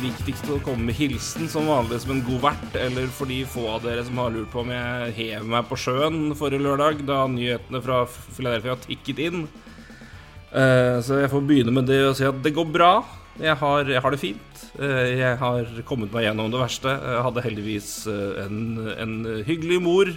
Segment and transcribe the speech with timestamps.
[0.00, 3.64] viktigst å komme med hilsen som vanlig som en god vert, eller for de få
[3.74, 7.22] av dere som har lurt på om jeg hev meg på sjøen forrige lørdag, da
[7.30, 9.46] nyhetene fra Philadelphia tikket inn.
[10.56, 12.92] Eh, så jeg får begynne med det og si at det går bra.
[13.40, 14.62] Jeg har, jeg har det fint.
[14.80, 16.94] Eh, jeg har kommet meg gjennom det verste.
[16.96, 18.62] Jeg hadde heldigvis eh, en,
[18.96, 19.16] en
[19.48, 20.12] hyggelig mor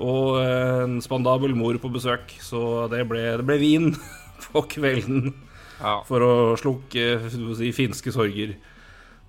[0.00, 3.90] og en spandabel mor på besøk, så det ble, det ble vin
[4.46, 5.32] på kvelden
[5.80, 5.98] Ja.
[6.08, 7.18] for å slukke
[7.56, 8.54] si, finske sorger.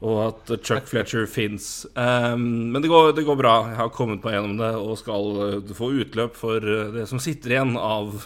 [0.02, 1.86] Og at Chuck Fletcher fins.
[1.94, 3.56] Um, men det går, det går bra.
[3.70, 5.28] Jeg har kommet meg gjennom det og skal
[5.62, 8.24] uh, få utløp for uh, det som sitter igjen av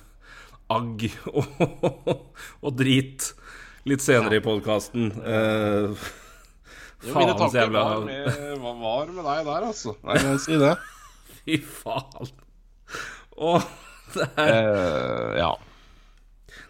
[0.71, 1.59] agg og,
[2.65, 3.27] og drit
[3.85, 5.11] litt senere i podkasten.
[5.19, 5.91] Uh,
[7.05, 7.83] faens tanker jævla
[8.63, 9.97] hva var med deg der, altså?
[10.07, 10.73] Nei, jeg si det.
[11.43, 12.31] Fy faen.
[13.35, 13.67] Og
[14.15, 15.53] det er uh, ja.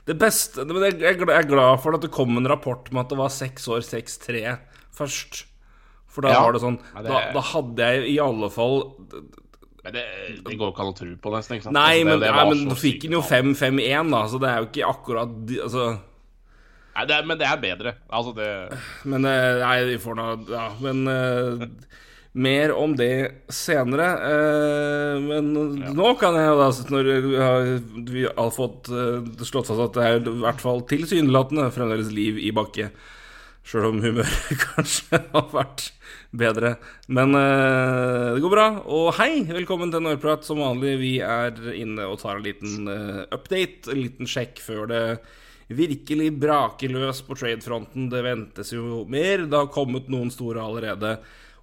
[0.05, 2.89] Det beste men Jeg jeg glad- jeg er glad for at det kom en rapport
[2.91, 4.41] om at det var seks år 6-3
[4.97, 5.43] først.
[6.07, 6.41] For da Ja.
[6.45, 8.95] var det sånn det- da, da hadde jeg i alle fall
[9.83, 10.03] Men det,
[10.47, 11.57] det går ikke an å tro på, nesten.
[11.57, 11.73] ikke sant?
[11.75, 14.49] Nei, Altså, det- men, det nei, men du fikk den jo 5-5-1, da, så det
[14.49, 15.29] er jo ikke akkurat
[15.61, 15.99] Altså
[16.95, 17.91] Nei, det er, men det er bedre.
[18.09, 21.67] Altså, det Men eh, Nei, vi får nå Ja, men uh,
[22.35, 24.07] Mer om det senere.
[24.19, 25.53] Uh, men
[25.95, 27.69] nå kan jeg jo da, når vi har,
[28.11, 32.35] vi har fått uh, slått fast at det er i hvert fall tilsynelatende fremdeles liv
[32.43, 32.89] i bakke,
[33.65, 35.87] sjøl om humøret kanskje har vært
[36.35, 36.75] bedre.
[37.07, 38.67] Men uh, det går bra.
[38.91, 40.45] Og hei, velkommen til Norprat.
[40.47, 44.85] Som vanlig, vi er inne og tar en liten uh, update, en liten sjekk før
[44.91, 45.01] det
[45.65, 48.09] virkelig braker løs på tradefronten.
[48.11, 49.47] Det ventes jo mer.
[49.49, 51.15] Det har kommet noen store allerede.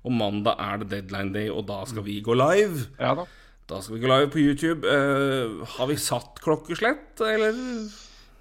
[0.02, 2.88] Og mandag er det deadline day, og da skal vi gå live.
[2.98, 3.28] Ja da.
[3.70, 4.82] Da skal vi gå live på YouTube.
[4.82, 7.54] Uh, har vi satt klokkeslett, eller?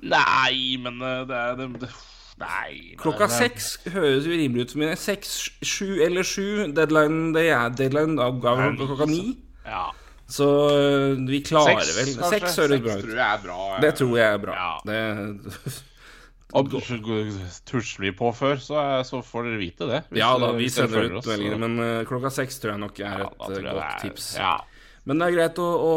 [0.01, 0.97] Nei, men
[1.29, 1.91] det er det, det,
[2.41, 2.95] Nei.
[2.99, 4.97] Klokka seks høres jo rimelig ut for meg.
[5.01, 5.35] Seks,
[5.65, 6.45] sju eller sju.
[6.77, 9.37] Deadline det er deadline da går klokka ni.
[9.65, 9.87] Ja.
[10.31, 12.33] Så eh, vi klarer Seks, vel kanskje.
[12.39, 13.05] Seks høres bra ut.
[13.05, 13.61] tror jeg er bra.
[13.71, 13.79] ja.
[13.83, 14.59] Det tror jeg er bra.
[14.59, 14.73] Ja.
[14.91, 15.79] Det,
[16.59, 20.01] Og tusler vi på før, så, er- så får dere vite det.
[20.19, 23.45] ja da, vi sender ut meldinger, men uh, klokka seks tror jeg nok er et
[23.47, 24.25] eh, jeg godt er- tips.
[24.35, 24.57] Ja.
[25.07, 25.93] Men det er greit å, å,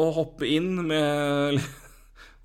[0.00, 1.60] å hoppe inn med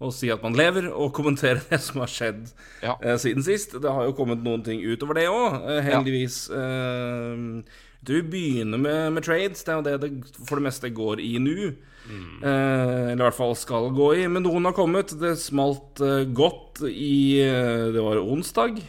[0.04, 2.52] og si at man lever, og kommentere det som har skjedd
[2.84, 2.98] Ja.
[3.02, 3.78] eh, siden sist.
[3.82, 6.44] Det har jo kommet noen ting utover det òg, eh, heldigvis.
[6.52, 7.64] Eh,
[8.04, 9.64] du begynner med, med trades.
[9.64, 10.12] Det er jo det det
[10.44, 11.70] for det meste går i nå.
[12.04, 12.42] Mm.
[12.44, 14.26] Eh, eller i hvert fall skal gå i.
[14.28, 15.14] Men noen har kommet.
[15.22, 18.82] Det smalt eh, godt i eh, Det var onsdag.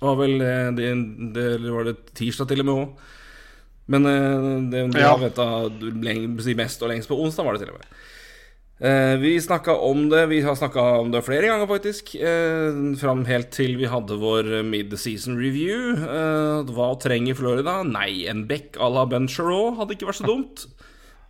[0.00, 0.38] Det var vel
[0.78, 0.92] det,
[1.34, 3.08] det, var det tirsdag til og med òg.
[3.90, 4.06] Men
[4.70, 5.16] det, det Ja.
[5.18, 7.88] leng- mest og lengst på onsdag, var det til og med.
[8.80, 12.14] Eh, vi snakka om det Vi har snakka om det flere ganger, faktisk.
[12.14, 15.92] Eh, fram helt til vi hadde vår mid-season review.
[16.00, 17.82] Eh, hva trenger Florida?
[17.84, 20.64] Nei, en bekk à la Ben Sherraud hadde ikke vært så dumt.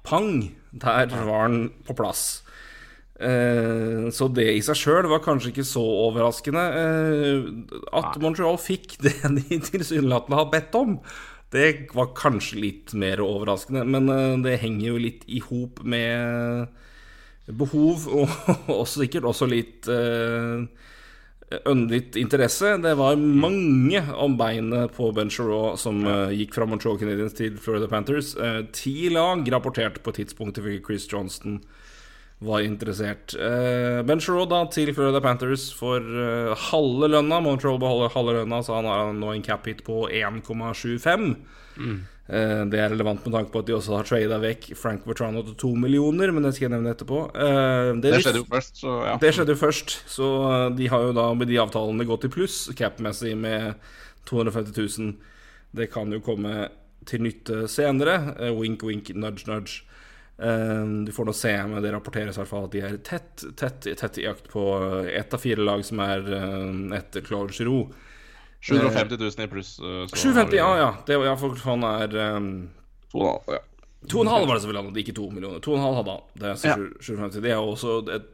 [0.07, 0.55] Pang!
[0.71, 2.45] Der var han på plass.
[3.19, 6.63] Eh, så det i seg sjøl var kanskje ikke så overraskende.
[6.79, 11.01] Eh, at Montreal fikk det de tilsynelatende har bedt om,
[11.51, 13.83] det var kanskje litt mer overraskende.
[13.83, 14.07] Men
[14.47, 16.71] det henger jo litt i hop med
[17.57, 18.39] behov, og,
[18.79, 19.89] og sikkert også litt
[21.91, 22.77] litt interesse.
[22.79, 27.59] Det var mange om beinet på Ben Sherraud som eh, gikk fra Montreal Canadiens til
[27.59, 28.37] Florida Panthers.
[28.37, 31.61] Eh, ti lag rapporterte på tidspunktet for Chris Johnston
[32.41, 33.35] var interessert.
[33.35, 37.41] Eh, ben Sherraud da til Florida Panthers for eh, halve lønna.
[37.45, 41.35] Montreal beholder halve lønna, så han har nå en cap hit på 1,75.
[41.77, 41.99] Eh,
[42.31, 45.57] det er relevant med tanke på at de også har trada vekk Frank Bertrano til
[45.59, 47.23] to millioner, men det skal jeg nevne etterpå.
[47.35, 49.17] Det, Det skjedde jo først, så ja.
[49.23, 52.31] det skjedde jo først, så uh, de har jo da med de avtalene gått i
[52.31, 53.81] pluss cap-messig med
[54.31, 55.15] 250 000.
[55.75, 56.69] Det kan jo komme
[57.09, 58.19] til nytte senere.
[58.55, 59.83] Wink, wink, nudge, nudge.
[60.41, 63.85] Du får nå se, men det rapporteres i hvert fall at de er tett, tett,
[64.01, 64.63] tett i jakt på
[65.05, 66.31] ett av fire lag som er
[66.97, 67.91] etter Claude Giroux.
[68.61, 69.79] 750 000 i pluss.
[69.81, 70.91] uh, så 750, vi- ja ja.
[71.07, 72.51] Det, ja for han er um,
[73.13, 74.31] To og en halv, ja.
[74.33, 75.61] Halv var det selvfølgelig ikke 2 millioner.
[75.65, 76.21] To og en halv hadde han.
[76.35, 76.77] Det er, Ja.
[77.01, 77.41] 750.
[77.43, 78.29] det er også et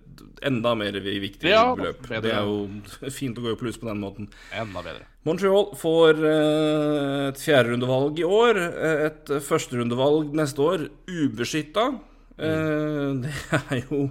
[0.46, 2.02] enda mer viktig Ja, beløp.
[2.06, 2.20] bedre.
[2.22, 4.28] Det er jo fint å gå i pluss på den måten.
[4.54, 5.06] Enda bedre.
[5.26, 8.60] Montreal får eh, et fjerderundevalg i år.
[8.62, 10.86] eh, Et førsterundevalg neste år.
[11.10, 11.88] Ubeskytta.
[12.38, 13.34] Eh, det
[13.70, 14.10] er jo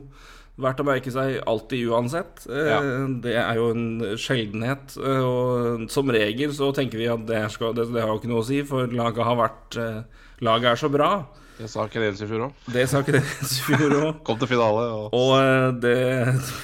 [0.58, 2.46] verdt å merke seg alltid uansett.
[2.50, 2.82] Eh, Ja.
[3.24, 3.86] Det er jo en
[4.16, 4.96] sjeldenhet.
[4.98, 8.32] eh, Og som regel så tenker vi at det, skal, det, det har jo ikke
[8.32, 10.04] noe å si, for laget har vært eh,
[10.44, 11.10] Laget er så bra.
[11.58, 12.56] Det sa Canadiens i fjor òg.
[12.68, 14.18] Det sa det i fjor òg.
[14.28, 14.82] Kom til finale.
[14.92, 15.14] Og...
[15.16, 15.94] Og det,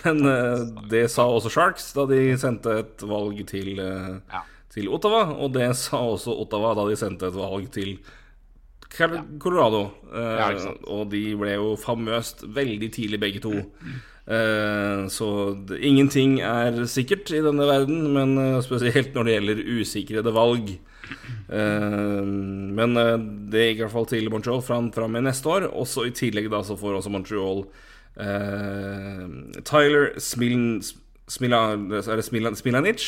[0.03, 0.19] men
[0.91, 4.41] det sa også Sharks da de sendte et valg til, Ja.
[4.75, 5.21] til Ottawa.
[5.39, 8.09] Og det sa også Ottawa da de sendte et valg til Cal-
[9.39, 9.83] Colorado.
[10.11, 10.47] Eh, Ja,
[10.91, 13.53] og de ble jo famøst veldig tidlig, begge to.
[14.27, 15.27] Eh, så
[15.67, 20.73] det, ingenting er sikkert i denne verden, men eh, spesielt når det gjelder usikrede valg.
[21.51, 22.93] Men
[23.51, 25.65] det gikk i hvert fall til Montreal fram, fram i neste år.
[25.75, 27.65] Også I tillegg da så får også Montreal
[28.15, 29.25] eh,
[29.67, 30.81] Tyler Smiln,
[31.31, 31.61] Smila,
[32.23, 33.07] Smila, Smilanic?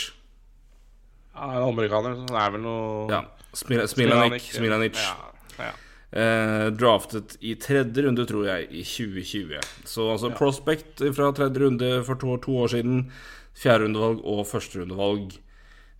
[1.33, 2.17] Ja, en amerikaner.
[2.19, 3.21] Så det er vel noe Ja.
[3.53, 4.49] Smila, Smilanic.
[4.57, 4.97] Smilanic.
[4.99, 5.71] Ja, ja.
[6.13, 9.63] Eh, draftet i tredje runde, tror jeg, i 2020.
[9.89, 13.07] Så altså prospect fra tredje runde for to, to år siden.
[13.57, 15.33] Fjerderundevalg og førsterundevalg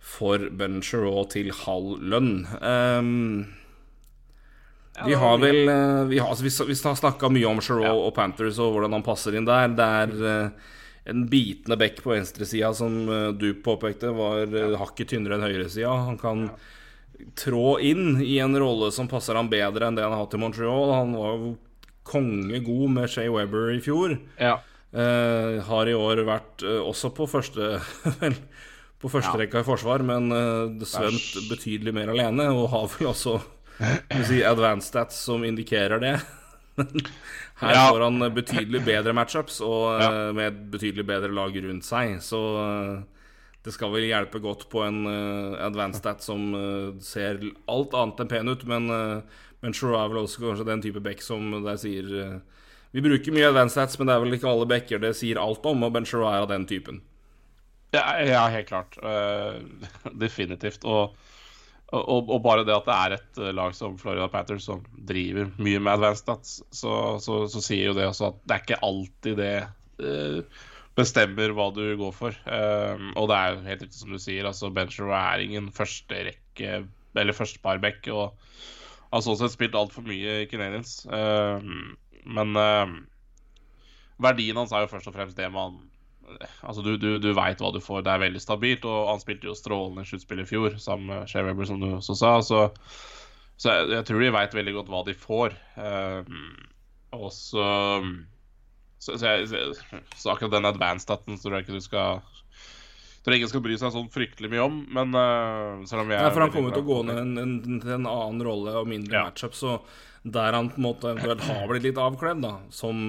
[0.04, 2.32] for Ben Sherraw til halv lønn.
[2.60, 3.46] Um,
[5.02, 8.60] vi har vel eh, Vi har, altså, vi, har snakka mye om Sherraw og Panthers
[8.62, 9.72] og hvordan han passer inn der.
[9.74, 10.70] Det er eh,
[11.10, 15.90] en bitende bekk på venstresida, som eh, du påpekte, var uh, hakket tynnere enn høyresida.
[16.06, 16.46] Han kan
[17.38, 20.40] trå inn i en rolle som passer ham bedre enn det han har hatt i
[20.42, 20.92] Montreal.
[20.94, 21.54] Han var jo
[22.04, 24.18] kongegod med Shay Weber i fjor.
[24.40, 24.60] ja.
[24.94, 27.80] Uh, har i år vært uh, også på første
[28.20, 28.36] Vel,
[29.02, 29.62] på førsterekka Ja.
[29.64, 32.46] i forsvar, men uh, svømt betydelig mer alene.
[32.54, 33.40] Og har vel også
[34.28, 36.12] si, advanced stats som indikerer det.
[37.58, 37.88] Her Ja.
[37.90, 40.12] får han betydelig bedre matchups og Ja.
[40.32, 42.20] med et betydelig bedre lag rundt seg.
[42.22, 42.38] Så
[43.64, 47.40] det skal vel hjelpe godt på en uh, advanced stat som uh, ser
[47.70, 51.00] alt annet enn pen ut, men, uh, men Shore er vel også kanskje den type
[51.04, 54.50] back som der sier uh, Vi bruker mye advanced stats, men det er vel ikke
[54.50, 57.00] alle backer det sier alt om, og Ben Shore er av den typen.
[57.94, 58.98] Ja, ja, helt klart.
[60.24, 60.82] Definitivt.
[60.82, 61.14] Og,
[61.94, 65.80] og, og bare det at det er et lag som Florida Panthers som driver mye
[65.80, 69.42] med advanced stats, så, så, så sier jo det også at det er ikke alltid
[69.42, 69.54] det
[70.98, 72.36] bestemmer hva du går for.
[72.46, 76.84] Eh, og det er jo helt riktig som du sier, altså Bencher er ingen førsterekke
[77.14, 78.10] eller førsteparback.
[78.14, 78.34] Og
[79.14, 81.00] har sånn sett spilt altfor mye i Canadiens.
[81.06, 81.66] Eh,
[82.24, 82.94] men eh,
[84.22, 85.82] verdien hans er jo først og fremst det man
[86.64, 87.98] Altså, du, du, du veit hva du får.
[88.00, 88.86] Det er veldig stabilt.
[88.88, 92.16] Og han spilte jo strålende sluttspill i fjor, sammen med Shea Weber, som du også
[92.16, 92.30] sa.
[92.40, 92.62] Så,
[93.60, 95.58] så jeg, jeg tror de veit veldig godt hva de får.
[95.76, 96.46] Um,
[97.12, 97.66] og så
[99.04, 102.22] så, så, jeg, så, så akkurat den advanced-staten tror jeg ikke du skal
[103.24, 106.20] tror jeg ingen skal bry seg sånn fryktelig mye om, men uh, selv om jeg
[106.20, 108.90] Nei, for han kommer til å gå ned en, en, til en annen rolle og
[108.90, 109.22] mindre Ja.
[109.30, 109.78] matchup, så
[110.24, 113.00] der han på en måte eventuelt har blitt litt avkledd, da, som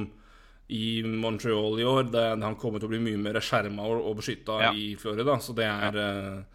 [0.71, 4.15] i Montreal i år, det, han kommer til å bli mye mer skjerma og, og
[4.21, 4.71] beskytta Ja.
[4.73, 6.07] i Florida, så det er ja.
[6.07, 6.45] si,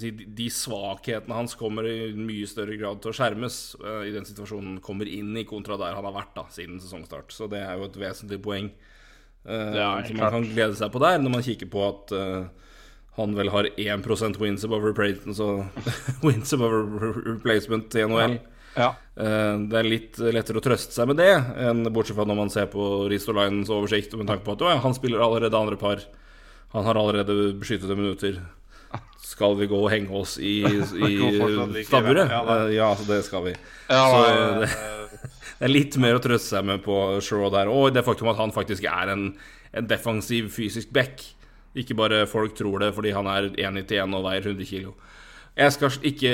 [0.00, 4.24] de- De svakhetene hans kommer i mye større grad til å skjermes eh, i den
[4.28, 7.32] situasjonen kommer inn i, kontra der han har vært da, siden sesongstart.
[7.34, 8.70] Så det er jo et vesentlig poeng
[9.48, 12.46] uh, som man kan glede seg på der, når man kikker på at uh,
[13.16, 15.64] han vel har 1 wins above replacement, så
[16.26, 18.38] wins above replacement i NHL.
[18.76, 18.90] Ja.
[19.16, 21.30] Eh, Det er litt lettere å trøste seg med det,
[21.64, 24.92] enn bortsett fra når man ser på Ristolainens oversikt, med tanke på at ja, han
[24.92, 26.02] spiller allerede andre par.
[26.74, 28.36] Han har allerede beskyttede minutter.
[29.36, 30.54] Skal vi gå og henge oss i,
[31.08, 32.30] i stabburet?
[32.32, 32.42] Ja.
[32.56, 33.54] Eh, Ja, så det skal vi.
[33.90, 34.70] Så eh, det,
[35.60, 37.68] det er litt mer å trøste seg med på Shaw der.
[37.68, 39.26] Og det faktum at han faktisk er en,
[39.76, 41.20] en defensiv fysisk back.
[41.76, 44.94] Ikke bare folk tror det fordi han er 1,91 og veier 100 kg.
[45.56, 46.30] Jeg skal ikke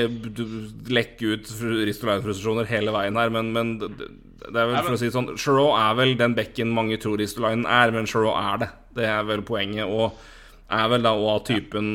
[0.91, 1.51] lekke ut
[1.87, 3.91] Ristolainen-frustrasjoner hele veien her, men, men det
[4.43, 7.21] det er vel for å si det sånn Shaw er vel den bekken mange tror
[7.21, 8.69] Ristolainen er, men Shaw er det.
[8.99, 9.87] Det er vel poenget.
[9.87, 10.17] Og
[10.73, 11.87] er vel da òg av typen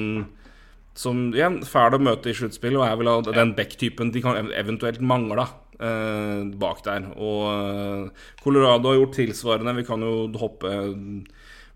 [0.98, 4.50] som igjen, fæl å møte i sluttspill, og er vel av den back-typen de kan
[4.58, 5.46] eventuelt mangla
[5.78, 7.12] eh, bak der.
[7.16, 9.76] Og eh, Colorado har gjort tilsvarende.
[9.78, 10.74] Vi kan jo hoppe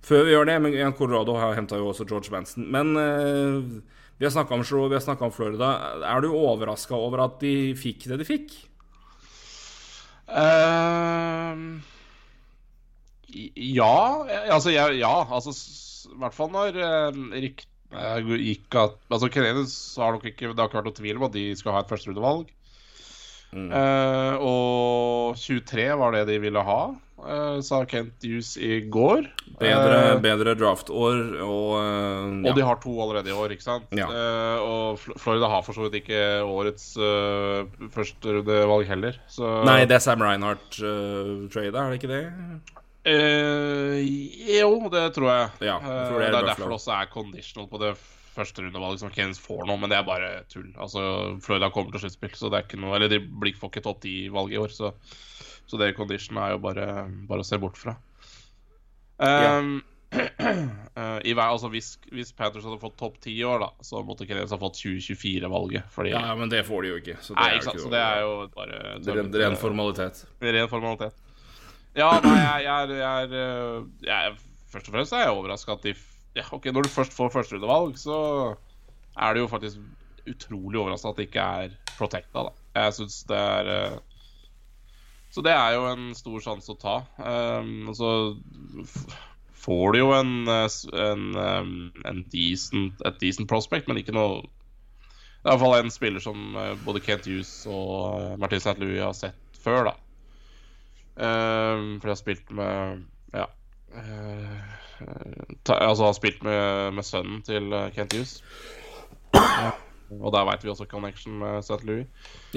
[0.01, 2.65] før vi gjør det, men igjen, Colorado har henta jo også George Manson.
[2.73, 5.71] Men eh, vi har snakka om Shrew, vi har snakka om Florida.
[6.05, 8.57] Er du overraska over at de fikk det de fikk?
[10.31, 11.81] Ehm,
[13.55, 14.21] ja
[14.53, 15.15] Altså, ja.
[15.25, 15.55] Altså,
[16.11, 17.41] I hvert fall når uh, eh,
[17.91, 21.33] gikk at Altså, Canadiens har nok ikke Det har ikke vært noe tvil om at
[21.35, 22.49] de skal ha et førsterundevalg.
[23.51, 23.67] Mm.
[23.75, 26.81] Eh, og 23 var det de ville ha.
[27.27, 29.27] eh, sa Kent Hughes i går.
[29.59, 32.53] Bedre, Eh, bedre draftår og Og ja.
[32.55, 33.91] de har to allerede i år, ikke sant?
[33.91, 34.07] Ja.
[34.07, 39.19] Eh, og Florida har for så vidt ikke årets uh, førsterundevalg heller.
[39.27, 42.23] Så Nei, det er Sam Reinhardt-tradet, er det ikke det?
[43.01, 43.99] Eh,
[44.59, 45.45] jo, det tror jeg.
[45.65, 47.95] Ja, jeg tror det er uh, det er derfor det også er conditional på det
[48.31, 50.69] første rundevalget som Keynes får nå, men det er bare tull.
[50.79, 51.01] Altså,
[51.43, 54.03] Florida kommer til sluttspill, så det er ikke noe Eller de blir- får ikke topp
[54.05, 54.93] 10-valg i år, så,
[55.67, 56.87] så det condition er jo bare,
[57.27, 57.97] bare å se bort fra.
[59.21, 59.81] Um,
[60.11, 64.27] eh, i altså hvis, hvis Panthers hadde fått topp 10 i år, da, så måtte
[64.29, 65.89] Keynes ha fått 2024-valget.
[65.91, 67.17] Fordi Ja, ja, men det får de jo ikke.
[67.21, 70.25] Så det Nei, er ikke sant, jo så det er jo bare ren formalitet.
[70.41, 71.30] Ren formalitet.
[71.97, 74.35] Ja, nei, jeg, jeg, er, jeg, er, øh, jeg er
[74.71, 75.91] Først og fremst er jeg overraska at de
[76.37, 78.19] ja, ok, Når du først får førsterundevalg, så
[79.19, 79.81] er det jo faktisk
[80.31, 82.53] utrolig overraska at det ikke er protecta, da.
[82.79, 83.97] Jeg syns det er øh,
[85.35, 86.95] Så det er jo en stor sjanse å ta.
[87.19, 88.09] Um, og så
[89.63, 91.27] får du jo en, en,
[92.07, 96.55] en decent, et decent prospect, men ikke noe Det er iallfall en spiller som
[96.85, 98.77] både Kent Hughes og Martin St.
[98.79, 99.95] Louis har sett før, da.
[101.21, 103.03] Um, for jeg har spilt med
[103.37, 103.45] Ja.
[103.93, 104.75] eh,
[105.63, 108.39] ta, altså har spilt med, med sønnen til eh, Kent Hughes.
[110.11, 111.83] Og der veit vi også connection med St.
[111.87, 112.07] Louis.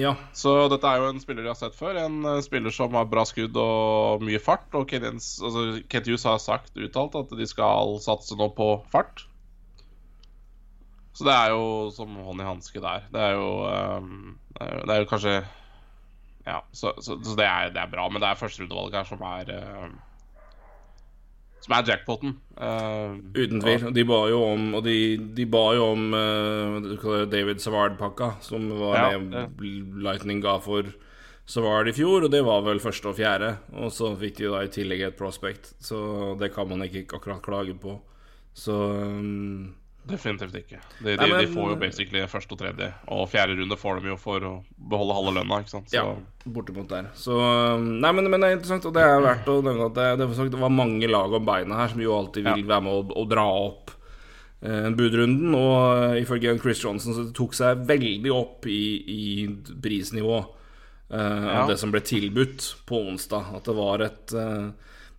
[0.01, 0.15] Ja.
[0.35, 1.95] Så dette er jo en spiller de har sett før.
[2.01, 4.67] En eh, spiller som har bra skudd og mye fart.
[4.75, 9.23] Og Kenyans, altså Kent Hughes har sagt uttalt at de skal satse nå på fart.
[11.15, 13.05] Så det er jo som hånd i hanske der.
[13.13, 15.37] Det er jo um, Det er jo kanskje
[16.45, 18.05] Ja, så, så, så det, er, det er bra.
[18.09, 19.95] Men det er førsterundevalget her som er eh,
[21.65, 22.35] Som er jackpoten.
[22.53, 23.87] Uh, Uten tvil.
[23.95, 24.97] De ba jo om Og de,
[25.37, 26.05] de ba jo om
[26.85, 29.47] det David Savard-pakka, som var Ja, det
[30.05, 30.93] Lightning ga for
[31.45, 33.51] Savard i fjor, og det var vel første og fjerde.
[33.77, 37.43] Og så fikk de da i tillegg et prospect, så det kan man ikke akkurat
[37.45, 37.99] klage på.
[38.57, 39.75] Så um,
[40.05, 40.77] Definitivt ikke.
[40.99, 42.91] De, de, Nei, men- de får jo basically første og tredje.
[43.09, 45.89] Og fjerde runde får de jo for å beholde halve lønna, ikke sant.
[45.89, 47.07] Så Ja, bortimot der.
[47.17, 49.95] Så um, Nei, men, men det er interessant, og det er verdt å nevne at
[49.97, 52.85] det, det, sagt, det var mange lag om beina her som jo alltid vil være
[52.85, 53.95] med å, å dra opp
[54.61, 55.55] eh, budrunden.
[55.57, 59.23] Og eh, ifølge Chris Johnson så det tok seg veldig opp i, i
[59.81, 61.63] prisnivå eh, Ja.
[61.63, 63.55] av det som ble tilbudt på onsdag.
[63.57, 64.69] At det var et eh,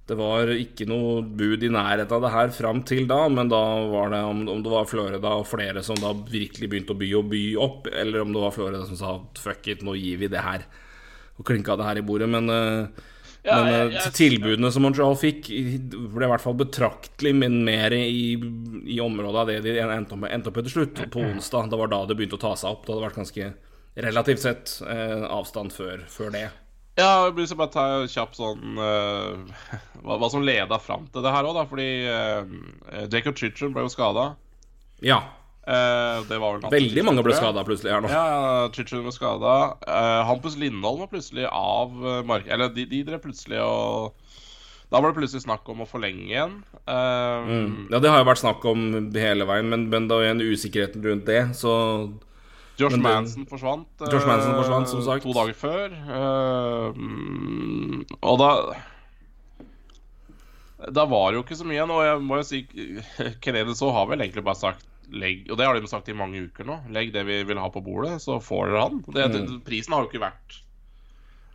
[0.07, 3.59] det var ikke noe bud i nærheten av det her fram til da, men da
[3.91, 7.09] var det om, om det var Florida og flere som da virkelig begynte å by
[7.19, 10.29] og by opp, eller om det var Florida som sa fuck it, nå gir vi
[10.31, 10.63] det her.
[11.39, 12.29] Og klinka det her i bordet.
[12.31, 12.87] Men, eh,
[13.47, 15.47] Ja, men jeg- eh, jeg- tilbudene som Montreal fikk,
[16.15, 20.19] ble i hvert fall betraktelig men mer i, i området av det de endte opp,
[20.19, 21.69] med- endte opp med til slutt, på onsdag.
[21.71, 22.87] Det var da det begynte å ta seg opp.
[22.87, 23.55] Det hadde vært ganske
[23.97, 26.51] relativt sett eh, avstand før, før det.
[26.97, 29.67] Ja, jeg vil bare ta en kjapp sånn uh,
[30.05, 31.65] hva, hva som leda fram til det her òg, da.
[31.69, 34.31] Fordi uh, Jacob Chitchen ble jo skada.
[35.05, 35.21] Ja.
[35.67, 38.09] det var vel Veldig mange ble skada plutselig her nå.
[38.09, 39.77] Ja, Chitchen ble skada.
[40.29, 42.49] Hampus Lindholm var plutselig av uh, mark...
[42.49, 44.15] Eller de, de drev plutselig og
[44.89, 46.61] Da var det plutselig snakk om å forlenge igjen.
[46.87, 47.73] Um, Mm.
[47.91, 48.87] Ja, det har jo vært snakk om
[49.19, 51.75] hele veien, men, men det igjen jo en usikkerhet rundt det, så
[52.79, 53.87] Josh Manson forsvant.
[54.03, 55.23] eh, Josh Manson forsvant, som sagt.
[55.25, 55.95] To dager før.
[55.97, 58.51] Eh, mm, og da
[60.93, 61.91] Da var det jo ikke så mye igjen.
[61.95, 62.61] Og jeg må jo si
[63.87, 66.67] òg har vel egentlig bare sagt legg, Og det har de sagt i mange uker
[66.67, 66.81] nå.
[66.93, 69.03] Legg det vi vil ha på bordet, så får dere han.
[69.07, 69.61] Det, Mm.
[69.65, 70.63] Prisen har jo ikke vært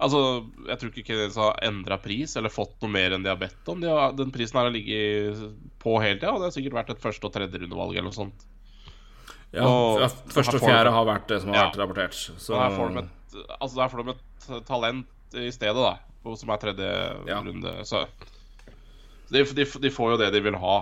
[0.02, 3.38] Altså, Jeg tror ikke Canadiens har endra pris eller fått noe mer enn de har
[3.38, 3.80] bedt om.
[3.84, 5.38] De har, den prisen her har ligget
[5.78, 8.18] på hele tida, og det har sikkert vært et første- og tredje rundevalg eller noe
[8.18, 8.48] sånt.
[9.54, 11.70] Ja, Og- første og fjerde har vært det som har Ja.
[11.72, 12.14] vært rapportert.
[12.40, 15.98] Så der får de et, altså der får de et talent i stedet, da.
[16.36, 17.42] Som er tredje Ja.
[17.42, 17.74] runde.
[17.84, 18.06] Så
[19.32, 20.78] de, de, de får jo det de vil ha.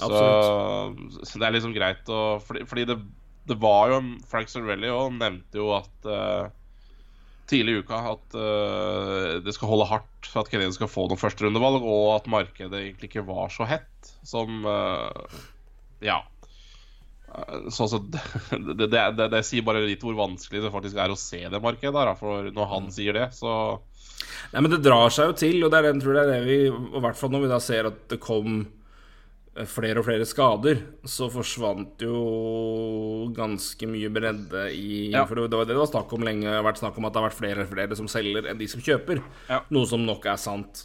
[0.00, 2.96] Absolutt så, så det er liksom greit å Fordi, fordi det,
[3.46, 6.48] det var jo Frank Cervelli òg nevnte jo at eh,
[7.50, 11.18] tidlig i uka at uh, det skal holde hardt for at Canadiens skal få noen
[11.18, 15.10] førsterundevalg, og at markedet egentlig ikke var så hett som uh,
[16.00, 16.20] Ja.
[17.70, 21.18] Så, så det, det, det, det sier bare litt hvor vanskelig det faktisk er å
[21.18, 21.94] se det markedet.
[21.94, 23.52] Der, for når han sier det, så
[24.50, 26.42] Nei, men det drar seg jo til, og det er, det, tror det er det
[26.44, 28.58] vi i hvert fall når vi da ser at det kom
[29.54, 35.24] eh, flere og flere skader, så forsvant jo ganske mye bredde i Ja.
[35.28, 36.48] For det var det det var snakk om lenge.
[36.48, 38.60] Det har vært snakk om at det har vært flere og flere som selger enn
[38.60, 39.22] de som kjøper.
[39.48, 39.62] Ja.
[39.70, 40.84] Noe som nok er sant.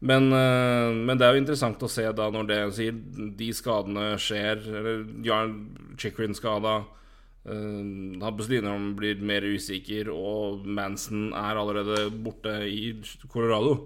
[0.00, 2.96] Men, eh, men det er jo interessant å se da når det sier
[3.38, 5.54] de skadene skjer Eller Jarl
[5.96, 7.84] Chikrin skada uh,
[8.20, 12.92] Hampus Lindholm blir mer usikker Og Manson er allerede borte i
[13.24, 13.78] Colorado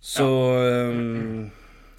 [0.00, 1.52] Så um,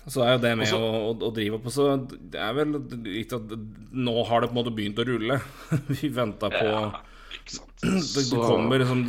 [0.06, 1.58] så er jo det med Også, å, å, drive.
[1.58, 2.76] Og så det er vel
[3.08, 3.54] litt at
[3.98, 5.40] nå har det på en måte begynt å rulle.
[5.98, 6.92] Vi venta på ja,
[8.16, 9.04] det, kommer liksom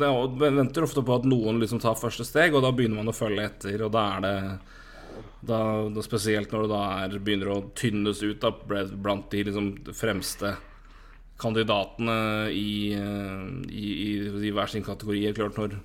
[0.00, 3.16] det, venter ofte på at noen liksom tar første steg, og da begynner man å
[3.16, 3.84] følge etter.
[3.86, 4.36] Og da er det
[5.40, 5.58] da,
[5.94, 10.56] da Spesielt når det da er, begynner å tynnes ut da, blant de liksom fremste
[11.38, 12.90] kandidatene i,
[13.70, 14.10] i, i,
[14.48, 15.22] i hver sin kategori.
[15.36, 15.76] Klart når,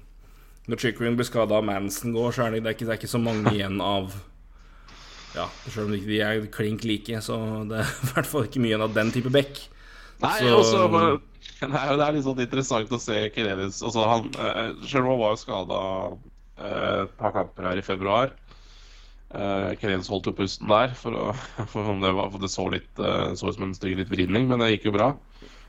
[0.72, 3.02] når Chickering blir skada og Manson går, så er det, det, er ikke, det er
[3.04, 4.16] ikke så mange igjen av
[5.34, 8.78] ja, Selv om de er klink like, så det er i hvert fall ikke mye
[8.86, 9.64] av den type back.
[10.22, 11.14] Nei, så, også,
[11.72, 15.34] bare, det, er, det litt sånn interessant å se Kenelis altså, han, uh, Selv var
[15.34, 15.82] jo skada
[16.14, 18.34] uh, et par kamper her i februar.
[19.34, 21.32] Uh, Kenelis holdt jo pusten der, for, å,
[21.74, 24.50] for, det, var, for det, så litt uh, så ut som en stygg litt vridning,
[24.50, 25.14] men det gikk jo bra.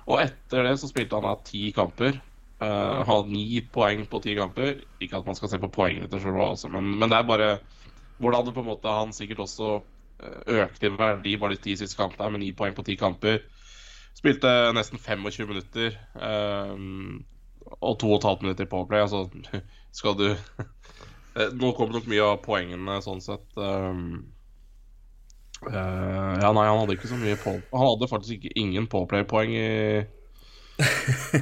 [0.05, 2.21] Og etter det så spilte han av ti kamper.
[2.63, 4.77] Uh, hadde ni poeng på ti kamper.
[5.03, 7.49] Ikke at man skal se på poengene til Sjøl, altså, men, men det er bare
[8.23, 9.71] hvordan på en måte han sikkert også
[10.23, 13.43] eh, økte i verdi bare de ti siste kampene, med ni poeng på ti kamper.
[14.15, 17.25] Spilte nesten 25 minutter um,
[17.81, 19.05] og 2 15 minutter på play.
[19.05, 19.27] Altså,
[19.99, 20.29] skal du
[21.37, 23.47] eh, Nå kommer nok mye av poengene sånn sett.
[23.59, 24.31] Um,
[25.67, 29.57] uh, ja, nei, han hadde ikke så mye på Han hadde faktisk ikke ingen påplay-poeng
[29.57, 29.71] i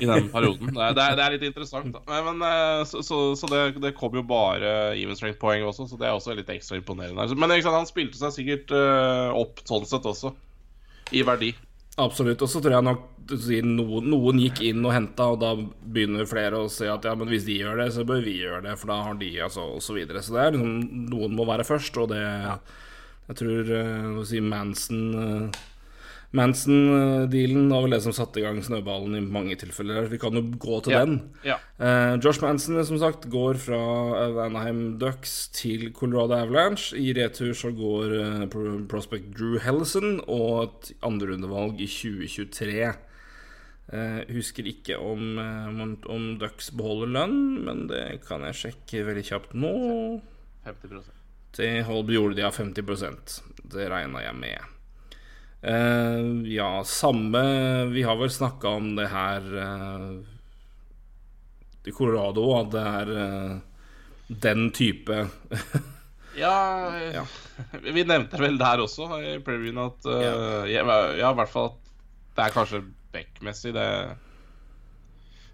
[0.01, 0.75] i den perioden.
[0.75, 1.95] Det er, det er, det er litt interessant.
[1.95, 2.21] Da.
[2.27, 6.09] Men, eh, så, så, så det, det, kom jo bare even strength-poeng også, så det
[6.09, 7.25] er også litt ekstra imponerende.
[7.41, 10.35] Men sant, han spilte seg sikkert uh, opp sånn sett også,
[11.17, 11.53] i verdi.
[12.01, 12.41] Absolutt.
[12.41, 13.09] Og så tror jeg nok
[13.69, 17.29] noen, noen gikk inn og henta, og da begynner flere å se at ja, men
[17.31, 19.85] hvis de gjør det, så bør vi gjøre det, for da har de altså, og
[19.85, 20.23] så videre.
[20.25, 25.03] Så det er liksom Noen må være først, og det Jeg tror uh, si Manson
[25.15, 25.61] uh,
[26.33, 30.07] Manson-dealen var vel det som satte i gang snøballen i mange tilfeller.
[30.09, 31.03] Vi kan jo gå til ja.
[31.05, 31.19] den.
[31.45, 31.59] Ja.
[31.77, 33.81] Uh, Josh Manson som sagt går fra
[34.33, 36.97] Vanaheim Ducks til Colorado Avalanche.
[36.97, 42.77] I retur så går uh, prospect Drew Hellison og et andrerundevalg i 2023.
[43.93, 49.29] Uh, eh, husker ikke om, om, Ducks beholder lønn, men det kan jeg sjekke veldig
[49.29, 49.75] kjapt nå.
[50.65, 51.11] 50
[51.59, 53.41] Det gjorde de av 50%
[53.75, 54.73] Det regna jeg med.
[55.69, 57.41] Uh, ja, samme
[57.85, 60.19] Vi har vel snakka om det her uh,
[61.87, 63.61] i Colorado, at det er uh,
[64.27, 65.21] den type
[66.43, 66.57] ja,
[67.15, 67.23] ja,
[67.79, 70.67] vi nevnte vel der også i previewen at ja.
[70.67, 71.91] ja, i hvert fall at
[72.33, 73.87] det er kanskje Beck-messig, det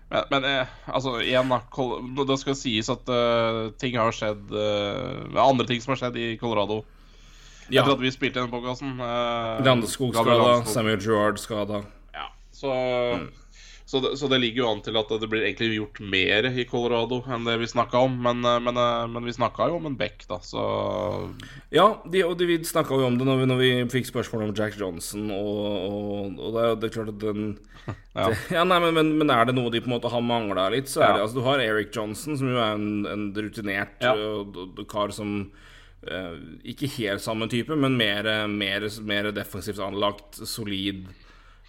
[0.08, 0.44] Men, men
[0.86, 1.58] altså, igjen, da.
[2.30, 3.10] Det skal sies at
[3.82, 4.54] ting har skjedd
[5.34, 6.84] Andre ting som har skjedd i Colorado
[7.68, 7.82] ja.
[7.82, 8.96] Etter at vi spilte denne podkasten.
[9.00, 11.82] Uh, Landeskog skada, Samuel Gerard skada.
[12.16, 13.26] Ja, så, mm.
[13.84, 16.64] så, det, så, det, ligger jo an til at det blir egentlig gjort mer i
[16.68, 18.16] Colorado enn det vi snakka om.
[18.24, 20.64] Men, eh, men, eh, men vi snakka jo om en Beck, da, så
[21.74, 24.48] Ja, de, og de, vi snakka jo om det når vi, når vi, fikk spørsmål
[24.48, 27.48] om Jack Johnson, og, og, og det, det, er klart at den
[27.88, 28.28] ja.
[28.32, 30.88] Det, ja nei, men, men, er det noe de på en måte har mangla litt,
[30.88, 34.16] så er det altså Du har Eric Johnson, som jo er en, en rutinert ja.
[34.88, 35.50] kar som
[35.98, 41.08] ikke helt samme type, men mer, mer, mer defensivt anlagt, solid.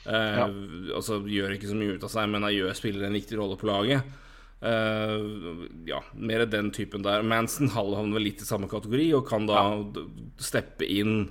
[0.05, 0.47] Uh, ja.
[0.95, 3.69] Altså gjør ikke så mye ut av seg, men gjør spiller en viktig rolle på
[3.69, 4.19] laget.
[4.59, 7.25] Uh, ja, mer den typen der.
[7.25, 10.07] Manson havner vel litt i samme kategori og kan da ja.
[10.41, 11.21] steppe inn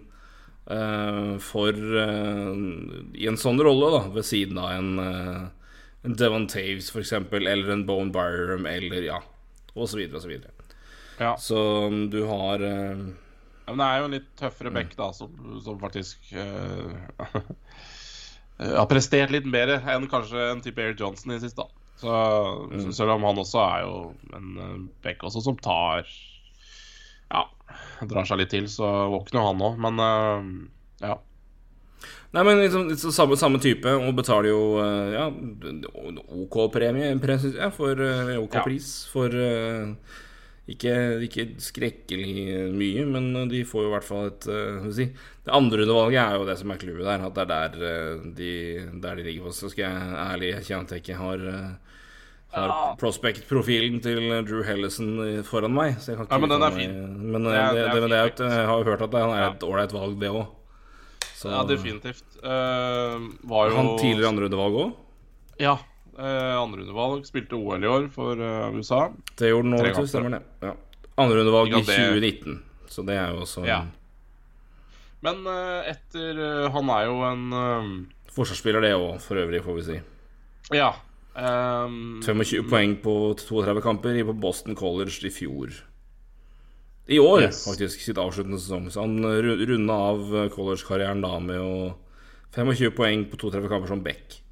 [0.68, 4.98] for i en sånn rolle, da, ved siden av en,
[6.04, 9.16] en Devon Taves, f.eks., eller en Bone Byram, eller ja,
[9.72, 10.52] og så videre og så videre.
[11.18, 11.36] Ja.
[11.36, 11.58] Så
[12.10, 13.08] du har uh,
[13.68, 17.34] ja, Men det er jo en litt tøffere back, da, som, som faktisk uh,
[18.78, 21.66] har prestert litt mer enn kanskje en type Air Johnson i det siste.
[21.98, 22.14] Så,
[22.72, 22.92] mm.
[22.94, 23.94] Selv om han også er jo
[24.38, 26.06] en uh, back også som tar
[27.28, 27.48] Ja,
[28.06, 29.82] drar seg litt til, så våkner han òg.
[29.84, 30.46] Men uh,
[31.02, 31.18] ja.
[32.32, 34.60] Nei, men liksom, liksom, samme, samme, type, og betaler jo
[35.10, 35.24] ja,
[36.44, 38.02] OK premie, jeg, for
[38.44, 39.32] OK pris for
[40.68, 45.06] ikke, ikke, skrekkelig mye, men de får jo i hvert fall et uh, si.
[45.44, 47.24] Det andre undervalget er jo det som er clouet der.
[47.24, 48.50] At det er der, uh, de,
[49.00, 49.54] der de ligger på.
[49.56, 52.04] Så skal jeg ærlig erkjenne at jeg ikke har, uh,
[52.58, 52.76] har ja.
[53.00, 55.96] prospect-profilen til Drew Hellison foran meg.
[56.02, 56.96] Så jeg kan ikke ja, men den er fin.
[57.16, 59.96] Men det, det, det, det, er jeg har jo hørt at det er et ålreit
[59.96, 60.46] valg, det òg.
[61.48, 62.24] Ja, definitivt.
[62.42, 64.96] var jo Han tidligere andre undervalg òg?
[65.62, 65.78] Ja.
[66.18, 67.24] Uh, Andrerundevalg.
[67.28, 69.04] Spilte OL i år for uh, USA.
[69.38, 70.42] Det gjorde han nå, stemmer det.
[70.66, 70.72] Ja.
[71.18, 72.58] Andrerundevalg i 2019,
[72.90, 73.80] så det er jo også ja.
[75.22, 79.84] Men uh, etter uh, Han er jo en Forsvarsspiller, det òg, for øvrig, får vi
[79.88, 80.00] si.
[80.76, 80.92] Ja.
[81.38, 85.74] Um, 25 poeng på 32 kamper på Boston College i fjor.
[87.08, 87.62] I år, Yes.
[87.64, 88.90] faktisk, sitt avsluttende sesong.
[88.92, 91.94] Så han ru- runda av eh, college-karrieren da med å
[92.52, 94.42] 25 poeng på 32 kamper som back.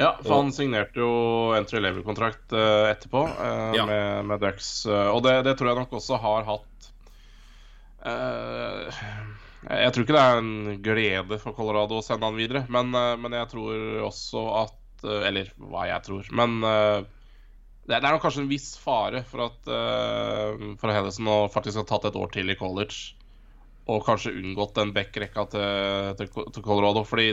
[0.00, 1.10] Ja, for han signerte jo
[1.58, 3.84] entry level-kontrakt eh, etterpå eh, Ja.
[3.86, 4.70] med, med Ducks.
[4.88, 6.88] eh, og det, det tror jeg nok også har hatt
[8.06, 9.02] uh,
[9.68, 13.36] Jeg tror ikke det er en glede for Colorado å sende han videre, men, men
[13.36, 16.26] jeg tror også at Eller hva jeg tror.
[16.36, 17.04] Men uh,
[17.84, 21.80] det, det er nok kanskje en viss fare for at uh, For Hellesen nå faktisk
[21.82, 23.16] har tatt et år til i college.
[23.90, 27.02] Og kanskje unngått den back-rekka til, til, til Colorado.
[27.08, 27.32] Fordi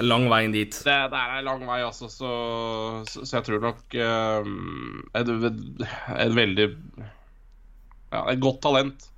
[0.00, 0.72] lang vei inn dit.
[0.72, 2.32] det, det er en lang vei, altså, så,
[3.08, 4.52] så, så jeg tror nok uh,
[5.18, 5.32] et,
[6.16, 6.68] et veldig
[8.12, 9.08] Ja, et godt talent.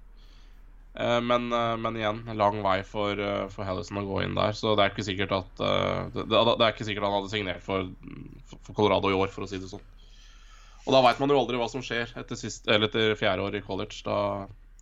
[0.95, 3.19] Uh, men, uh, men igjen, en lang vei for,
[3.55, 4.55] for Hellison å gå inn der.
[4.55, 5.65] Så det er ikke sikkert at
[6.15, 7.91] det, det er ikke sikkert han hadde signert for,
[8.55, 9.83] for Colorado i år, for å si det sånn.
[10.85, 13.57] Og da veit man jo aldri hva som skjer etter, sist, eller etter fjerde år
[13.57, 14.03] i college.
[14.05, 14.19] Da,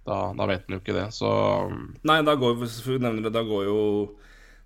[0.09, 1.07] da, da vet man jo ikke det.
[1.15, 1.31] Så
[2.09, 2.65] Nei, da går,
[2.99, 3.79] nevner det, da går jo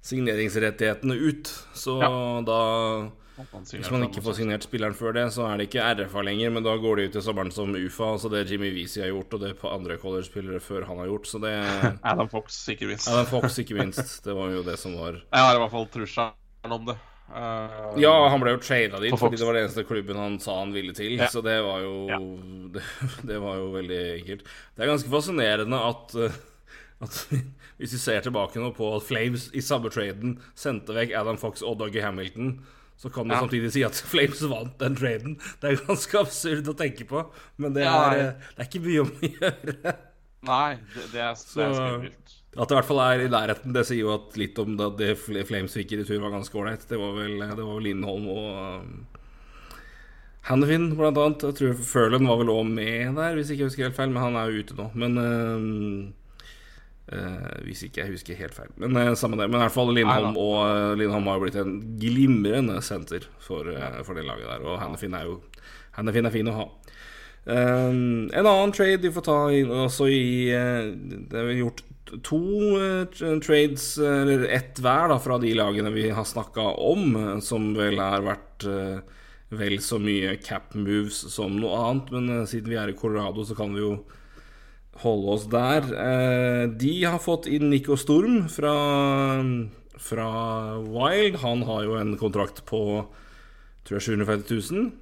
[0.07, 1.51] signeringsrettighetene ut.
[1.75, 2.11] Så Ja.
[2.47, 6.51] da Hvis man ikke får signert spilleren før det, så er det ikke RFA lenger,
[6.55, 9.35] men da går det ut i sommeren som UFA, altså det Jimmy Weezy har gjort,
[9.35, 11.53] og det på andre college-spillere før han har gjort, så det
[12.03, 13.09] Adam Fox, ikke minst.
[13.13, 14.25] Adam Fox, ikke minst.
[14.25, 16.33] Det var jo det som var Jeg har i hvert fall trusselen
[16.79, 16.97] om det.
[17.29, 20.39] Uh, Ja, han ble jo trada dit For fordi det var den eneste klubben han
[20.41, 21.17] sa han ville til.
[21.19, 21.27] Ja.
[21.29, 22.19] Så det var jo Ja.
[22.79, 22.83] det,
[23.27, 24.47] det var jo veldig enkelt.
[24.77, 26.37] Det er ganske fascinerende at, eh,
[27.05, 27.19] at
[27.79, 31.61] Hvis vi ser tilbake nå på at Flames i samme traden sendte vekk Adam Fox
[31.61, 32.55] og Dougie Hamilton,
[32.97, 33.43] så kan du Ja.
[33.45, 35.35] samtidig si at Flames vant den traden.
[35.61, 37.27] Det er ganske absurd å tenke på,
[37.61, 39.95] men det er, eh, det er ikke mye om å gjøre.
[40.47, 42.33] Nei, det, det er, Så- skummelt.
[42.57, 44.87] At det i hvert fall er i nærheten, det sier jo at litt om det,
[44.97, 46.87] det Flames fikk i retur, var ganske ålreit.
[46.89, 48.47] Det var vel det var vel Lindholm og
[48.81, 48.95] um,
[50.49, 51.43] Hannifin, blant annet.
[51.51, 54.13] Jeg tror Furlan var vel òg med der, hvis ikke jeg husker helt feil.
[54.15, 54.87] Men han er jo ute nå.
[55.03, 56.15] Men um,
[57.13, 58.73] eh, Hvis ikke jeg husker helt feil.
[58.83, 59.49] Men uh, samme det.
[59.51, 63.29] Men i hvert fall Lindholm Nei og uh, Lindholm har jo blitt en glimrende senter
[63.43, 64.67] for, uh, for det laget der.
[64.67, 65.41] Og Hannefin er jo
[65.97, 66.71] Hannefin er fin å ha.
[67.47, 71.85] Um, en annen trade vi får ta inn også i Det er gjort
[72.27, 72.41] to
[73.43, 78.23] trades, eller ett hver, da, fra de lagene vi har snakka om, som vel har
[78.23, 78.67] vært
[79.51, 82.13] vel så mye cap moves som noe annet.
[82.15, 83.91] Men siden vi er i Colorado, så kan vi jo
[85.03, 85.83] holde oss der.
[85.93, 88.75] Eh, de har fått inn Nico Storm fra,
[89.99, 90.29] fra
[90.83, 91.37] Wild.
[91.43, 92.81] Han har jo en kontrakt på
[93.87, 94.93] tror jeg 750 000.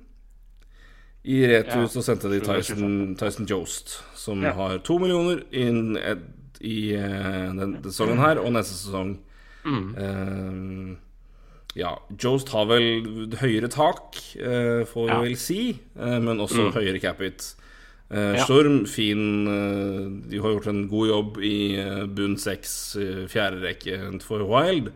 [1.24, 4.52] I retur Ja, så sendte de Tyson, Tyson Jost, som Ja.
[4.52, 5.96] har to millioner inn
[6.60, 9.14] i denne den sesongen her, og neste sesong.
[9.64, 9.94] Mm.
[9.96, 10.96] Uh,
[11.74, 15.20] ja, Jost har vel høyere tak, uh, får vi Ja.
[15.24, 16.72] vel si, uh, men også Mm.
[16.76, 17.54] høyere capit.
[18.14, 18.44] Eh, Ja.
[18.44, 22.96] Storm, fin eh, De har gjort en god jobb i eh, bunn seks,
[23.30, 24.92] fjerde rekke for Wild.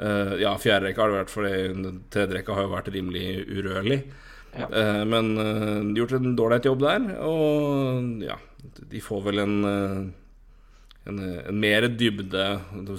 [0.00, 3.98] Ja, fjerde rekke har det vært, for den tredje rekka har jo vært rimelig urørlig.
[4.56, 4.64] Ja.
[5.04, 8.38] Men de har gjort en dårlig jobb der, og ja,
[8.88, 9.58] de får vel en
[11.04, 12.46] en, en mer dybde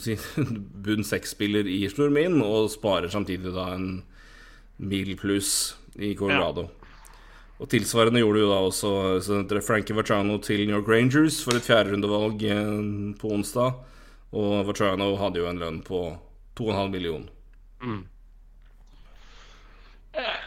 [0.04, 0.14] si,
[0.86, 3.90] bunn seks-spiller i Stormin, og sparer samtidig da en
[4.78, 6.68] mil pluss i Colorado.
[7.62, 12.42] Og tilsvarende gjorde jo da også Frankie Vachano til New York Rangers for et fjerderundevalg
[12.50, 13.78] eh, på onsdag.
[14.34, 16.02] Og Vachano hadde jo en lønn på
[16.58, 17.28] 2,5 million.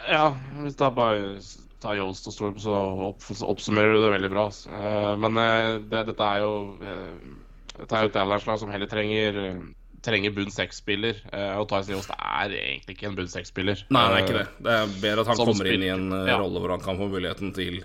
[0.09, 1.39] Ja, hvis da bare
[1.81, 2.75] tar Yost og Storm, så
[3.09, 4.45] opp, så oppsummerer du det veldig bra.
[4.49, 7.33] Eh, men eh, det, dette er jo eh,
[7.75, 9.63] Dette er jo et som heller trenger eh,
[10.05, 11.17] Trenger bunn seks-spiller.
[11.33, 13.79] eh, og Tyson Jones er egentlig ikke en bunn seks-spiller.
[13.89, 14.47] Nei, det er ikke det.
[14.67, 16.35] Det er bedre at han Som kommer inn i en eh, Ja.
[16.43, 17.81] rolle hvor han kan få muligheten til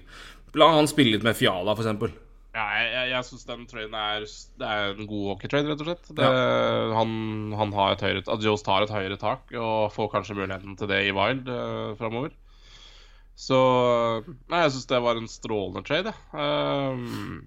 [0.59, 1.87] La han spille litt med Fiala, f.eks.
[2.51, 4.25] Ja, jeg, jeg, jeg syns den traden er
[4.59, 6.09] Det er en god hockeytrade, rett og slett.
[6.19, 6.31] Det,
[6.99, 7.13] han,
[7.55, 10.91] han har et høyere At Jost tar et høyere tak og får kanskje muligheten til
[10.91, 12.35] det i Wild uh, framover.
[13.39, 13.57] Så
[14.51, 16.35] Nei, jeg syns det var en strålende trade, jeg.
[16.35, 17.47] Um,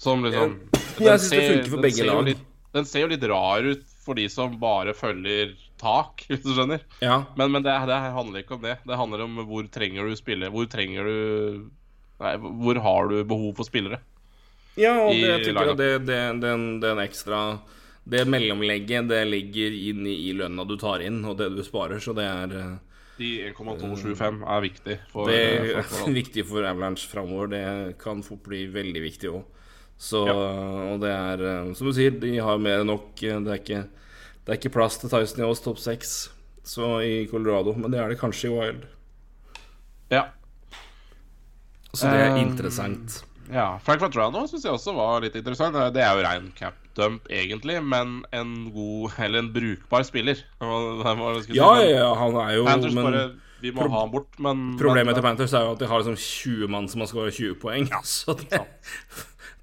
[0.00, 0.54] som liksom
[1.00, 2.22] Jeg jeg synes det funker for begge lag.
[2.30, 6.52] Litt, den ser jo litt rar ut for de som bare følger tak, hvis du
[6.54, 6.84] skjønner.
[7.04, 7.22] Ja.
[7.38, 8.78] Men, men det, det handler ikke om det.
[8.84, 11.70] Det handler om hvor trenger du spille Hvor trenger du
[12.22, 13.98] Nei, hvor har du behov for spillere?
[14.78, 17.40] Ja, og det, jeg tykker det, det, den, den ekstra
[18.06, 22.02] Det mellomlegget, det ligger inn i, i lønna du tar inn, og det du sparer,
[22.02, 22.72] så det er eh,
[23.18, 25.42] De 1,275 er viktig for, Det
[25.88, 27.50] for, er viktig for Avalanche framover.
[27.54, 27.64] Det
[28.02, 29.44] kan fort bli veldig viktig òg.
[29.98, 30.34] Så Ja.
[30.94, 33.10] Og det er eh, Som du sier, de har mer enn nok.
[33.22, 33.82] eh, Det er ikke,
[34.44, 36.14] det er ikke plass til Tyson i oss topp seks
[36.64, 38.84] Så i Colorado, men det er det kanskje i Wild.
[40.10, 40.26] Ja.
[41.94, 43.20] Så det er Um, interessant.
[43.52, 45.76] Ja, Frank Vatrano syns jeg også var litt interessant.
[45.94, 50.34] Det er jo rein cap dump, egentlig, men en god, eller en brukbar spiller.
[50.40, 51.54] Si.
[51.54, 53.22] Ja, ja, ja, han er jo Panthers men, bare
[53.60, 56.02] Vi må ha han bort, men Problemet men, til Panthers er jo at de har
[56.02, 57.88] liksom 20 mann som har skåra 20 poeng.
[57.90, 58.00] Ja.
[58.16, 58.62] Så det,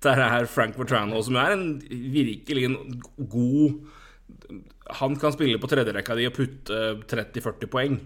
[0.02, 3.82] der er Frank Vatrano, som er en virkelig en god
[5.02, 8.02] Han kan spille på tredjerekka di og putte 30-40 poeng.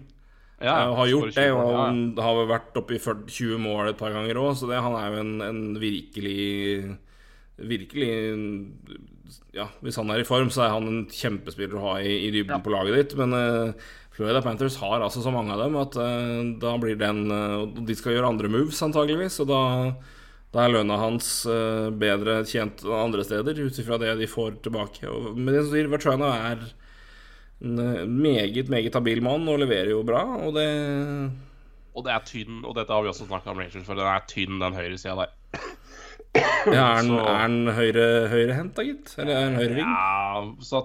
[0.62, 4.14] Ja, uh, har gjort det, og han har vært oppe i 20 mål et par
[4.14, 6.96] ganger òg, så det, han er jo en, en, virkelig
[7.56, 8.10] Virkelig
[9.56, 12.32] Ja, hvis han er i form, så er han en kjempespiller å ha i, i
[12.32, 12.62] dybden ja.
[12.64, 16.40] på laget ditt, men uh, Florida Panthers har altså så mange av dem at uh,
[16.60, 17.24] da blir den
[17.88, 19.62] De skal gjøre andre moves, antageligvis, og da,
[20.56, 21.28] da er lønna hans
[22.00, 25.04] bedre tjent andre steder, ut ifra det de får tilbake.
[25.36, 26.62] Men det som sier, Vertrana er
[27.64, 30.68] en eh, meget, meget habil mann og leverer jo bra, og det
[31.96, 34.24] Og det er tynn, og dette har vi også snakka om Rangers, for den er
[34.28, 35.30] tynn, den høyresida der.
[36.66, 39.14] Ja, er er den høyre, høyrehendt, da, gitt?
[39.16, 39.88] Eller er den høyreving?
[39.88, 40.82] Ja, så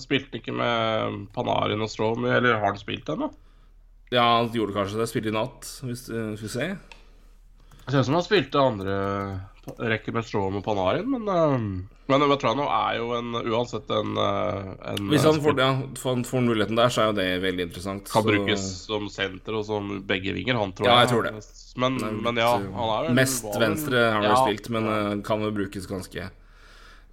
[0.00, 3.28] spilte ikke med Panarin og Stromy, eller har han spilt ennå?
[4.14, 5.10] Ja, han gjorde kanskje det.
[5.10, 6.78] Spilte i natt, hvis vi ser.
[6.78, 7.03] Det
[7.92, 8.94] ser ut som han spilte andre
[9.80, 14.72] rekke med Strom og Panarin, men uh, men Vetrano er jo en, uansett en, eh,
[14.90, 18.10] en Hvis han får, ja, får, muligheten der, så er jo det veldig interessant.
[18.12, 18.28] Kan så...
[18.28, 21.14] brukes som senter og som begge vinger, han tror ja, jeg.
[21.14, 21.32] tror det.
[21.80, 24.36] Men, men ja, han er jo Mest venstre har han ja.
[24.44, 26.28] spilt, men uh, kan jo brukes ganske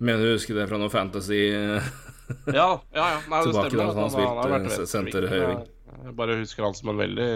[0.02, 1.40] Mener du husker det fra noe Fantasy
[2.60, 3.18] Ja, ja, ja.
[3.32, 5.66] Nei, det Tilbake da han spilte spilt han senter høyreving.
[6.02, 7.32] Jeg bare husker han som en veldig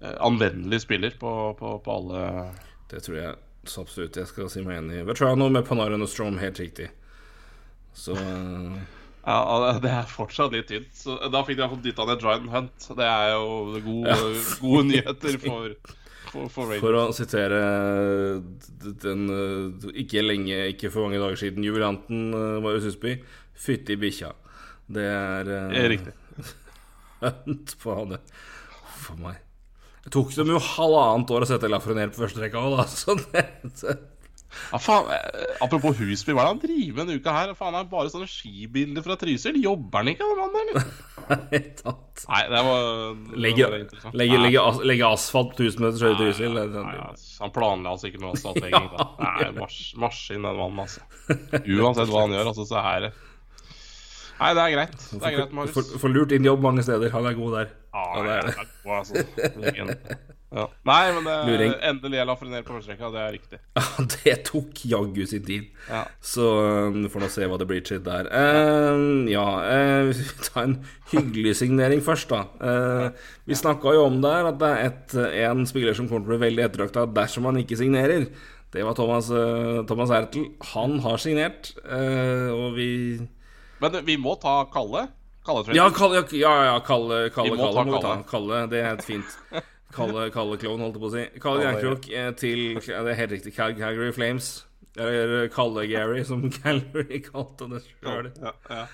[0.00, 2.22] anvendelig spiller på, på, på alle
[2.90, 3.34] Det tror jeg
[3.68, 4.16] så absolutt.
[4.16, 5.02] Jeg skal si meg enig.
[5.02, 5.04] i.
[5.04, 6.88] Vetrano med Panarin og Strom, helt riktig.
[7.92, 8.16] Så
[9.20, 10.92] Ja, det er fortsatt litt tynt.
[10.96, 12.86] Så da fikk de iallfall dytta ned Dryden Hunt.
[12.96, 14.30] Det er jo gode, ja.
[14.62, 15.74] gode nyheter for,
[16.30, 17.60] for, for, for å sitere
[19.04, 19.26] den
[19.92, 22.30] ikke lenge, ikke for mange dager siden, jubilanten
[22.64, 23.18] Marius Husby.
[23.60, 24.32] Fytti bikkja.
[24.90, 26.16] Det er, det er Riktig.
[27.44, 28.22] Hunt på det.
[29.04, 29.44] For meg.
[30.04, 32.86] Det tok dem jo halvannet år å sette Lafreniere på første rekka òg, da.
[33.00, 33.44] Så det.
[34.72, 37.52] Ja, faen, eh, Apropos Husby, hva er det han driver med denne uka her?
[37.58, 39.60] Faen, det er bare sånne skibilder fra Trysil.
[39.62, 40.88] Jobber han ikke, den mannen, eller?
[42.30, 42.88] Nei, det var
[43.38, 43.68] Legge,
[44.18, 46.58] legge, legge, as, legge asfalt på 1000 meters høyde i Trysil.
[46.74, 46.98] Nei,
[47.44, 49.06] han planla altså ikke noe egentlig.
[49.20, 49.70] ja, Nei,
[50.02, 51.06] maskin, den mannen, altså.
[51.60, 53.12] Uansett hva han gjør, altså, så er det
[54.40, 54.98] Nei, det er greit.
[55.12, 55.94] Det er greit, Marius.
[56.00, 57.12] Får lurt inn jobb mange steder.
[57.12, 57.72] Han er god der.
[57.92, 58.68] Ah, ja, det er det.
[58.84, 59.24] God, altså.
[60.50, 60.64] ja.
[60.82, 61.72] Nei, men det, Luring.
[61.86, 63.10] endelig er Lafreniere på førsterekka.
[63.14, 63.58] Det er riktig.
[63.78, 65.66] Ja, det tok jaggu sin tid.
[65.86, 66.02] Ja.
[66.24, 66.46] Så
[66.88, 68.30] um, får nå se hva det blir til der.
[68.32, 70.78] Uh, ja, uh, vi tar en
[71.12, 72.46] hyggelig signering først, da.
[72.58, 76.32] Uh, vi snakka jo om der at det er et, en spiller som kommer til
[76.32, 78.30] å bli veldig ettertrakta dersom han ikke signerer.
[78.70, 80.48] Det var Thomas, uh, Thomas Ertel.
[80.72, 82.90] Han har signert, uh, og vi
[83.80, 85.08] men vi må ta Kalle.
[85.46, 88.16] Kalle ja, Kalle, ja, ja, Kalle, Kalle, må, Kalle må ta.
[88.28, 89.36] Kalle, det er et fint
[89.96, 91.22] Kalle, Kalle Klovn, holdt jeg på å si.
[91.42, 93.54] Kalle Jernkrok til til Det er helt riktig.
[93.56, 94.52] Calgary Flames.
[94.98, 98.30] Eller Kalle Gary, som Calgary kalte det sjøl.
[98.42, 98.84] Ja, ja.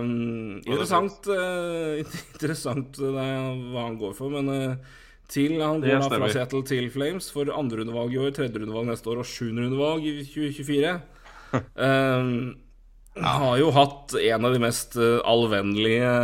[0.00, 2.00] um, interessant uh,
[2.34, 6.90] Interessant uh, hva han går for, men uh, til Han går da fra Seattle til
[6.92, 10.94] Flames for andrerundevalg i år, tredjerundevalg neste år og sjuenderundevalg i 2024.
[11.54, 12.34] um,
[13.14, 13.34] ja.
[13.40, 16.14] Har jo hatt en av de mest uh, allvennlige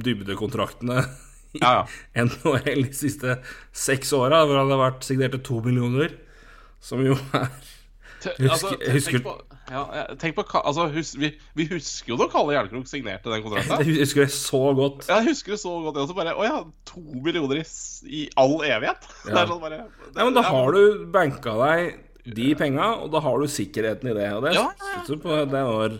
[0.00, 1.02] dybdekontraktene
[1.56, 2.24] i ja, ja.
[2.24, 3.38] NHL de siste
[3.76, 6.14] seks åra, hvor han har vært signert til to millioner,
[6.84, 7.50] som jo er
[8.50, 9.34] altså, husker, tenk på,
[9.70, 9.84] ja,
[10.18, 13.78] tenk på altså, hus, vi, vi, husker jo da Kalle Jernkrok signerte den kontrakten.
[13.84, 15.06] Jeg husker det så godt.
[15.08, 15.96] Ja, jeg husker det så godt.
[15.96, 16.58] Jeg også bare, Å ja,
[16.88, 17.64] to millioner i,
[18.08, 19.08] i all evighet?
[19.28, 19.30] Ja.
[19.34, 23.12] Det er sånn bare det, Nei, men Da har du banka deg de penga, og
[23.14, 24.28] da har du sikkerheten i det.
[24.36, 25.18] Og det, ja, ja, ja.
[25.22, 25.94] På, det var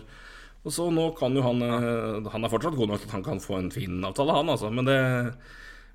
[0.67, 3.25] og så nå kan jo han eh, Han er fortsatt god nok til at han
[3.25, 4.71] kan få en fin avtale, han, altså.
[4.73, 4.99] Men det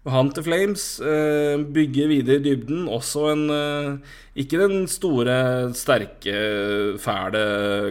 [0.05, 2.89] han til Flames eh, bygger videre i dybden.
[2.93, 5.37] Også en eh, Ikke den store,
[5.77, 6.35] sterke,
[7.01, 7.45] fæle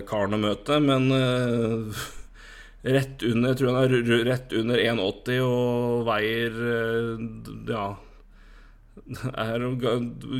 [0.09, 1.09] karen å møte, men
[2.83, 6.57] rett under Jeg tror han er rett under 1,80 og veier
[7.69, 7.85] Ja
[9.11, 9.65] er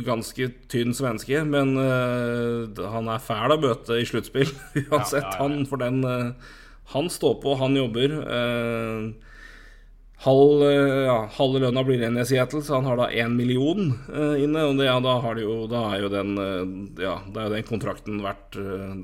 [0.06, 4.48] ganske tynn svenske, men uh, han er fæl å møte i sluttspill
[4.88, 5.20] uansett.
[5.20, 5.38] Ja, ja, ja.
[5.42, 6.56] Han for den uh,
[6.96, 8.16] Han står på, han jobber.
[8.24, 9.12] Uh,
[10.24, 13.90] halv, ja, halve lønna blir igjen i Seattle, så han har da én million
[14.40, 14.66] inne.
[14.70, 16.34] Og det, da, jo, da, er jo den
[16.96, 18.56] Ja, da er jo den kontrakten verdt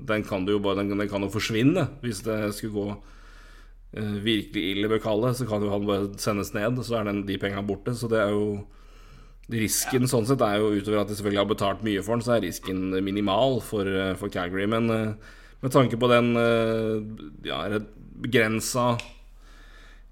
[0.07, 2.95] Den kan jo bare den, den, kan jo forsvinne hvis det skulle gå
[4.23, 5.33] virkelig ille med Kalle.
[5.35, 7.97] Så kan jo han bare sendes ned, så er den, de penga borte.
[7.99, 8.61] Så det er jo
[9.49, 12.35] Risken sånn sett er jo utover at de selvfølgelig har betalt mye for den, så
[12.35, 14.67] er risken minimal for, eh, for Calgary.
[14.69, 15.31] Men uh,
[15.63, 17.01] med tanke på den uh,
[17.47, 17.63] ja,
[18.21, 18.91] begrensa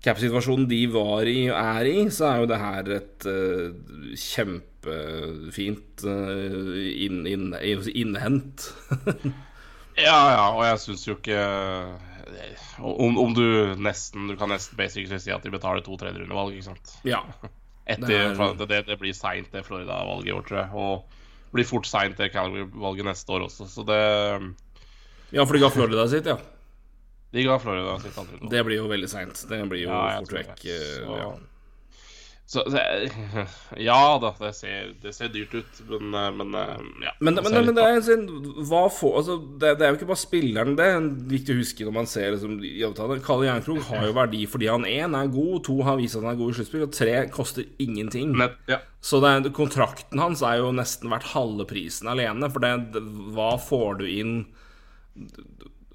[0.01, 6.07] cap-situasjonen de var i og er i, så er jo det her et uh, kjempefint
[6.07, 7.53] inn, inn,
[7.93, 8.67] innhent.
[10.07, 11.41] ja, ja, og jeg syns jo ikke
[12.81, 16.71] om, om, du nesten Du kan nesten basically si at de betaler to tredjerundevalg, ikke
[16.71, 16.97] sant?
[17.07, 17.21] Ja.
[17.87, 20.69] Etter, det, det, det, blir seint, det Florida-valget i år, tror jeg.
[20.75, 24.01] Og blir fort seint det Calgary-valget neste år også, så det
[25.31, 26.37] Ja, for de ga Florida sitt, ja?
[27.31, 28.17] De ga Florida sitt.
[28.51, 29.39] Det blir jo veldig seint.
[29.49, 30.67] Det blir jo ja, fort vekk.
[30.67, 31.21] Så...
[31.21, 31.31] ja.
[32.47, 32.79] Så, så,
[33.89, 37.11] ja da, det ser, det ser, dyrt ut, men, eh, men eh, ja.
[37.19, 38.21] Men, men, men det, er, sånn,
[38.69, 41.87] hva for, altså, det, det, er jo ikke bare spilleren, det er viktig å huske
[41.87, 42.53] når man ser liksom,
[42.87, 43.23] avtalen.
[43.25, 46.31] Kalle Jernkrog har jo verdi fordi han én er god, to har vist at han
[46.31, 48.31] er god i sluttspill, og tre koster ingenting.
[48.39, 48.79] Men, ja.
[49.03, 53.03] Så er, kontrakten hans er jo nesten verdt halve prisen alene, for det,
[53.35, 54.37] hva får du inn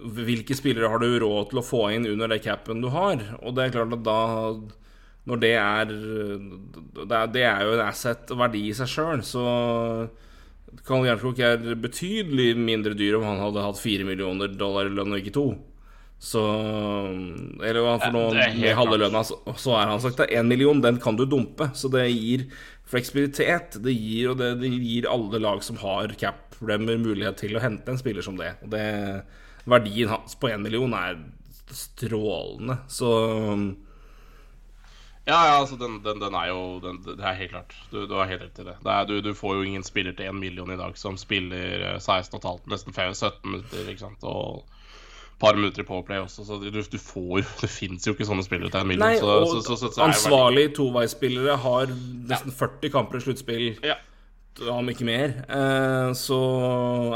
[0.02, 3.20] Hvilke spillere har du råd til å få inn under det capen du har?
[3.38, 4.16] Og det er klart at da
[5.28, 9.44] når det er Det er, jo en asset og verdi i seg sjøl, så
[10.86, 15.12] Carl Jernkrok er betydelig mindre dyr om han hadde hatt fire millioner dollar i lønn
[15.12, 15.46] og ikke to.
[16.22, 16.40] Så
[17.66, 20.80] Eller han for noen med halve lønna, så, så er han sagt at én million,
[20.80, 21.72] den kan du dumpe.
[21.74, 22.46] Så det gir
[22.88, 23.80] fleksibilitet.
[23.82, 27.90] Det gir, og det, det gir alle lag som har cap-problemer, mulighet til å hente
[27.90, 28.54] en spiller som det.
[28.62, 28.86] Og det
[29.66, 31.18] verdien hans på én million er
[31.74, 32.78] strålende.
[32.90, 33.10] Så
[35.24, 37.74] ja, ja, altså den, den, den er jo den, Det er helt klart.
[37.92, 38.74] Du, du har helt rett i det.
[38.82, 41.98] det er, du, du, får jo ingen spiller til 1 million i dag som spiller
[42.02, 44.24] 16,5, nesten 17 minutter, ikke sant.
[44.26, 48.26] Og et par minutter i Powerplay også, så du, du får Det fins jo ikke
[48.26, 49.06] sånne spillere til en million.
[49.06, 52.56] Nei, og så, så, så, ansvarlige toveispillere har nesten ja.
[52.58, 53.68] 40 kamper i sluttspill.
[53.86, 54.00] Ja.
[54.70, 55.36] Om ikke mer.
[55.46, 56.40] Uh, så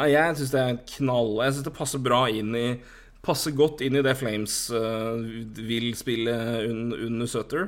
[0.09, 2.69] jeg syns det er en knall Jeg syns det passer bra inn i
[3.27, 5.19] Passer godt inn i det Flames uh,
[5.67, 6.33] vil spille
[6.71, 7.67] under Sutter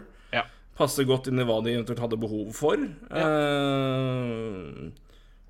[0.79, 2.81] passer godt inn i hva de eventuelt hadde behov for.
[3.11, 3.27] Ja.
[3.27, 4.89] Uh,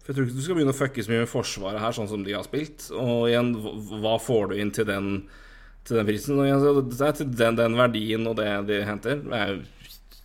[0.09, 2.09] for Jeg tror ikke du skal begynne å fucke så mye med Forsvaret her, sånn
[2.09, 2.87] som de har spilt.
[2.97, 3.51] Og igjen,
[4.01, 5.11] hva får du inn til den,
[5.85, 6.39] til den prisen?
[6.41, 9.21] Og igjen, det er til den, den, verdien og det de henter.
[9.21, 9.59] Det er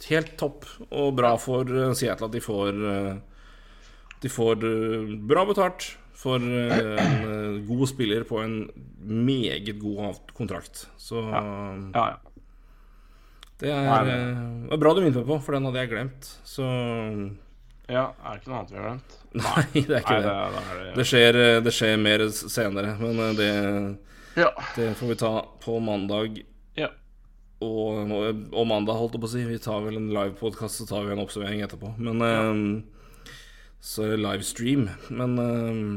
[0.07, 3.11] helt topp og bra for eh, Seattle at de får eh,
[4.23, 4.63] De får
[5.27, 8.53] bra betalt for en god spiller på en
[9.03, 10.85] meget god kontrakt.
[10.95, 11.41] Så ja.
[11.91, 12.32] Ja, ja.
[13.63, 16.29] Det er, Nei, det var bra du minnet meg på, for den hadde jeg glemt.
[16.43, 16.63] Så
[17.87, 19.13] Ja, er det ikke noe annet vi har glemt?
[19.39, 20.33] Nei, det er ikke Nei, det.
[20.33, 23.51] Det, det, det, skjer, det, skjer, mer senere, men eh, det,
[24.43, 24.49] ja.
[24.75, 25.31] det får vi ta
[25.63, 26.41] på mandag.
[26.79, 26.89] Ja.
[27.63, 28.11] Og,
[28.51, 29.45] og, mandag, holdt jeg på å si.
[29.47, 31.93] Vi tar vel en livepodkast, så tar vi en oppsummering etterpå.
[32.03, 32.43] Men ja.
[32.51, 32.67] um,
[33.79, 34.89] Så er livestream.
[35.07, 35.95] Men um,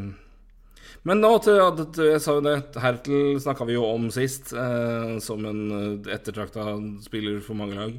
[1.06, 1.60] men nå til
[2.02, 6.74] jeg sa jo det, Hertel snakka vi jo om sist, eh, som en eh, ettertrakta
[7.04, 7.96] spiller for mange lag.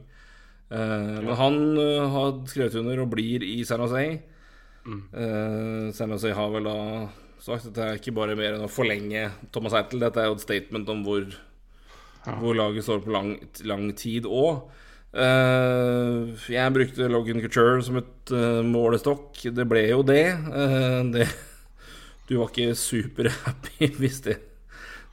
[0.67, 4.03] Eh, men han uh, har skrevet under og blir i San Jose.
[4.87, 5.01] Mm.
[5.11, 6.79] Eh, San Jose har vel da
[7.43, 10.03] sagt at det er ikke bare mer enn å forlenge Thomas Hertel.
[10.03, 11.23] Dette er jo et statement om hvor,
[12.25, 12.35] ja.
[12.41, 13.35] hvor laget står på lang,
[13.67, 14.67] lang tid òg.
[15.17, 19.39] Uh, jeg brukte Logan Couture som et uh, målestokk.
[19.55, 20.25] Det ble jo det.
[20.51, 21.29] Uh, det
[22.27, 24.37] du var ikke superhappy hvis det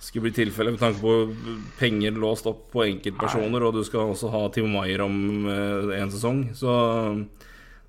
[0.04, 4.28] skulle bli tilfellet, med tanke på penger låst opp på enkeltpersoner, og du skal også
[4.34, 5.16] ha Timo Maier om
[5.48, 6.42] uh, en sesong.
[6.58, 6.74] Så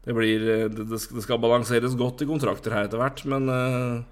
[0.06, 4.04] det blir eh, det, skal balanseres godt i kontrakter her etter hvert, men uh,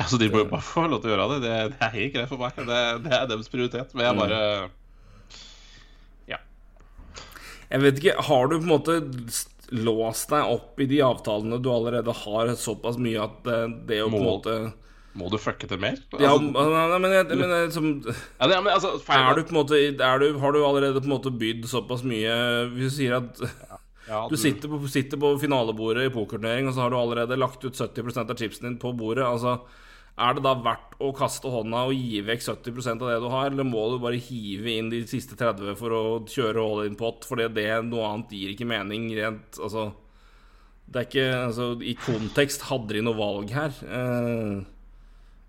[0.00, 1.40] Altså, De må jo bare få lov til å gjøre det.
[1.44, 2.56] Det, det er helt greit for meg.
[2.56, 3.90] Det, det, er deres prioritet.
[3.92, 4.38] Men jeg bare
[6.30, 6.38] Ja.
[7.68, 8.96] Jeg vet ikke Har du på en måte
[9.70, 13.58] lås deg opp i de avtalene du allerede har, såpass mye at det,
[13.90, 14.60] det å på en måte
[15.18, 15.96] må du fucke til mer?
[16.22, 19.58] Ja, altså, men, jeg, men jeg, som, ja, det, men altså, Er du på en
[19.58, 19.80] måte
[20.22, 22.36] du, Har du allerede på en måte bydd såpass mye
[22.76, 23.42] Hvis du sier at
[24.06, 27.36] ja, du, du sitter, på, sitter på finalebordet i pokerturnering, og så har du allerede
[27.38, 29.22] lagt ut 70% av chipsen din på bordet.
[29.22, 29.60] Altså
[30.20, 33.48] er det da verdt å kaste hånda og gi vekk 70% av det du har,
[33.50, 37.24] eller må du bare hive inn de siste 30 for å kjøre all in pot?
[37.28, 39.90] Fordi det noe annet gir ikke mening rent Altså
[40.84, 43.74] Det er ikke Altså, i kontekst hadde de noe valg her.
[43.86, 44.60] Uh,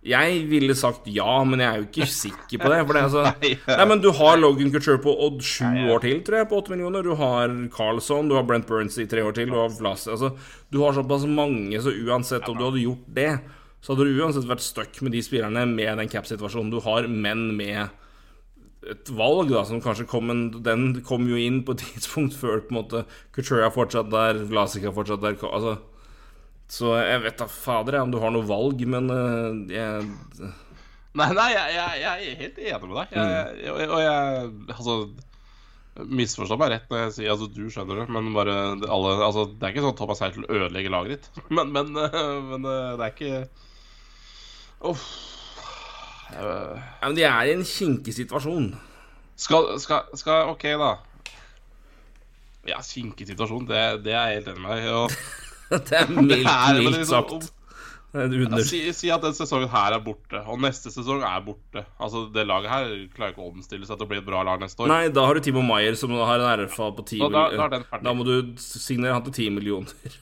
[0.02, 2.80] jeg ville sagt ja, men jeg er jo ikke sikker på det.
[2.88, 3.26] For det altså,
[3.78, 6.74] nei, men Du har Logan Couture på Odd sju år til, tror jeg, på åtte
[6.74, 7.06] millioner.
[7.06, 9.52] Du har Carlson, du har Brent Burns i tre år til.
[9.52, 10.34] Du har Vlas altså,
[10.74, 13.34] Du har såpass mange, så uansett om du hadde gjort det
[13.82, 17.50] så hadde du uansett vært stuck med de spillerne med den cap-situasjonen du har, men
[17.58, 17.90] med
[18.92, 22.62] et valg, da, som kanskje kom en, Den kom jo inn på et tidspunkt før
[22.66, 25.38] på en måte er fortsatt der, Vlasic er fortsatt der.
[25.50, 25.78] Altså,
[26.72, 30.06] så jeg vet da fader jeg om du har noe valg, men uh, jeg
[31.12, 33.16] Nei, nei, jeg, jeg, jeg, er helt enig med deg.
[33.18, 34.94] Jeg, og jeg Altså
[36.08, 38.54] Misforstå meg rett når jeg sier altså, du skjønner det, men bare
[38.88, 43.04] alle Altså, det er ikke sånn Thomas Hertel ødelegger laget ditt, men, men, men det
[43.04, 43.42] er ikke
[44.82, 45.06] Uff.
[46.32, 48.72] Ja, men de er i en kinkig situasjon.
[49.42, 50.92] Skal, skal, skal OK, da.
[52.70, 55.18] Ja, kinkig situasjon, det, det, er jeg helt enig med deg
[55.88, 56.52] det er mildt,
[56.86, 57.52] mildt sagt.
[58.68, 61.86] Si, si, at denne sesongen her er borte, og neste sesong er borte.
[61.96, 64.60] Altså, Det laget her klarer ikke å omstille seg til å bli et bra lag
[64.60, 64.92] neste år.
[64.92, 67.78] Nei, da har du Timo Maier som har en RFA på 10 millioner.
[67.88, 70.20] Da, da, må du signere han til 10 millioner.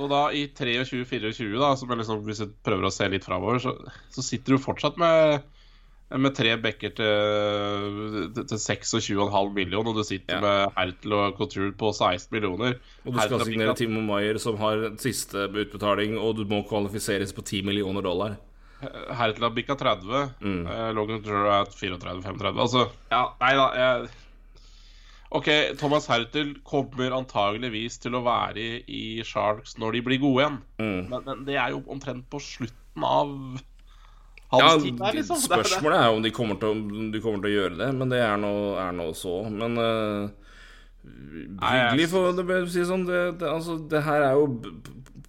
[0.00, 3.74] Så da i 23-24, da, som liksom, hvis du prøver å se litt framover, så,
[4.08, 5.42] så, sitter du fortsatt med,
[6.16, 10.40] med tre backer til, til, til 26,5 millioner, og du sitter ja.
[10.40, 12.78] med Hertel og Couture på 16 millioner.
[13.04, 17.44] Og du skal signere Timo Maier, som har siste utbetaling, og du må kvalifiseres på
[17.44, 18.40] 10 millioner dollar.
[18.80, 20.32] Hertel har bikka 30.
[20.40, 20.64] Mm.
[20.64, 22.56] Uh, Logan Couture er 34-35.
[22.56, 23.68] Altså, ja, nei da.
[23.76, 24.08] Jeg
[25.30, 30.56] Ok, Thomas Hertel kommer antageligvis til å være i Sharks når de blir gode igjen.
[30.82, 31.02] Mm.
[31.12, 33.30] Men, men, det er jo omtrent på slutten av
[34.50, 35.38] hans ja, tid der, liksom.
[35.44, 36.82] Spørsmålet er jo om de kommer, til,
[37.14, 39.36] de kommer til å gjøre det, men det er nå så.
[39.54, 40.50] Men uh,
[41.62, 44.50] hyggelig for det, si sånn, det, det, altså, det her er jo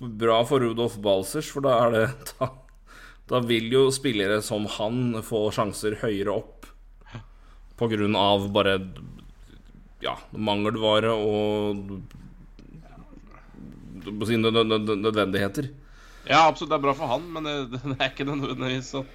[0.01, 2.03] bra for Rudolf Balsers, for da er det
[2.39, 2.49] da,
[3.29, 6.57] da vil jo spillere som han få sjanser høyere opp
[7.77, 8.79] på grunn av bare
[10.01, 11.87] ja, mangelvare og
[14.05, 15.71] nødvendigheter.
[16.27, 16.69] Ja, absolutt.
[16.71, 17.55] Det er bra for han, men det,
[17.89, 19.05] det er ikke nødvendigvis så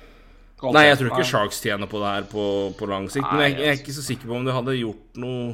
[0.56, 2.42] Nei, jeg tror ikke Sharks tjener på det her på,
[2.78, 3.26] på lang sikt.
[3.28, 5.50] men jeg, jeg, er ikke så sikker på om de hadde gjort noe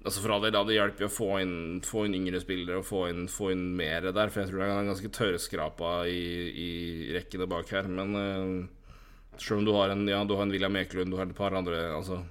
[0.00, 3.02] Altså For all del, det hjelper å få inn, få inn yngre spillere og få
[3.10, 4.30] inn, få inn mer der.
[4.32, 6.68] For jeg tror det er ganske tørrskrapa i, i
[7.12, 7.90] rekkene bak her.
[7.90, 8.94] Men uh,
[9.36, 11.52] selv om du har en Ja, du har en William Ekelund, du har et par
[11.52, 12.22] andre Altså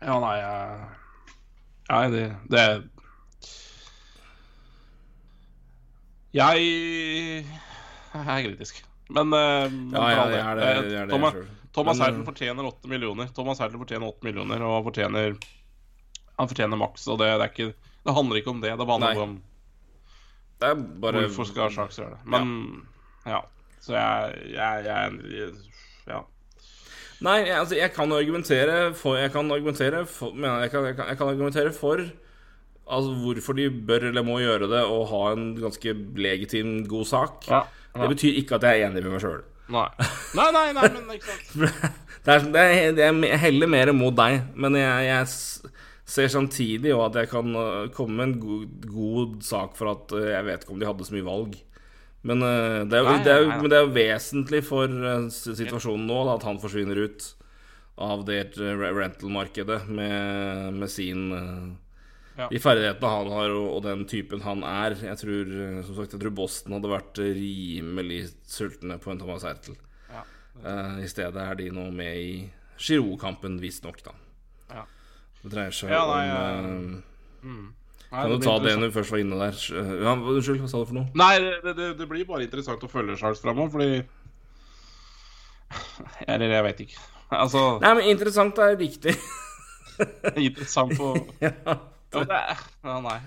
[0.00, 0.88] ja, nei jeg...
[1.90, 2.64] Nei, det, det
[6.38, 6.68] Jeg
[8.14, 8.84] er kritisk.
[9.10, 11.34] Men, uh, ja, ja, det er det, det, er det Thomas,
[11.74, 13.30] Thomas Hertel fortjener 8 millioner.
[13.34, 15.34] Thomas Hertel fortjener 8 millioner og fortjener
[16.38, 17.08] Han fortjener maks.
[17.10, 18.76] Og det, det, er ikke, det handler ikke om det.
[18.78, 19.38] Det handler om
[20.60, 22.26] det er bare Hvorfor skal Sharks gjøre det?
[22.28, 22.50] Men
[23.24, 23.38] ja.
[23.38, 23.40] ja.
[23.80, 25.52] Så jeg, jeg, jeg,
[26.06, 26.20] Ja.
[27.20, 31.18] Nei, altså, jeg kan argumentere for Jeg kan argumentere for, jeg kan, jeg kan, jeg
[31.20, 32.00] kan argumentere for
[32.90, 37.48] altså, hvorfor de bør eller må gjøre det, og ha en ganske legitim, god sak.
[37.48, 37.62] Ja,
[37.94, 38.02] ja.
[38.02, 39.42] Det betyr ikke at jeg er enig med meg sjøl.
[39.70, 39.86] Nei.
[40.34, 40.48] nei.
[40.54, 41.52] nei, nei, men ikke sant.
[42.24, 45.70] det, er, det, er, det er heller mer mot deg, men jeg, jeg
[46.10, 50.16] ser samtidig jo at jeg kan uh, komme med en god, god, sak for at
[50.16, 51.58] uh, jeg vet ikke om de hadde så mye valg.
[52.22, 55.28] Men, uh, det, er, nei, det er, nei, men det er jo vesentlig for uh,
[55.32, 57.28] situasjonen nå da, at han forsvinner ut
[58.00, 61.30] av det uh, rental-markedet med, med, sin
[62.36, 62.46] ja.
[62.48, 64.94] De ferdighetene han har, og, og, den typen han er.
[65.04, 65.50] Jeg tror,
[65.84, 69.76] som sagt, jeg tror Boston hadde vært rimelig sultne på en Thomas Hertel.
[70.08, 70.22] Ja.
[71.02, 72.30] I stedet er de nå med i
[72.80, 74.14] Giroud-kampen, visstnok, da.
[74.70, 74.86] Ja.
[75.42, 76.80] Det dreier seg ja, nei, om
[77.44, 77.68] mm.
[78.10, 79.58] Kan du ta det når du først var inne der?
[80.02, 81.06] Ja, unnskyld, hva sa du for noe?
[81.18, 83.90] Nei, det, det, det blir bare interessant å følge Charles framover, fordi
[86.26, 87.04] Eller jeg vet ikke.
[87.30, 89.14] Altså Nei, men interessant er riktig.
[90.48, 91.12] interessant på
[91.44, 91.52] ja.
[91.54, 91.76] ja,
[92.16, 93.20] det er, ja, nei.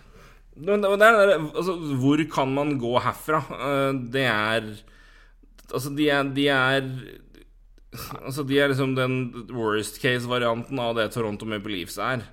[0.54, 3.40] Men det er, altså, hvor kan man gå herfra?
[3.56, 4.74] Eh, det er
[5.74, 6.84] Altså, de er, de er
[8.20, 12.26] Altså, de er liksom den worst case-varianten av det Toronto Maple Leafs er.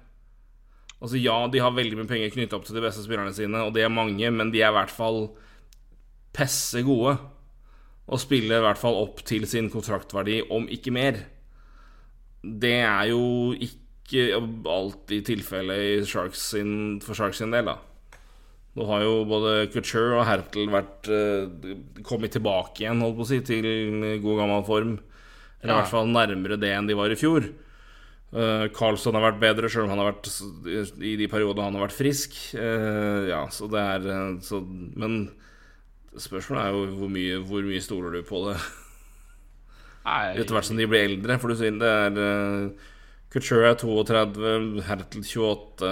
[1.01, 3.73] Altså Ja, de har veldig mye penger knytta opp til de beste spillerne sine, og
[3.77, 5.31] det er mange, men de er i hvert fall
[6.37, 7.17] pesse gode.
[8.11, 11.23] Og spiller i hvert fall opp til sin kontraktverdi, om ikke mer.
[12.43, 16.51] Det er jo ikke alltid tilfellet Sharks
[17.07, 17.79] for Sharks sin del, da.
[18.79, 21.73] Nå har jo både Couture og Hertel vært uh,
[22.07, 23.67] kommet tilbake igjen, holdt på å si, til
[24.23, 24.93] god gammel form.
[25.61, 27.49] Eller i hvert fall nærmere det enn de var i fjor.
[28.31, 30.29] Carlsson har vært bedre, sjøl om han har vært
[31.03, 32.37] i de periodene han har vært frisk.
[32.55, 35.25] Uh, ja, så det er uh, så, Men
[36.15, 38.55] spørsmålet er jo hvor mye, hvor mye stoler du på det
[40.11, 41.41] etter hvert som de blir eldre.
[41.43, 42.71] For du sier det er
[43.31, 45.91] Couture er 32, Hertel 28,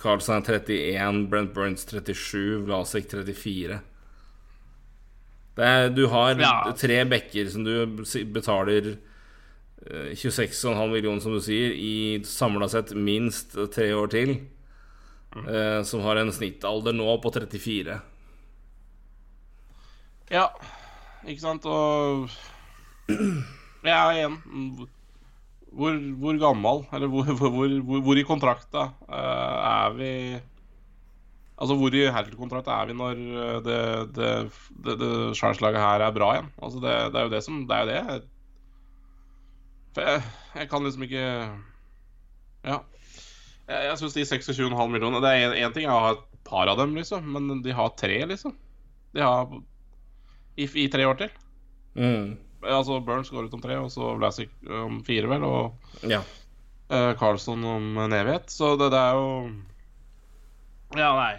[0.00, 3.80] Carlsson er 31, Brent Burns 37, Vlasek 34.
[5.60, 6.52] Er, du har ja.
[6.72, 8.00] tre bekker som du
[8.32, 9.09] betaler eh,
[9.88, 14.34] 26,5 millioner, som du sier, i samla sett minst tre år til.
[15.48, 18.00] eh, som har en snittalder nå på 34.
[20.30, 20.46] Ja,
[21.26, 22.30] ikke sant, og
[23.10, 24.36] Jeg er igjen
[25.70, 30.12] hvor, hvor gammel, eller hvor, hvor, hvor, i kontrakta eh, er vi
[31.60, 33.80] Altså, hvor i Hertel-kontrakt er vi når eh, det,
[34.16, 34.30] det,
[34.86, 36.48] det, det her er bra igjen?
[36.62, 38.20] Altså, det, det er jo det som Det er jo det.
[39.96, 40.22] For jeg,
[40.54, 41.24] jeg kan liksom ikke
[42.66, 42.76] Ja.
[43.70, 46.70] Jeg, jeg syns de 26,5 millioner Det er én ting jeg å ha et par
[46.72, 48.54] av dem, liksom, men de har tre, liksom.
[49.14, 49.50] De har
[50.58, 51.30] i, i tre år til.
[51.94, 52.32] Mm.
[52.64, 55.44] Altså Burns går ut om tre, og så Vlasic om fire, vel.
[55.46, 56.22] Og Ja.
[56.90, 58.50] uh, Carlson om en evighet.
[58.50, 59.30] Så det, det er jo
[60.98, 61.32] Ja, nei.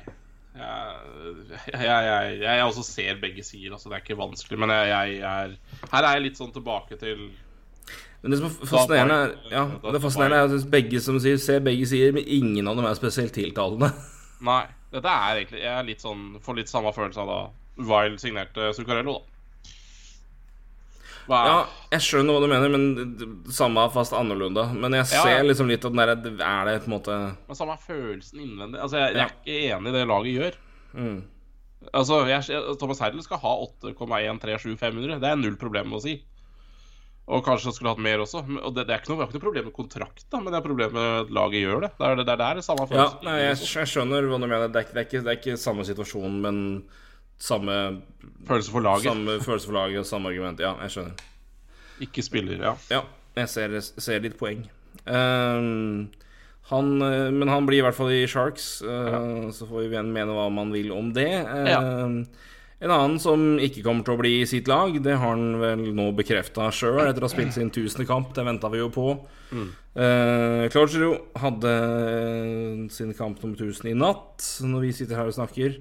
[0.56, 4.60] Jeg, jeg, jeg, jeg også ser begge sider, altså det er ikke vanskelig.
[4.64, 5.58] Men jeg, jeg er
[5.92, 7.30] Her er jeg litt sånn tilbake til
[8.22, 9.64] Men det som er fascinerende, er, ja,
[9.94, 13.00] det fascinerende er at begge som sier, ser begge sider, men ingen av dem er
[13.00, 13.90] spesielt tiltalende.
[14.52, 14.64] Nei.
[14.92, 17.38] Dette er egentlig Jeg er litt sånn får litt samme følelse av da
[17.88, 19.32] Wild signerte Zuccarello, da.
[21.32, 21.60] Er Ja,
[21.94, 24.74] jeg skjønner hva du mener, men samme fast annerledes.
[24.76, 25.44] Men jeg ser ja.
[25.46, 27.18] liksom litt at den der, er det på en måte
[27.48, 28.82] Men samme følelsen innvendig.
[28.82, 30.58] Altså, jeg, jeg er ikke enig i det laget gjør.
[30.98, 31.22] mm.
[31.98, 35.16] Altså, jeg, Thomas Herdel skal ha 8,137500.
[35.24, 36.20] Det er null problem med å si.
[37.32, 38.42] Og kanskje han skulle hatt mer også.
[38.60, 40.52] Og det, det er ikke noe, vi har ikke noe problem med kontrakt, da, men
[40.52, 41.92] det er problem med at laget gjør det.
[41.98, 44.68] Det er det, det er det samme Ja, nei, jeg, jeg skjønner hva du mener.
[44.68, 46.60] Det er, ikke- det, er ikke, det er ikke samme situasjon, men
[47.42, 47.78] samme,
[48.50, 50.60] Følelse for laget, samme følelse for laget og samme argument.
[50.62, 51.26] Ja, jeg skjønner.
[52.06, 52.62] ikke spiller.
[52.68, 52.74] Ja.
[52.92, 53.02] Ja,
[53.40, 54.66] jeg ser, ser ditt poeng.
[55.10, 56.10] Ehm,
[56.72, 56.92] han,
[57.38, 60.72] men han blir i hvert fall i Sharks, eh, så får vi mene hva man
[60.74, 61.30] vil om det.
[61.48, 62.22] Ehm,
[62.82, 65.84] En annen som ikke kommer til å bli i sitt lag, det har han vel
[65.94, 68.32] nå bekrefta sjøl etter å ha spilt sin tusende kamp.
[68.34, 69.14] Det venta vi jo på.
[69.54, 69.68] Mm.
[70.02, 70.80] Eh,
[71.44, 75.78] hadde eh, sin kamp nummer 1000 i natt, når vi sitter her og snakker.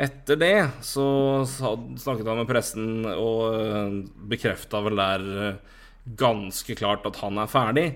[0.00, 1.04] Etter det så
[1.44, 3.98] snakket han med pressen og uh,
[4.32, 5.82] bekrefta vel der eh,
[6.18, 7.86] ganske klart at han er ferdig.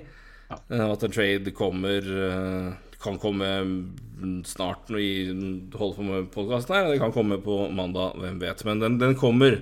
[0.51, 0.59] Ja.
[0.93, 2.69] At en trade kommer eh,
[3.07, 3.49] kan komme
[4.49, 5.11] snart når vi
[5.77, 6.91] holder på med podkasten her.
[6.91, 8.65] Det kan komme på mandag, hvem vet.
[8.67, 9.61] Men den, den kommer.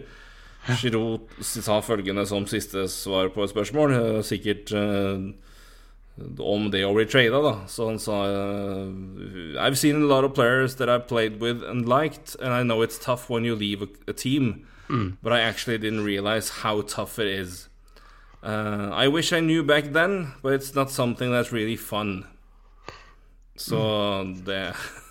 [0.81, 3.93] Giroud sa følgende som siste svar på et spørsmål.
[3.99, 5.27] eh, Sikkert eh,
[6.41, 7.55] om det å bli trada, da.
[7.69, 11.85] Så han sa eh, I've seen a lot of players that I've played with and
[11.89, 14.65] liked, and I know it's tough when you leave a, team,
[15.23, 17.69] but I actually didn't realize how tough it is.
[18.43, 22.25] Uh, I wish I knew back then, but it's not something that's really fun.
[23.57, 23.81] Så
[24.47, 24.63] det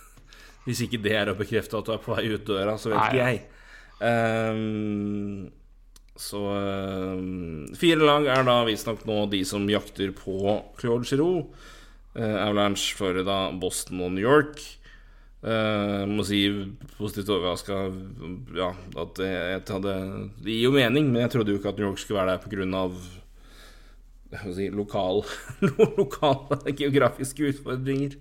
[0.68, 3.10] Hvis ikke det er å bekrefte at du er på vei ut døra, så vet
[3.10, 3.42] ikke jeg.
[4.04, 5.50] Um,
[6.20, 11.50] så um, Fire lag er da visstnok nå de som jakter på Claude Giroux.
[12.16, 14.62] Uh, Avalanche, da Boston og New York.
[15.44, 16.46] Uh, må si
[16.96, 17.82] positivt overraska
[18.56, 18.70] ja,
[19.02, 19.96] at det, hadde,
[20.40, 22.46] det gir jo mening, men jeg trodde jo ikke at New York skulle være der
[22.46, 22.86] pga.
[24.56, 25.26] Si, lokal,
[26.00, 28.16] lokale geografiske utfordringer.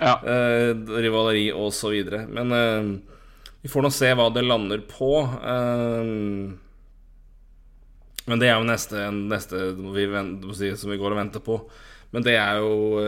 [0.00, 0.20] Ja.
[0.22, 1.48] Uh, rivaleri
[1.90, 2.26] videre.
[2.28, 2.98] Men uh,
[3.62, 5.10] vi får nå se hva det lander på.
[5.24, 6.54] Uh,
[8.26, 11.60] men det er jo neste, neste vi venter, som vi går og venter på.
[12.10, 12.98] Men det er jo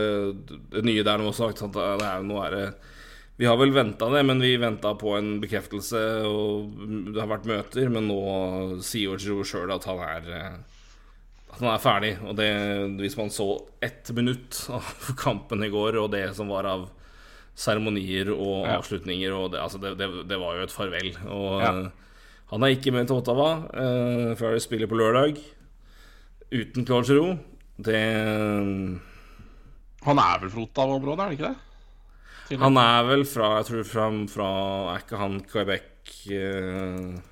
[0.71, 1.59] det nye der nå sagt.
[1.59, 1.75] Sant?
[1.75, 2.65] det er, nå er det
[3.39, 6.73] Vi har vel venta det, men vi venta på en bekreftelse, og
[7.11, 7.91] det har vært møter.
[7.91, 8.19] Men nå
[8.85, 10.29] sier jo sjøl at han er
[11.59, 12.13] eh, han er ferdig.
[12.25, 12.49] Og det,
[13.01, 13.49] hvis man så
[13.81, 14.83] ett minutt av
[15.23, 16.89] kampen i går, og det som var av
[17.59, 18.77] seremonier og Ja.
[18.79, 21.09] avslutninger og det, altså det, det, det var jo et farvel.
[21.27, 21.71] Og Ja.
[21.85, 21.89] eh,
[22.49, 23.49] han er ikke med til Ottawa.
[23.75, 25.37] Uh, Flyers spiller på lørdag
[26.49, 27.37] uten Claude Giroux.
[27.77, 27.99] Det
[30.03, 31.57] Han er vel fra Ottawa-området, er han ikke det?
[32.49, 32.63] Tidligere.
[32.63, 34.47] Han er vel fra Jeg tror fra, fra
[34.95, 37.28] Er ikke han Quebec eh, Nei,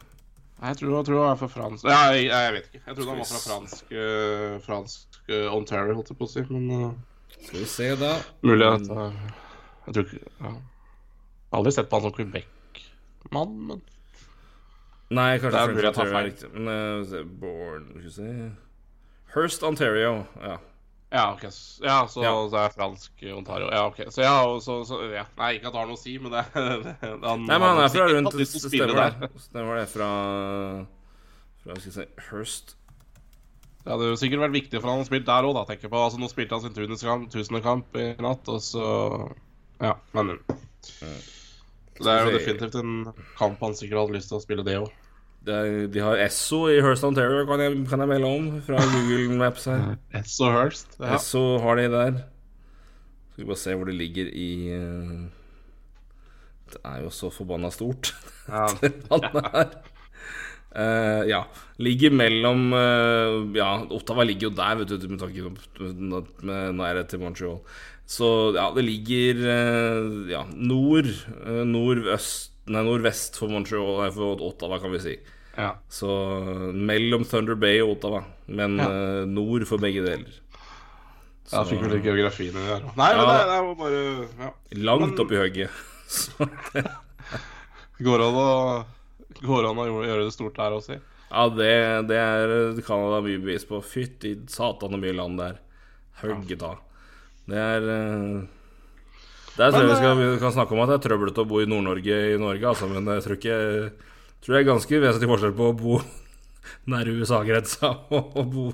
[0.58, 2.80] Jeg tror, jeg tror han er fra fransk ja, jeg, jeg vet ikke.
[2.88, 6.44] Jeg trodde han var fra fransk, uh, fransk uh, Ontario, holdt jeg på å si.
[6.50, 6.88] Men uh,
[7.36, 8.14] Skal vi se, da.
[8.42, 10.56] mulig at Jeg tror ikke ja.
[11.48, 13.86] Jeg har aldri sett på han som Quebec-mann, men
[15.08, 16.34] Nei, kanskje Det er mulig jeg tar feil.
[16.58, 18.32] Men Born Skal vi se
[19.36, 20.24] Hurst, Ontario.
[20.42, 20.58] Ja.
[21.10, 21.44] Ja, ok.
[21.84, 22.32] Ja, så Ja.
[22.52, 23.70] så er fransk eh, Ontario.
[23.72, 24.02] Ja, ok.
[24.12, 25.24] Så ja, så, så ja.
[25.38, 27.80] Nei, ikke at det har noe å si, men det, det han, Nei, men han
[27.86, 29.30] er fra rundt Stemmer det.
[29.46, 29.86] Stemmer det.
[29.94, 30.10] Fra
[31.64, 32.76] Fra skal vi si Hirst.
[33.88, 35.64] Det hadde jo sikkert vært viktig for han å spille der òg, da.
[35.70, 36.00] tenker jeg på.
[36.04, 38.88] Altså, Nå spilte han sin tusende kamp, i natt, og så
[39.80, 44.66] Ja, men Det er jo definitivt en kamp han sikkert hadde lyst til å spille,
[44.68, 44.92] det òg.
[45.48, 49.68] De har Esso i Hurst Ontario, kan jeg, kan jeg melde om, fra Google Maps
[49.70, 49.96] her.
[50.20, 50.98] Esso Hurst.
[51.00, 51.16] Ja.
[51.18, 52.22] Esso har de der.
[53.32, 55.12] Skal vi bare se hvor det ligger i eh,
[56.74, 58.12] Det er jo så forbanna stort,
[58.50, 58.66] Ja.
[59.12, 59.78] landet her.
[60.78, 61.40] Uh, ja.
[61.82, 65.88] Ligger mellom uh, Ja, Ottawa ligger jo der, vet du, med tanke på
[66.78, 67.62] nærhet til Montreal.
[68.08, 71.10] Så ja, det ligger uh, ja, nord,
[71.66, 75.14] nordøst Nei, nordvest for Montreal, nei, for Ottawa, kan vi si.
[75.58, 75.72] Ja.
[75.90, 78.88] Så eh, mellom Thunder Bay og Ottawa, men Ja.
[78.88, 80.36] uh, nord for begge deler.
[81.52, 82.96] Ja, fikk vel litt geografien i det her òg.
[83.00, 84.00] Nei, men det, det er bare
[84.46, 84.50] ja.
[84.84, 85.84] Langt Men- opp i høgget.
[86.08, 86.48] Så
[88.08, 88.50] Går an å,
[89.42, 91.00] går an å gjøre det stort der også, si.
[91.28, 91.72] Ja, det,
[92.08, 92.52] det er
[92.88, 93.80] Canada mye bevis på.
[93.84, 95.58] Fytti satan så mye land der.
[96.22, 96.78] Hugget av.
[97.48, 98.38] Det er eh,
[99.58, 101.60] Der tror jeg vi, skal, vi kan snakke om at det er trøblete å bo
[101.64, 103.58] i Nord-Norge i Norge, altså, men jeg tror ikke
[104.44, 106.00] tror det er ganske vesentlig forskjell på å bo
[106.92, 108.68] nær USA-grensa og å bo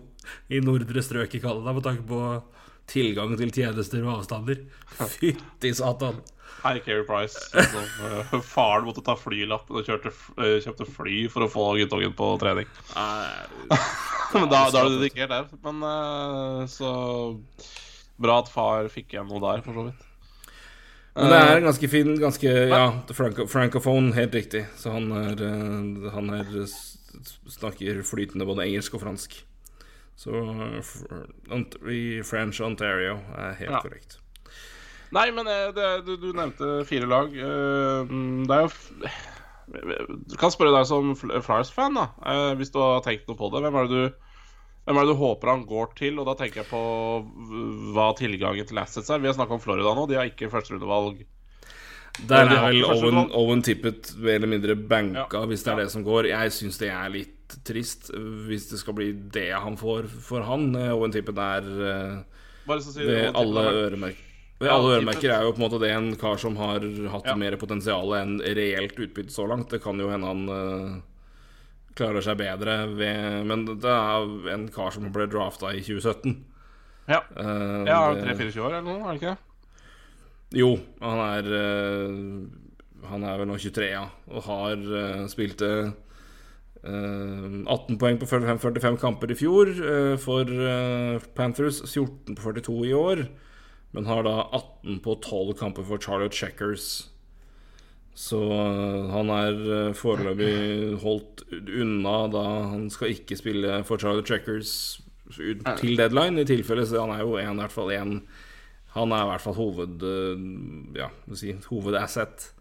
[0.53, 2.21] i nordre strøk i Canada med tanke på
[2.89, 4.63] tilgang til tjenester og avstander.
[4.99, 6.19] Fytti satan.
[6.63, 7.39] Hei, Keri Price.
[7.51, 12.13] Som, uh, faren måtte ta flylappen og kjørte, eh, kjøpte fly for å få guttungen
[12.15, 12.69] på trening.
[14.33, 15.49] Men da, da er du dedikert der.
[15.65, 16.93] Men uh, så
[18.23, 20.09] bra at far fikk igjen noe der, for så vidt.
[21.15, 24.63] Men det er ganske fin ganske, Ja, franco, francophone, helt riktig.
[24.81, 26.65] Så han er, eh, han er
[27.53, 29.35] snakker flytende både engelsk og fransk.
[30.17, 33.81] Så eh, i French Ontario er helt Ja.
[33.81, 34.17] korrekt.
[35.13, 37.29] Nei, men eh, det, du, du nevnte fire lag.
[37.29, 38.13] Eh,
[38.47, 38.69] Det er jo
[40.27, 42.07] Du kan spørre deg som Fl- Flyers-fan, da.
[42.25, 43.61] eh, Hvis du har tenkt noe på det.
[43.63, 44.22] Hvem er det du
[44.85, 46.17] hvem er det du håper han går til?
[46.19, 46.81] Og da tenker jeg på
[47.95, 49.21] hva tilgangen til assets er.
[49.23, 50.07] Vi har snakka om Florida nå.
[50.09, 51.23] De har ikke førsterundevalg.
[52.29, 53.31] Der de er vel Owen.
[53.33, 55.45] Owen Tippett mer eller mindre banka, Ja.
[55.49, 55.83] hvis det er Ja.
[55.83, 56.27] det som går.
[56.29, 60.75] Jeg syns det er litt trist hvis det skal bli det han får for han.
[60.75, 62.23] Eh, Owen Tippett er eh,
[62.67, 64.29] ved Owen alle øremerker
[64.59, 66.79] ved alle øremerker er jo på en måte det en kar som har
[67.11, 69.69] hatt mer potensial enn reelt utbytte så langt.
[69.69, 71.01] Det kan jo hende han eh,
[71.97, 76.37] klarer seg bedre ved Men det er en kar som ble drafta i 2017.
[77.09, 79.39] Ja, Uh, ja det- 3-24 år eller noe, er det ikke det?
[80.55, 80.69] jo,
[81.01, 84.05] han er uh, Han er vel nå 23, ja.
[84.31, 85.91] Og har uh, spilt uh,
[86.83, 89.69] 18 poeng på 45, 45 kamper i fjor
[90.19, 90.49] for
[91.35, 91.79] Panthers.
[91.87, 93.21] 14 på 42 i år.
[93.95, 97.12] Men har da 18 på 12 kamper for Charlotte Checkers.
[98.13, 102.43] Så eh, han er uh, foreløpig holdt unna da
[102.73, 104.73] han skal ikke spille for Charlie Trackers
[105.33, 106.85] til deadline, i tilfelle.
[106.85, 108.17] Så han er jo en, i hvert fall én
[108.93, 110.03] Han er i hvert fall hoved...
[110.05, 110.43] eh,
[110.99, 112.51] ja, si, hovedasset.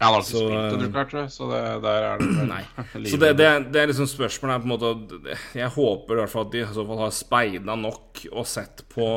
[0.00, 1.30] Ja, han har Så, spilt det, du klart, tror jeg.
[1.36, 2.64] Så det, der er det Nei.
[3.06, 6.20] Så det, det, er, det er liksom spørsmålet er på en måte Jeg håper i
[6.24, 9.08] hvert fall at de i så fall har speida nok og sett på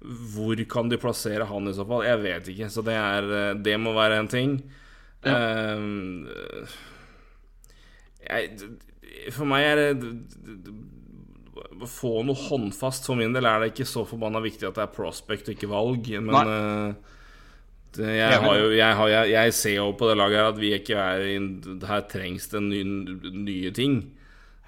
[0.00, 2.06] hvor kan de plassere han i så fall.
[2.08, 2.68] Jeg vet ikke.
[2.72, 4.54] Så det, er, eh, det må være en ting.
[5.28, 6.28] Ehm,
[8.24, 8.70] jeg,
[9.34, 10.08] for meg er det
[11.80, 14.84] Å få noe håndfast for min del er det ikke så forbanna viktig at det
[14.86, 16.08] er prospect og ikke valg.
[16.24, 17.18] Men eh,
[17.96, 20.60] det, jeg, har jo, jeg, har, jeg, jeg ser jo på det laget her at
[20.60, 21.36] vi ikke er i
[21.88, 22.82] Her trengs det ny,
[23.44, 24.00] nye ting.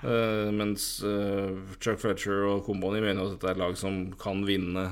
[0.02, 4.42] Uh, mens uh, Chuck Fletcher og Company mener at dette er et lag som kan
[4.48, 4.88] vinne,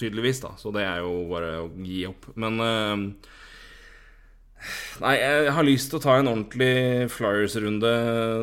[0.00, 0.40] tydeligvis.
[0.46, 2.30] da Så det er jo bare å gi opp.
[2.38, 3.04] Men eh,
[5.00, 7.92] Nei, jeg har lyst til å ta en ordentlig Flyers-runde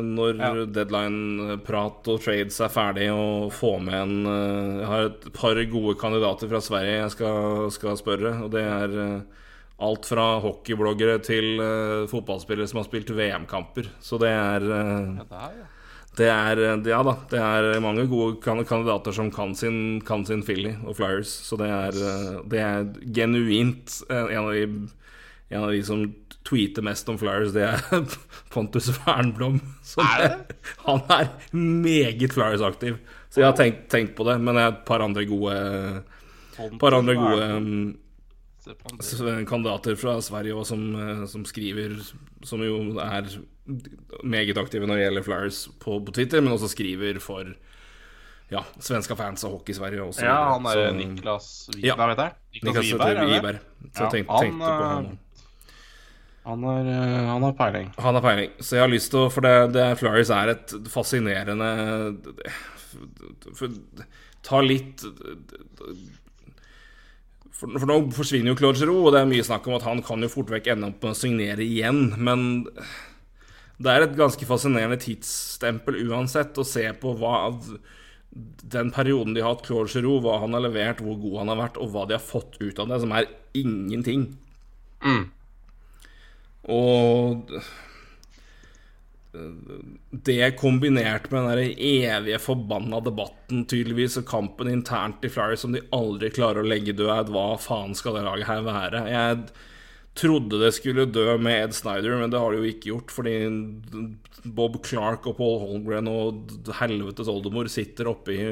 [0.06, 0.50] når Ja.
[0.78, 5.96] deadline-prat og trades er ferdig, og få med en eh, Jeg har et par gode
[6.00, 9.20] kandidater fra Sverige jeg skal, skal spørre, og det er eh,
[9.84, 13.90] alt fra hockeybloggere til eh, fotballspillere som har spilt VM-kamper.
[14.00, 15.66] Så det er eh, der, ja.
[16.16, 20.72] det er, ja da, det er mange gode kandidater som kan sin, kan sin Philly
[20.86, 21.28] og Flyers.
[21.28, 24.88] Så det er, eh, det er genuint eh, en av, de,
[25.50, 26.02] en av de som
[26.46, 28.06] tweeter mest om Flyers, det er
[28.54, 29.60] Pontus Wernblom.
[30.02, 30.56] Er det?
[30.86, 32.98] Han er meget Flyers-aktiv.
[33.30, 35.54] Så jeg har tenkt, tenkt på det, men jeg har et par andre gode
[36.56, 37.98] Pontus par andre gode um,
[39.46, 41.98] kandidater fra Sverige også, som, eh, som skriver
[42.46, 43.28] Som jo er
[44.24, 47.44] meget aktive når det gjelder Flyers på, på Twitter, men også skriver for
[48.50, 50.22] ja, svenska fans av hockey i Sverige også.
[50.24, 52.24] Ja, han er Så- Niklas Wiberg, Ja.
[52.24, 52.32] Jeg.
[52.62, 53.58] Niklas Wiberg, er?
[53.92, 55.18] Så Ja, jeg tenkte, han, tenkte på han.
[56.46, 57.90] Han har, eh, han har peiling.
[57.98, 58.50] Han har peiling.
[58.60, 61.70] Så jeg har lyst til å For det, det Flyers er et fascinerende
[63.56, 63.74] for,
[64.46, 65.02] Ta litt
[67.56, 70.02] for, for nå forsvinner jo Claude Giroux, og det er mye snakk om at han
[70.06, 72.66] kan jo fort vekk ende opp med å signere igjen, men
[73.76, 77.50] Det er et ganske fascinerende tidsstempel uansett å se på hva
[78.76, 81.60] den perioden de har hatt Claude Giroux, hva han har levert, hvor god han har
[81.60, 84.30] vært, og hva de har fått ut av det, som er ingenting.
[85.04, 85.26] Mm.
[86.72, 87.52] Og
[90.26, 95.76] det kombinert med den der evige forbanna debatten tydeligvis og kampen internt i Flyers som
[95.76, 99.02] de aldri klarer å legge død, hva faen skal det laget her være?
[99.12, 99.42] Jeg
[100.16, 103.12] trodde det skulle dø med Ed Snyder, men det har det jo ikke gjort.
[103.12, 103.34] Fordi
[104.56, 108.46] Bob Clark og Paul Holmgren og helvetes oldemor sitter oppe i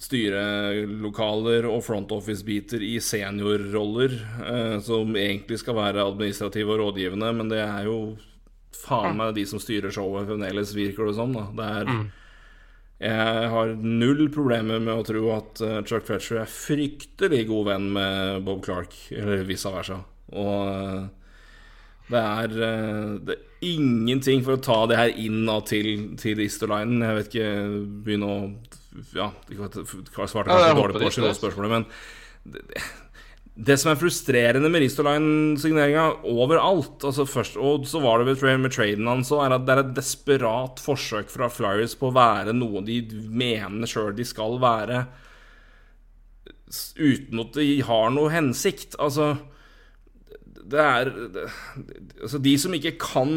[0.00, 7.52] styrelokaler og front office-biter i seniorroller, eh, som egentlig skal være administrative og rådgivende, men
[7.52, 8.00] det er jo
[8.76, 11.32] faen meg de som styrer showet fremdeles, virker det som.
[11.36, 11.92] da Det er
[13.00, 17.86] Jeg har null problemer med å tro at uh, Chuck Fletcher er fryktelig god venn
[17.94, 20.02] med Bob Clark, eller vice versa.
[20.36, 21.06] Og uh,
[22.10, 25.88] det er, uh, det er ingenting for å ta det her inn til,
[26.20, 27.00] til Easterlinen.
[27.06, 27.48] Jeg vet ikke
[28.04, 28.38] Begynne å
[29.16, 31.86] Ja, jeg svarte kanskje Ja, dårlig på spørsmålet, men
[32.54, 32.82] det, det,
[33.60, 38.72] det som er frustrerende med Ristoline-signeringa overalt altså først, Og så var det med, med
[38.72, 42.54] traden hans òg, er at det er et desperat forsøk fra Flyers på å være
[42.56, 45.04] noe de mener sjøl de skal være,
[46.96, 48.96] uten at de har noe hensikt.
[49.02, 49.34] Altså
[50.70, 51.10] det er
[52.20, 53.30] altså De som ikke kan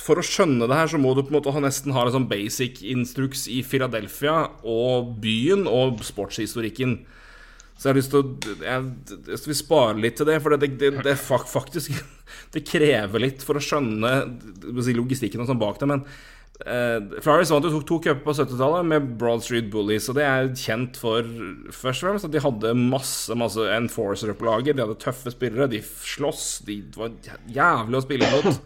[0.00, 2.14] For å skjønne det her, så må du på en måte ha, nesten ha en
[2.16, 6.98] sånn basic instruks i Philadelphia og byen og sportshistorikken.
[7.76, 10.92] Så jeg har lyst til å Jeg, vil spare litt til det, for det, det,
[11.06, 11.94] det faktisk
[12.54, 14.12] Det krever litt for å skjønne
[14.96, 16.04] logistikken og sånn bak det, men
[16.66, 20.26] uh, Flowers vant jo to, to cuper på 70-tallet med Broad Street Bullies, og det
[20.26, 21.26] er kjent for
[21.72, 24.76] først og fremst at de hadde masse masse enforcer-opplager.
[24.76, 27.16] De hadde tøffe spillere, de sloss, de var
[27.50, 28.62] jævlig å spille mot.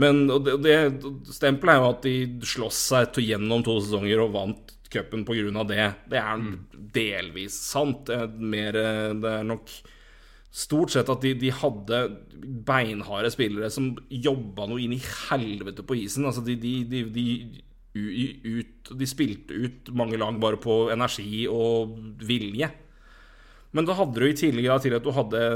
[0.00, 0.76] Men og det, det
[1.34, 2.16] stempelet er jo at de
[2.48, 5.64] sloss seg to, gjennom to sesonger og vant cupen pga.
[5.68, 5.88] det.
[6.10, 6.46] Det er
[6.94, 8.06] delvis sant.
[8.08, 9.72] Det er, mer, eh, det er nok
[10.52, 11.98] stort sett at de, de hadde
[12.66, 16.26] beinharde spillere som jobba noe inn i helvete på isen.
[16.28, 17.26] Altså de, de, de,
[17.96, 22.68] ut, de spilte ut mange lag bare på energi og vilje.
[23.72, 25.52] Men da hadde du i da til at du hadde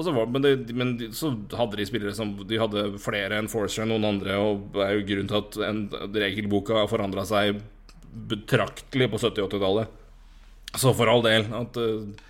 [0.00, 3.92] var, men, det, men så hadde de spillere som De hadde flere enn enforcere enn
[3.92, 5.82] noen andre, og det er jo grunnen til at en,
[6.14, 7.60] regelboka forandra seg
[8.30, 9.96] betraktelig på 70- og 80-tallet.
[10.80, 12.29] Så for all del at uh,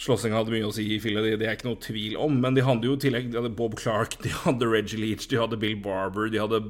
[0.00, 2.38] slåssinga hadde mye å si i Philly, det, det er ikke noe tvil om.
[2.42, 5.40] Men de hadde jo i tillegg De hadde Bob Clark, de hadde Reggie Leach, de
[5.40, 6.62] hadde Bill Barber, de hadde,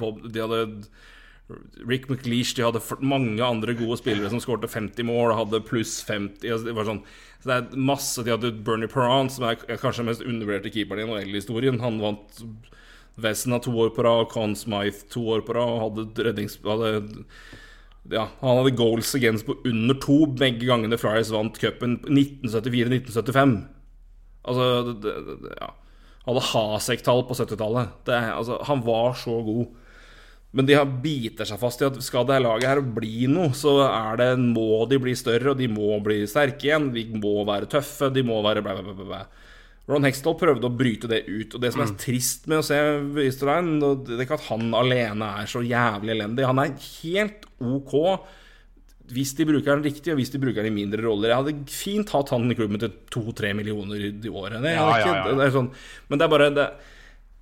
[0.00, 0.62] Bob, de hadde
[1.84, 6.46] Rick McLeish, de hadde mange andre gode spillere som skårte 50 mål hadde pluss 50.
[6.48, 7.02] Altså det var sånn,
[7.42, 11.04] så det er masse De hadde Bernie Perrant, som er kanskje den mest undervurderte keeperen
[11.04, 11.82] i NHL-historien.
[11.84, 12.40] Han vant
[13.20, 16.56] Vesna to år på rad, Conn Smythe to år på rad, og hadde rednings...
[16.64, 17.04] Hadde,
[18.12, 23.54] ja, han hadde goals against på under to begge gangene Flyers vant cupen 1974-1975.
[24.44, 24.66] Altså
[25.00, 25.70] det, det, ja.
[26.26, 28.10] Han hadde Hasek-tall på 70-tallet.
[28.12, 29.66] Er- Altså, han var så god.
[30.54, 33.72] Men de har biter seg fast i at skal det laget her bli noe, så
[33.88, 36.92] er det, må de bli større, og de må bli sterke igjen.
[36.94, 39.22] De må være tøffe, de må være blæ, blæ, blæ, blæ.
[39.90, 41.56] Ron Hextall prøvde å bryte det ut.
[41.56, 42.78] Og det som er trist med å se
[43.20, 43.76] Easterline,
[44.06, 46.46] det er ikke at han alene er så jævlig elendig.
[46.48, 46.72] Han er
[47.02, 47.92] helt OK
[49.12, 51.28] hvis de bruker den riktig, og hvis de bruker den i mindre roller.
[51.28, 54.62] Jeg hadde fint hatt han i klubben til to-tre millioner i året.
[54.64, 55.34] Det Ja, ja, ja.
[55.36, 55.68] Det sånn,
[56.08, 56.68] men det er bare det,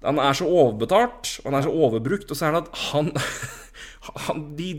[0.03, 3.13] Han er så overbetalt, og han er så overbrukt, og så er det at han,
[4.27, 4.73] han de,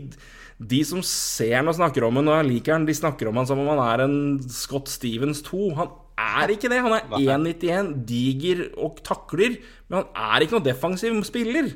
[0.60, 3.48] de som ser han og snakker om han og liker han, de snakker om han
[3.48, 4.18] som om han er en
[4.52, 5.70] Scott Stevens 2.
[5.80, 6.82] Han er ikke det.
[6.84, 9.58] Han er 1,91, diger og takler,
[9.88, 11.72] men han er ikke noen defensiv spiller.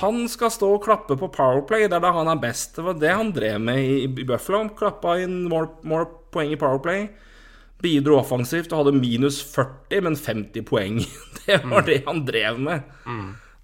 [0.00, 2.76] Han skal stå og klappe på Powerplay, det er da han er best.
[2.76, 4.62] Det var det han drev med i, i Buffalo.
[4.62, 7.08] Han klappa inn more, more poeng i Powerplay.
[7.80, 11.00] Bidro offensivt og hadde minus 40, men 50 poeng.
[11.40, 12.84] Det var det han drev med.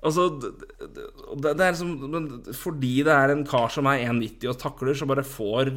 [0.07, 4.95] Altså, det, det, er liksom Fordi det er en kar som er 1,90 og takler,
[4.95, 5.73] så bare får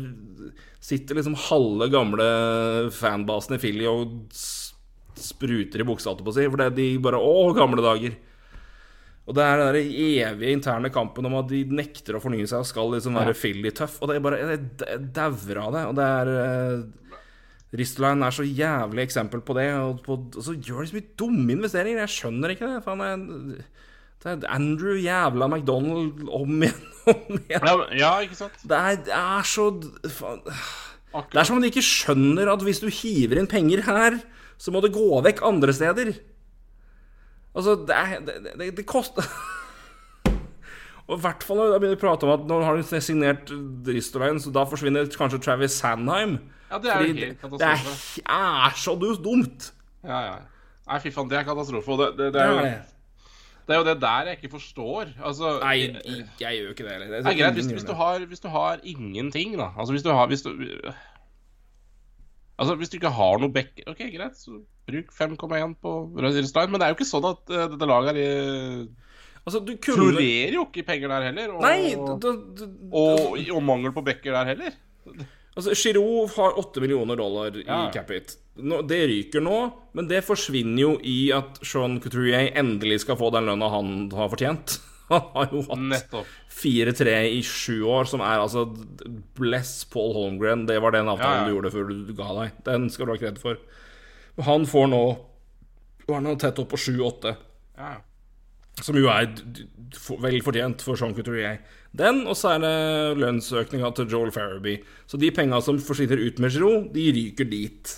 [0.84, 2.26] Sitter liksom halve gamle
[2.96, 4.30] fanbasen i Philly og
[5.20, 6.46] spruter i buksa, på å si.
[6.48, 8.16] For det, er de bare Å, gamle dager.
[9.30, 12.64] Og det er den der evige interne kampen om at de nekter å fornye seg
[12.64, 14.00] og skal liksom være Philly tøff.
[14.00, 15.84] Og det er bare Jeg dauer av det.
[15.92, 16.88] Og det er eh,
[17.76, 19.68] er så jævlig eksempel på det.
[19.84, 22.02] Og, på, og så gjør de så mye dumme investeringer.
[22.08, 22.82] Jeg skjønner ikke det.
[22.88, 23.68] Faen, jeg,
[24.20, 27.84] det er Andrew jævla McDonald om igjen om igjen.
[27.98, 28.58] Ja, ikke sant?
[28.68, 29.70] Det er, det er så
[30.12, 30.42] faen.
[31.32, 34.20] Det er som om de ikke skjønner at hvis du hiver inn penger her,
[34.60, 36.12] så må det gå vekk andre steder.
[37.56, 39.26] Altså, det, er, det, det, det koster
[41.10, 43.50] Og i hvert fall jeg begynner å prate om at nå har de signert
[43.88, 46.38] Dristolein, så da forsvinner kanskje Travis Sandheim.
[46.70, 47.88] Ja, det er jo helt helt det er,
[48.30, 49.72] er så dumt.
[50.06, 50.36] Ja, ja.
[50.86, 51.96] Nei, fy faen, det er katastrofe.
[51.96, 52.70] Og det, det, det, er jo,
[53.70, 53.76] det.
[53.76, 55.14] er jo det der jeg ikke forstår.
[55.22, 57.14] Altså Nei, jeg, jeg gjør ikke det heller.
[57.14, 59.70] Det er greit hvis, hvis, du har, hvis du har ingenting, da.
[59.78, 60.54] Altså hvis du har hvis du,
[62.60, 64.58] Altså hvis du ikke har noe back OK, greit, så
[64.90, 66.72] bruk 5,1 på Rødstein.
[66.72, 68.30] Men det er jo ikke sånn at uh, dette laget er i
[69.48, 71.54] Altså, du kunne florerer jo ikke i penger der heller.
[71.56, 71.94] Og, Nei!
[71.96, 72.16] Da,
[72.60, 74.76] da, og, og mangel på backer der heller.
[75.58, 77.90] Altså, Giroud har 8 millioner dollar i Ja.
[77.92, 78.36] capit.
[78.60, 83.32] Nå, det ryker nå, men det forsvinner jo i at Sean Couturier endelig skal få
[83.32, 84.80] den lønna han har fortjent.
[85.10, 88.68] Han har jo hatt 4-3 i sju år, som er altså
[89.40, 90.68] Bless Paul Holmgren.
[90.70, 91.48] Det var den avtalen Ja, ja.
[91.48, 92.52] du gjorde før du ga deg.
[92.68, 93.58] Den skal du ha kred for.
[94.46, 95.02] Han får nå
[96.12, 97.34] Han er tett opp på 7-8.
[97.80, 97.96] Ja.
[98.86, 99.34] Som jo er
[100.22, 101.58] vel fortjent for Sean Couturier.
[101.98, 102.76] Den, og så er det
[103.18, 104.84] lønnsøkninga til Joel Farabee.
[105.10, 107.96] Så de penga som forsvinner ut med Giroud, de ryker dit.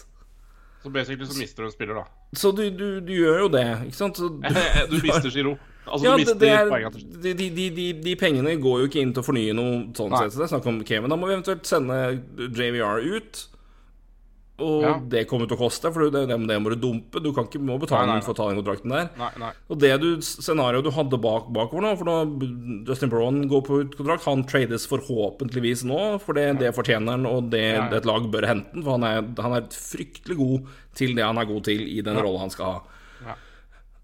[0.84, 2.06] Så basically så mister du en spiller, da.
[2.34, 4.18] Så du, du, du gjør jo det, ikke sant?
[4.18, 4.30] Så
[4.92, 5.58] Du mister Giro.
[5.86, 8.90] Altså, ja, du det, mister er, til de, de, de, de, de pengene går jo
[8.90, 10.24] ikke inn til å fornye noe sånn Nei.
[10.24, 10.36] sett.
[10.36, 11.12] Så det er snakk om Kevin.
[11.12, 11.98] da må vi eventuelt sende
[12.38, 13.42] JVR ut.
[14.62, 14.94] Og Ja.
[15.14, 17.22] det kommer til å koste, for det, det, det må du dumpe.
[17.24, 18.26] Du kan ikke må betale Nei, nei, nei.
[18.28, 19.10] for å ta den kontrakten der.
[19.18, 19.50] Nei, nei.
[19.74, 22.18] Og det du, scenarioet du hadde bak, bakover nå For da
[22.92, 24.28] Justin Brown går på kontrakt.
[24.30, 27.98] Han trades forhåpentligvis nå, for det, det fortjener han, og det, Ja, ja.
[27.98, 28.84] et lag bør hente han.
[28.86, 32.18] For han er, han er fryktelig god til det han er god til i den
[32.22, 32.82] rolla han skal ha.
[33.26, 33.36] Ja.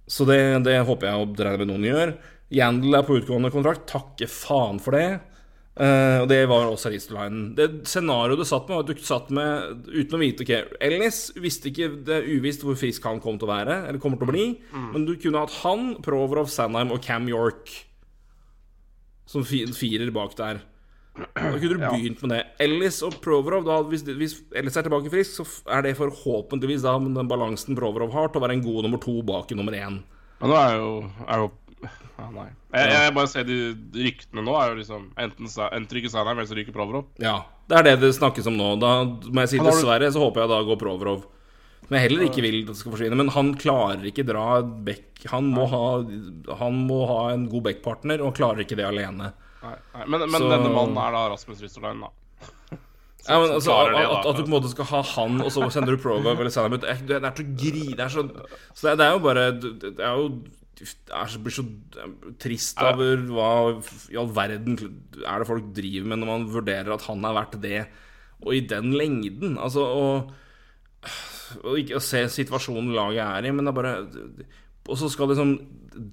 [0.08, 2.14] Så det, det håper jeg og regner med noen gjør.
[2.58, 3.86] Yandel er på utgående kontrakt.
[3.92, 5.20] Takke faen for det.
[5.78, 7.52] Eh, og det var også Ristolainen.
[7.58, 11.20] Det scenarioet du satt med, var at du satt med uten å vite ok, Ellis
[11.38, 14.30] visste ikke Det er uvisst hvor frisk han kom til å være, eller kommer til
[14.30, 14.48] å bli.
[14.74, 17.76] Men du kunne hatt han, Proverov, Sandheim og Cam York
[19.28, 20.64] som firer bak der.
[21.18, 22.42] Da kunne du begynt med det.
[22.64, 26.96] Ellis og Proverov da, hvis, hvis Ellis er tilbake frisk, så er det forhåpentligvis da
[27.02, 30.02] den balansen Proverov har, til å være en god nummer to bak i nummer én.
[30.42, 30.92] Men nå er jo,
[31.26, 31.50] er jo
[31.84, 32.48] ja, Nei.
[32.74, 33.58] Jeg, jeg bare ser de
[33.94, 37.06] ryktene nå er jo liksom Enten, Sa- enten ryker Sanheim, eller så ryker Provorov.
[37.22, 37.36] Ja,
[37.70, 38.72] det er det det snakkes om nå.
[38.82, 41.26] Da må jeg si dessverre, så håper jeg da går Provorov.
[41.88, 43.16] Som jeg heller ikke vil at det skal forsvinne.
[43.22, 45.84] Men han klarer ikke dra back Han må ha,
[46.60, 49.32] han må ha en god backpartner, og klarer ikke det alene.
[49.64, 50.04] Nei, nei.
[50.08, 52.12] Men, men Så- denne mannen er da Rasmus Ristolainen, da.
[53.28, 54.20] Ja, men altså, at, det, da.
[54.20, 56.52] at, at du på en måte skal ha han, og så sender du Provo eller
[56.54, 57.82] Sandheim ut Det er det er så gri...
[57.98, 58.24] Det er så
[58.78, 60.30] Så det, det er jo bare Det er jo
[60.84, 61.64] er så, blir så
[62.42, 63.50] trist over hva
[64.14, 64.78] i all verden
[65.24, 67.82] er det folk driver med når man vurderer at han er verdt det,
[68.44, 69.58] og i den lengden.
[69.58, 70.30] Altså, og,
[71.64, 73.96] og ikke å se situasjonen laget er i, men det er bare
[74.88, 75.54] Og så skal liksom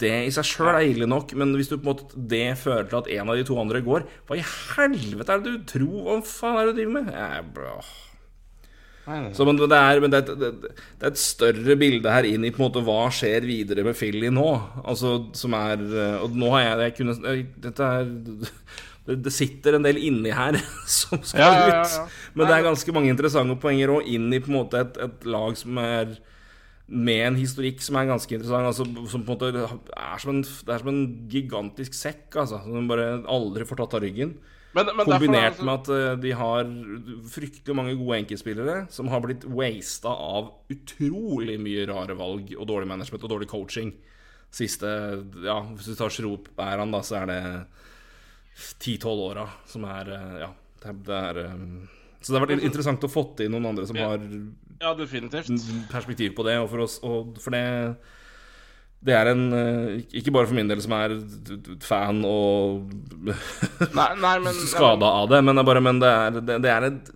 [0.00, 2.88] Det i seg sjøl er ille nok, men hvis du på en måte det fører
[2.88, 6.00] til at en av de to andre går, hva i helvete er det du tror?
[6.06, 7.12] Hva faen er det du driver med?
[7.12, 8.13] Jeg.
[9.05, 12.52] Så, men det er, men det, er, det, er et større bilde her inn i
[12.55, 14.48] på en måte hva skjer videre med Philly nå.
[14.80, 15.82] Altså, som er
[16.24, 17.34] Og nå har jeg, jeg kunne,
[17.66, 18.09] Dette er
[19.26, 20.57] det, sitter en del inni her
[21.00, 22.20] som skal Ja, ja, ja, ut.
[22.34, 25.28] Men det er ganske mange interessante poenger òg inn i på en måte et, et
[25.28, 26.16] lag som er
[26.84, 28.68] med en historikk som er ganske interessant.
[28.68, 32.61] Altså, som på en måte er som en, Det er som en gigantisk sekk, altså.
[32.64, 34.34] Som bare aldri får tatt av ryggen.
[34.74, 36.64] Men, men derfor er Kombinert altså- med at eh, de har
[37.30, 42.88] fryktelig mange gode enkeltspillere som har blitt wasta av utrolig mye rare valg og dårlig
[42.90, 43.92] management og dårlig coaching.
[44.54, 44.86] Siste
[45.44, 47.40] Ja, hvis du tar Schroop-æraen, da, så er det
[48.80, 50.50] 10-12 åra som er eh, Ja,
[50.84, 51.54] det er, eh,
[52.20, 54.08] Så det har vært interessant å få inn noen andre som Ja.
[54.14, 54.18] har
[54.80, 55.48] Ja, definitivt.
[55.90, 57.96] perspektiv på det, og for oss og For det
[59.05, 61.14] det er en eh, Ikke bare for min del, som er
[61.84, 62.86] fan og
[63.24, 66.72] Nei, nei, men skada av det, men det er bare Men det er, det, det
[66.72, 67.11] er et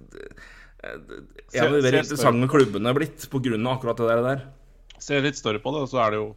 [0.84, 4.42] En av de mer interessante klubbene blitt på grunn av akkurat det der.
[4.98, 6.28] Se ser litt større på det, så er det jo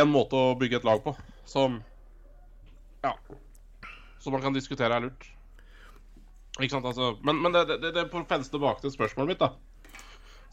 [0.00, 1.14] én måte å bygge et lag på
[1.46, 1.78] som
[3.04, 3.14] Ja.
[4.18, 5.28] Som man kan diskutere er lurt.
[6.58, 9.52] Ikke sant, altså Men, men det, det, det får fenste tilbake til spørsmålet mitt, da.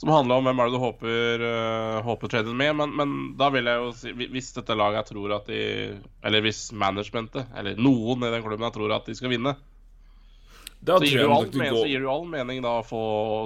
[0.01, 2.73] Som handla om hvem er det du håper, uh, håper traden med.
[2.73, 5.59] Men, men da vil jeg jo si Hvis dette laget tror at de
[6.25, 9.53] Eller hvis managementet, eller noen i den klubben her tror at de skal vinne,
[10.81, 13.03] Da så gir, du all, du men, så gir du all mening da å få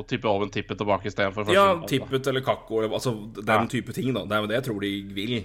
[0.07, 3.67] tippe Oven tippet tilbake istedenfor Ja, tippet eller kakko, altså den Ja.
[3.75, 4.23] type ting, da.
[4.23, 5.37] Det er jo det jeg tror de vil.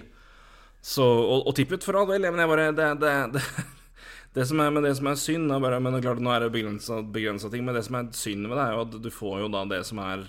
[0.79, 3.43] Så, og, og tippet for all del, men jeg bare Det, det, det,
[4.39, 6.31] det som er, med det som er synd, er bare Men det er klart, nå
[6.31, 9.11] er det begrensa, ting, men det som er synd med det, er jo at du
[9.11, 10.23] får jo da det som er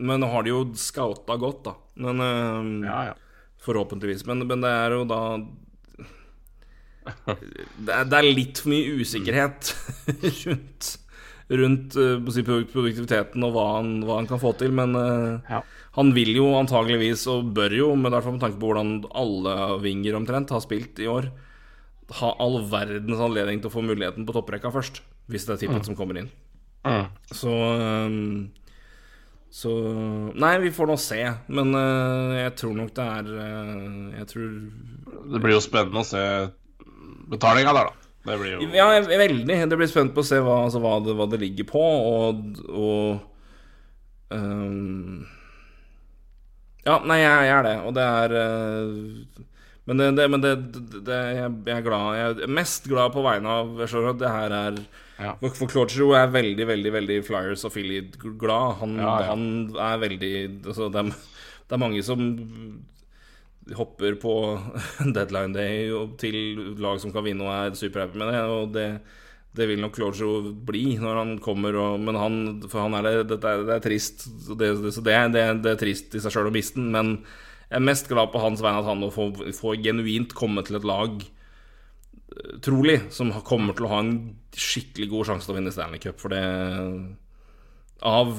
[0.00, 1.74] Men nå har de jo scouta godt, da.
[2.00, 3.18] Men eh, Ja, ja.
[3.60, 4.22] Forhåpentligvis.
[4.28, 5.18] Men, men det er jo da
[7.80, 9.70] det er, det er litt for mye usikkerhet
[10.46, 10.88] rundt,
[11.60, 14.72] rundt eh, si, produktiviteten og hva han, hva han kan få til.
[14.76, 15.62] Men eh, Ja.
[15.98, 18.92] han vil jo antageligvis, og bør jo, men i hvert fall med tanke på hvordan
[19.18, 21.30] alle vinger omtrent har spilt i år,
[22.20, 25.02] ha all verdens anledning til å få muligheten på topprekka først.
[25.30, 26.30] Hvis det er tippet som kommer inn.
[26.82, 27.04] Mm.
[27.30, 28.24] Så ehm,
[29.50, 29.70] Så
[30.38, 31.18] Nei, vi får nå se.
[31.50, 34.52] Men uh, jeg tror nok det er uh, Jeg tror
[35.32, 36.22] Det blir jo spennende å se
[37.30, 38.12] betalinga der, da.
[38.30, 39.58] Det blir jo Ja, jeg veldig.
[39.72, 42.62] Det blir spent på å se hva, altså, hva, det, hva det ligger på, og,
[42.70, 45.26] og um,
[46.86, 49.44] Ja, nei, jeg, jeg er det, og det er uh,
[49.90, 53.14] Men, det, det, men det, det, det, jeg, jeg er glad Jeg er mest glad
[53.16, 54.82] på vegne av Jeg skjønner at det her er
[55.20, 55.34] Ja.
[55.42, 58.78] For, Claudio er veldig, veldig veldig Flyers affiliate-glad.
[58.80, 59.26] Han, Ja, ja.
[59.34, 59.42] han
[59.76, 60.30] er veldig
[60.64, 61.10] altså, det, er,
[61.68, 62.22] det er mange som
[63.76, 64.34] hopper på
[65.16, 66.36] deadline day og til
[66.80, 68.40] lag som kan vinne og er superhappy med det.
[68.48, 68.86] Og det,
[69.58, 72.40] det vil nok Claudio bli når han kommer, og, men han,
[72.70, 74.24] for han er det, det, er, det trist.
[74.46, 77.12] Så det, er- trist i seg sjøl å miste den, men
[77.70, 80.80] jeg er mest glad på hans vegne at han nå får, får genuint komme til
[80.80, 81.20] et lag
[82.64, 84.14] trolig, som kommer til å ha en
[84.56, 86.20] skikkelig god sjanse til å vinne Stanley Cup.
[86.22, 86.44] For det
[88.00, 88.30] Av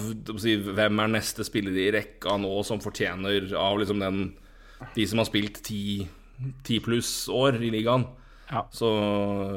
[0.42, 4.24] si, hvem er neste spiller i rekka nå som fortjener av liksom den
[4.96, 6.08] De som har spilt ti,
[6.66, 8.08] ti pluss år i ligaen.
[8.50, 8.66] Ja.
[8.74, 8.90] Så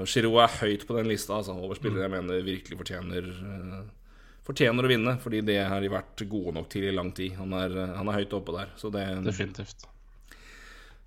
[0.05, 3.79] Giroud er høyt på den lista, altså, over spillere jeg mener virkelig fortjener eh,
[4.45, 7.33] Fortjener å vinne, fordi det har de vært gode nok til i lang tid.
[7.39, 8.75] Han er, han er høyt oppe der.
[8.77, 9.87] Så det, Definitivt.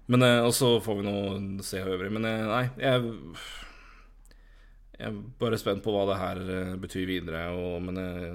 [0.07, 2.11] Men eh, Og så får vi nå se øvrig.
[2.15, 3.15] Men eh, nei, jeg
[4.97, 7.43] Jeg er bare spent på hva det her eh, betyr videre.
[7.53, 8.31] Og, men jeg,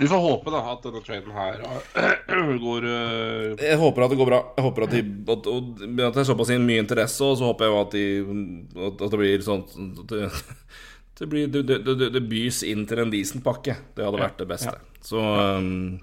[0.00, 1.62] Vi får håpe da at denne traden her
[2.66, 4.40] går uh, jeg håper at det går bra.
[4.56, 5.04] Jeg håper at, de,
[5.36, 9.06] at, og, at det er såpass mye interesse, og så håper jeg at, de, at,
[9.06, 10.28] det blir sånn at det,
[11.20, 13.78] det, blir, det, det, bys inn til en decent pakke.
[13.96, 14.76] Det hadde vært det beste.
[15.06, 15.96] Så um,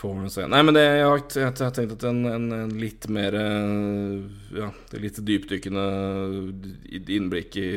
[0.00, 0.46] Får vi se.
[0.48, 4.14] Nei, men det, jeg, har, jeg, har tenkt at en, en, en litt mer eh,
[4.56, 5.82] Ja, litt dypdykkende
[7.12, 7.68] innblikk i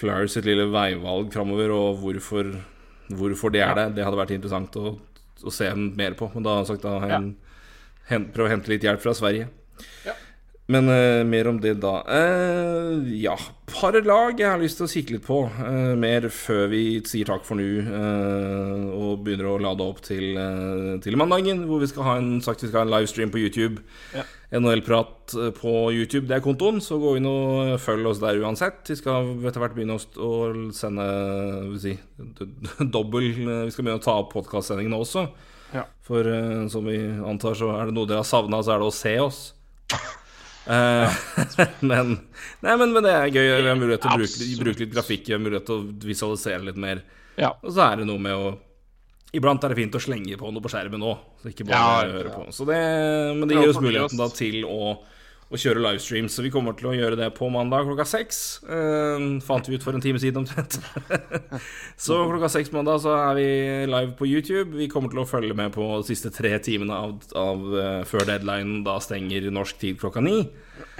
[0.00, 2.48] Flyers sitt lille veivalg framover, og hvorfor,
[3.12, 4.94] hvorfor det er det, det hadde vært interessant å,
[5.44, 6.30] å se mer på.
[6.32, 7.20] Men da har jeg sagt da har ja.
[8.08, 9.50] hen- prøv å hente litt hjelp fra Sverige.
[10.06, 10.14] Ja.
[10.70, 12.00] Men uh, mer om det da.
[12.06, 13.34] Uh, ja,
[13.70, 15.42] par lag jeg har lyst til å kikke litt på.
[15.50, 17.66] uh, mer før vi sier takk for nå
[19.00, 20.36] og begynner å lade opp til,
[21.02, 23.82] til mandagen, hvor vi skal ha en, sagt vi skal ha en livestream på YouTube.
[24.14, 24.26] Ja.
[24.60, 28.82] NHL-prat på YouTube, det er kontoen, så gå inn og følg oss der uansett.
[28.90, 30.32] Vi skal etter hvert begynne å,
[30.74, 31.06] sende
[31.68, 31.94] vil si,
[32.98, 35.28] dobbel Vi skal begynne å ta opp podkastsendingene også.
[35.74, 35.86] Ja.
[36.06, 36.26] For
[36.70, 39.16] som vi antar, så er det noe dere har savna, så er det å se
[39.22, 39.44] oss.
[40.70, 41.20] Eh,
[41.90, 42.16] men,
[42.62, 43.46] nei, men, men det er gøy.
[43.50, 46.62] Vi har mulighet til å bruke, bruke litt grafikk, vi har mulighet til å visualisere
[46.68, 47.02] litt mer.
[47.40, 47.54] Ja.
[47.58, 48.50] Og så er det noe med å
[49.30, 52.14] Iblant er det fint å slenge på noe på skjermen òg, så ikke bare Ja,
[52.16, 52.48] høre på.
[52.66, 52.78] Det,
[53.38, 54.96] men det gir oss muligheten da til å,
[55.50, 58.60] å kjøre livestream, så vi kommer til å gjøre det på mandag klokka seks.
[58.62, 60.78] Uh, fant vi ut for en time siden omtrent.
[62.06, 63.48] så klokka seks mandag så er vi
[63.90, 64.78] live på YouTube.
[64.78, 68.28] Vi kommer til å følge med på de siste tre timene av, av uh, før
[68.30, 70.44] deadline da stenger norsk tid klokka ni.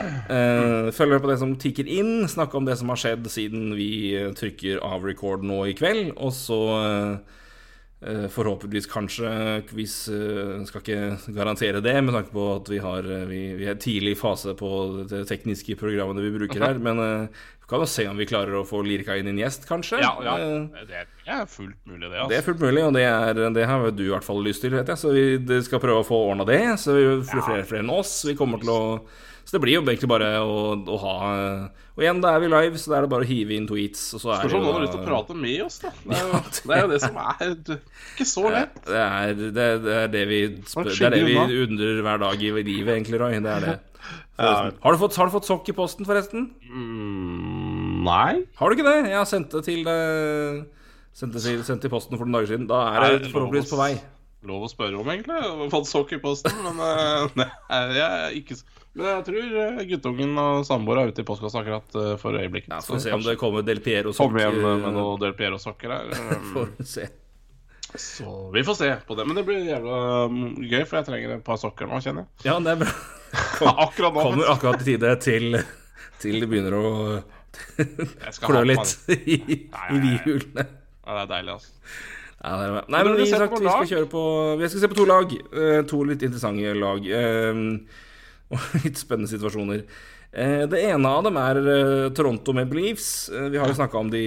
[0.01, 3.71] Uh, følge med på det som tikker inn, snakke om det som har skjedd siden
[3.79, 7.19] vi eh, trykker av record nå i kveld, og så Eh,
[8.01, 9.31] Forhåpentligvis kanskje
[9.77, 13.67] hvis eh, Skal ikke garantere det med tanke på at vi, har, eh, vi, vi
[13.69, 14.71] er tidlig i fase på
[15.11, 16.81] det tekniske programmene vi bruker her.
[16.81, 17.27] Men eh,
[17.61, 20.01] vi kan jo se om vi klarer å få lirka inn en gjest, kanskje.
[20.01, 20.39] Ja, ja.
[20.41, 21.05] Eh, Det
[21.37, 22.11] er fullt mulig, det.
[22.11, 22.47] det er Altså.
[22.49, 24.99] fullt mulig, og det, er, det har du i hvert fall lyst til, vet jeg.
[25.05, 26.63] Så vi skal prøve å få ordna det.
[26.81, 28.17] Så vi får flere, flere enn oss.
[28.27, 28.81] Vi kommer til å
[29.51, 31.15] Så det blir jo egentlig bare å, å ha
[31.97, 34.05] Og igjen, da er vi live, så da er det bare å hive inn tweets.
[34.15, 35.91] Og så er Spørs om noen har lyst til å prate med oss, da.
[36.07, 37.51] Det er jo det, er jo det som er
[38.15, 38.79] ikke så lett.
[38.87, 39.51] Det er det,
[39.83, 40.39] det, er det vi
[40.71, 43.41] spør, Det er det vi undrer hver dag i livet, egentlig, Roy.
[43.43, 43.77] Det er det.
[44.41, 46.47] Har, du fått, har du fått sokk i posten, forresten?
[46.65, 48.45] Mm, nei.
[48.57, 49.11] Har du ikke det?
[49.11, 50.71] Jeg har sendt det til Sendte
[51.21, 52.69] Sendt det til, sendt til posten for noen dager siden.
[52.71, 53.91] Da er det forhåpentligvis på vei.
[54.49, 55.37] Lov å spørre om, egentlig.
[55.75, 57.49] Fått sokk i posten, men eh, nei,
[57.99, 58.65] jeg er ikke s-
[58.99, 62.73] Men jeg tror eh, guttungen og samboer er ute i postkassa akkurat eh, for øyeblikket.
[62.73, 64.33] Ja, Får se om det kommer Del Piero-sokker.
[64.33, 66.11] Kom igjen med eh, noe Del Piero-sokker her.
[66.55, 67.07] Får se.
[67.91, 69.27] Så vi får se på det.
[69.27, 69.95] Men det blir jævla
[70.31, 72.51] um, gøy, for jeg trenger et par sokker nå, kjenner jeg.
[72.51, 72.93] Ja, det er bra.
[73.87, 74.23] Akkurat nå.
[74.23, 75.59] Kommer akkurat i tide til,
[76.23, 76.93] til det begynner å
[78.47, 80.67] klø litt i, i bihulene.
[80.67, 81.75] Ja, det er deilig, altså.
[82.41, 82.85] Ja, det bra.
[82.95, 84.23] Nei, men vi, sagt, vi skal kjøre på
[84.61, 85.35] Vi skal se på to lag.
[85.91, 87.11] To litt interessante lag.
[87.19, 88.07] Eh,
[88.51, 89.85] og litt spennende situasjoner.
[90.31, 91.63] Eh, det ene av dem er
[92.17, 93.31] Toronto med Beliefs.
[93.31, 94.23] Vi har jo snakka om de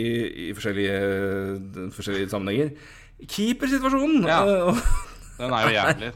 [0.47, 2.76] i forskjellige, forskjellige sammenhenger.
[3.24, 4.43] Keepersituasjonen ja.
[5.38, 6.11] Den er jo jævlig.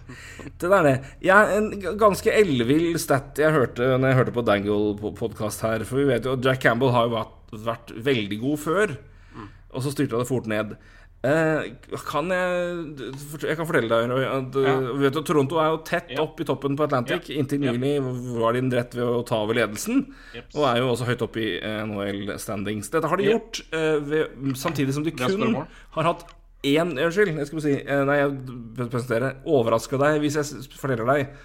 [0.61, 0.95] Den er det.
[1.25, 5.85] Jeg, en ganske ellevill stat jeg hørte når jeg hørte på Dangle-podkast her.
[5.87, 8.93] For vi vet jo at Jack Campbell har jo vært, vært veldig god før,
[9.33, 9.49] mm.
[9.73, 10.77] og så styrte det fort ned.
[11.25, 11.63] Eh,
[12.05, 13.07] kan jeg
[13.41, 14.75] Jeg kan fortelle deg at ja.
[15.01, 16.21] vet du, Toronto er jo tett ja.
[16.21, 17.31] opp i toppen på Atlantic.
[17.31, 17.39] Ja.
[17.41, 17.95] Inntil nylig
[18.37, 20.05] var de rett ved å ta over ledelsen.
[20.37, 20.51] Yep.
[20.53, 22.91] Og er jo også høyt oppe i eh, NHL standings.
[22.93, 25.57] Dette har de gjort eh, ved, samtidig som de kun
[25.97, 26.27] har hatt
[26.67, 31.35] én Unnskyld, jeg skal si eh, Nei, jeg presentere Overraska deg hvis jeg forteller deg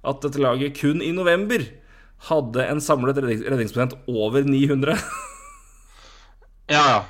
[0.00, 1.64] at dette laget kun i november
[2.28, 4.96] hadde en samlet redningsprosent over 900.
[6.72, 7.00] ja, ja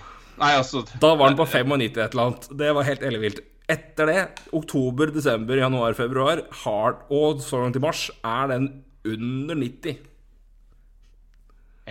[0.41, 2.47] Nei, altså Da var den på 95 et eller annet.
[2.63, 3.41] Det var helt ellevilt.
[3.71, 4.23] Etter det,
[4.57, 8.71] oktober, desember, januar, februar, hard, og så langt i mars, er den
[9.07, 10.01] under 90.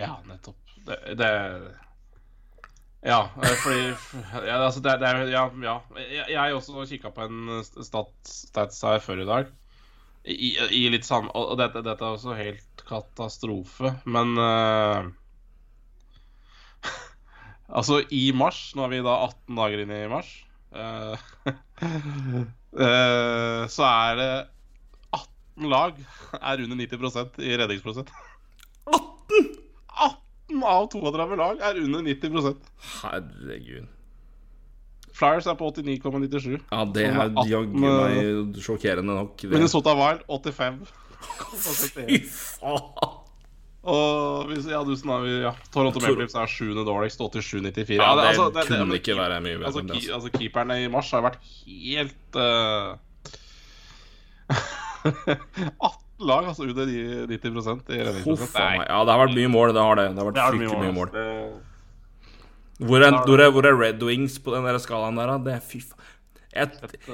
[0.00, 0.58] Ja, nettopp.
[0.86, 1.30] Det, det
[3.04, 3.22] Ja,
[3.62, 3.94] fordi
[4.44, 5.46] ja, altså det, det, Ja.
[5.62, 5.78] ja.
[5.96, 9.54] Jeg, jeg også kikka på en stat, stats her før i dag.
[10.24, 15.08] I, i litt samme Og dette, dette, er også helt katastrofe, men uh,
[17.70, 20.30] Altså, i mars Nå er vi da 18 dager inn i mars.
[20.70, 21.14] Uh,
[22.74, 24.32] uh, så er det
[25.16, 25.96] 18 lag
[26.40, 28.12] er under 90% i redningsprosent.
[28.90, 29.48] 18?!
[30.50, 33.88] 18 av 32 lag er under 90% Herregud.
[35.20, 36.56] Flyers er på 89,97.
[36.70, 39.36] Ja, det er jaggu meg sjokkerende nok.
[39.42, 39.52] Det.
[39.52, 40.78] Minnesota Wild 85.
[41.92, 43.19] Fy faen!
[43.80, 44.92] Og hvis, ja, du,
[45.40, 47.96] ja, Toronto Maple Leafs er sjuende dårligst, 87-94.
[47.96, 49.70] Ja, det, altså, det, kunne ikke være mye bedre.
[49.70, 52.98] Altså, ki, altså, keeperne i mars har vært helt uh,
[54.50, 55.32] eh,
[55.88, 56.90] 18 lag, altså under
[57.30, 58.84] 90% i redningsprosent.
[58.84, 60.06] Ja, det har vært mye mål, det har det.
[60.12, 61.14] Det har vært fryktelig mye mål.
[62.80, 65.40] Hvor er, hvor, er, hvor er, Red Wings på den der skalaen der, da?
[65.46, 65.96] Det er fy faen.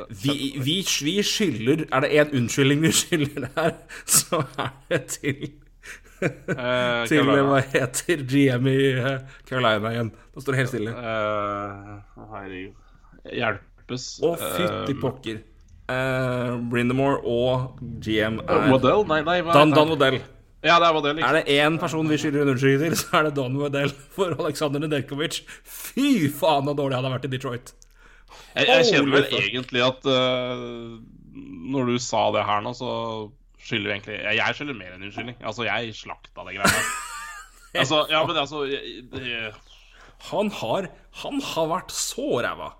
[0.08, 3.74] Vi, vi, vi skylder Er det én unnskyldning vi skylder der,
[4.08, 5.50] så er det til
[7.08, 9.10] til hva heter GM i uh,
[9.48, 10.12] Carolina igjen?
[10.32, 10.94] Nå står det helt stille.
[10.94, 12.78] Uh, herregud.
[13.26, 14.06] Hjelpes.
[14.22, 15.42] Å, oh, fytti pokker.
[15.86, 19.04] Uh, Brindamore og GM er Waddell?
[19.10, 20.18] Nei, nei, hva Dan, Dan Waddell.
[20.66, 21.22] Ja, det er Waddell.
[21.22, 24.34] Er det én person vi skylder en unnskyldning til, så er det Don Waddell for
[24.40, 25.42] Aleksandr Nedeljkovic.
[25.62, 27.74] Fy faen, så dårlig han har vært i Detroit.
[28.56, 30.06] Jeg, jeg kjenner vel egentlig at
[31.66, 32.90] når du sa det her nå, så
[33.66, 35.38] skylder egentlig Jeg skylder mer enn unnskyldning.
[35.42, 36.86] Altså, jeg slakta det greiene
[37.82, 39.52] altså, ja, men altså jeg, det...
[40.30, 40.88] Han har
[41.22, 42.72] Han har vært så ræva.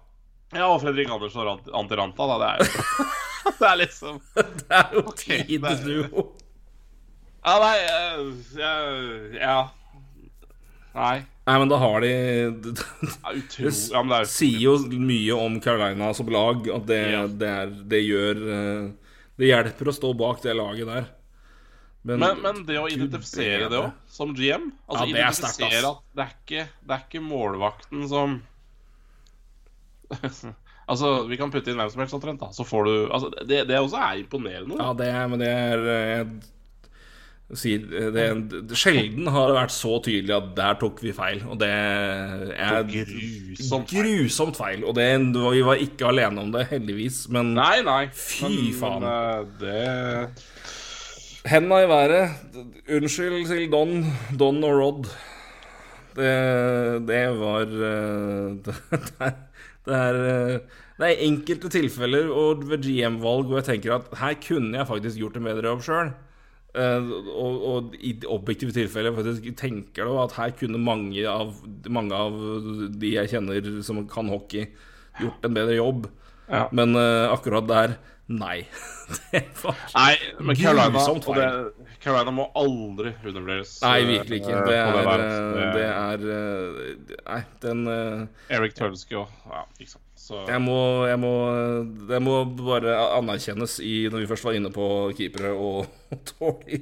[0.55, 2.37] Ja, og Fredrik Andersen og Antiranta, da.
[2.41, 3.07] Det er jo
[3.61, 6.27] Det er liksom Det er jo okay, tidenes duo.
[7.47, 9.59] Ja, nei jeg, Ja.
[10.97, 11.17] Nei.
[11.47, 12.11] Nei, men da har de
[12.65, 17.27] Det, det, ja, det sier jo mye om Carolina som lag, at det, ja.
[17.29, 19.06] det, er, det gjør uh,
[19.37, 21.09] det hjelper å stå bak det laget der.
[22.07, 25.63] Men, men, men det å identifisere det òg, som GM Altså ja, det er sterkt,
[25.89, 28.37] at det er, ikke, det er ikke målvakten som
[30.87, 32.39] Altså, Vi kan putte inn hvem som helst omtrent.
[32.45, 34.79] da Så får du altså, det, det også er imponerende.
[34.79, 36.29] Ja, det men det er jeg
[37.55, 41.45] sier det, det, Sjelden har det vært så tydelig at der tok vi feil.
[41.47, 44.83] Og det er grusomt, grusomt feil.
[44.83, 45.07] Og det,
[45.55, 47.27] vi var ikke alene om det, heldigvis.
[47.35, 48.03] Men nei, nei.
[48.11, 49.07] fy men, faen.
[49.07, 50.55] Men, det
[51.47, 52.35] Henda i været.
[52.91, 54.01] Unnskyld til Don,
[54.35, 55.11] Don og Rod.
[56.17, 56.33] Det,
[57.07, 58.75] det var uh, det,
[59.87, 60.19] det, er
[60.97, 65.21] det er enkelte tilfeller og ved GM-valg hvor jeg tenker at her kunne jeg faktisk
[65.21, 66.11] gjort en bedre jobb sjøl.
[66.77, 71.55] Uh, og, og, i objektive tilfeller faktisk tenker du at her kunne mange av,
[71.89, 72.37] mange av
[72.93, 74.69] de jeg kjenner som kan hockey,
[75.17, 76.11] gjort en bedre jobb.
[76.51, 76.67] Ja.
[76.77, 77.97] Men uh, akkurat der
[78.29, 78.67] nei.
[79.33, 80.13] det var nei,
[80.43, 81.05] men Carolina,
[81.39, 83.77] det, Carolina må aldri undervurderes.
[83.87, 84.65] Nei, virkelig ikke.
[84.67, 87.87] Det er, det, det er Nei, den
[88.53, 90.06] Eric Tølske og Ja, ikke sant.
[90.27, 91.33] Jeg må, jeg må,
[92.09, 94.89] det må bare anerkjennes i, når vi først var inne på
[95.19, 95.87] keepere og,
[96.33, 96.81] Tony.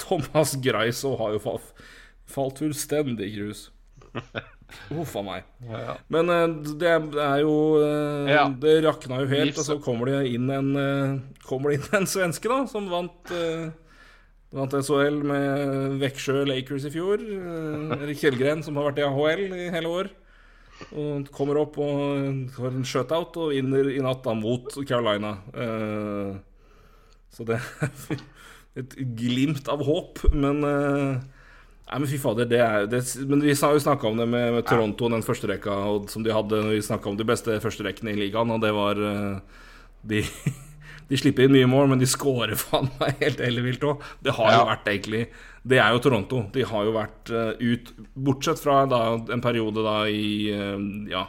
[0.00, 1.84] Thomas Greis har jo falt,
[2.30, 3.68] falt fullstendig i grus.
[4.88, 5.46] Huff a meg.
[5.66, 5.94] Ja, ja.
[6.14, 6.46] Men eh,
[6.78, 8.30] det er jo eh.
[8.62, 11.16] Det rakna jo helt, og så kommer det inn en eh,
[11.46, 13.34] Kommer det inn en svenske, da, som vant
[14.50, 17.20] Vant SHL med Veksjø Lakers i fjor.
[18.00, 20.08] Erik Kjellgren, som har vært i AHL i hele år.
[20.90, 25.36] Og kommer opp og får en shutout og vinner i natt da mot Carolina.
[25.54, 26.32] Eh,
[27.30, 28.24] så det er
[28.80, 31.20] et glimt av håp, men eh,
[31.90, 34.52] Nei, men fy fader, det er det, Men vi har jo snakka om det med,
[34.54, 36.60] med Toronto, den første rekka og, som de hadde.
[36.68, 39.64] Vi snakka om de beste førsterekkene i ligaen, og det var eh,
[40.06, 40.20] De,
[41.10, 44.06] de slipper inn mye mål, men de scorer faen meg helt ellevilt òg.
[44.22, 45.24] Det har jo vært egentlig
[45.62, 46.44] Det er jo Toronto.
[46.54, 49.00] De har jo vært eh, ut Bortsett fra da,
[49.34, 51.26] en periode da i eh, Ja.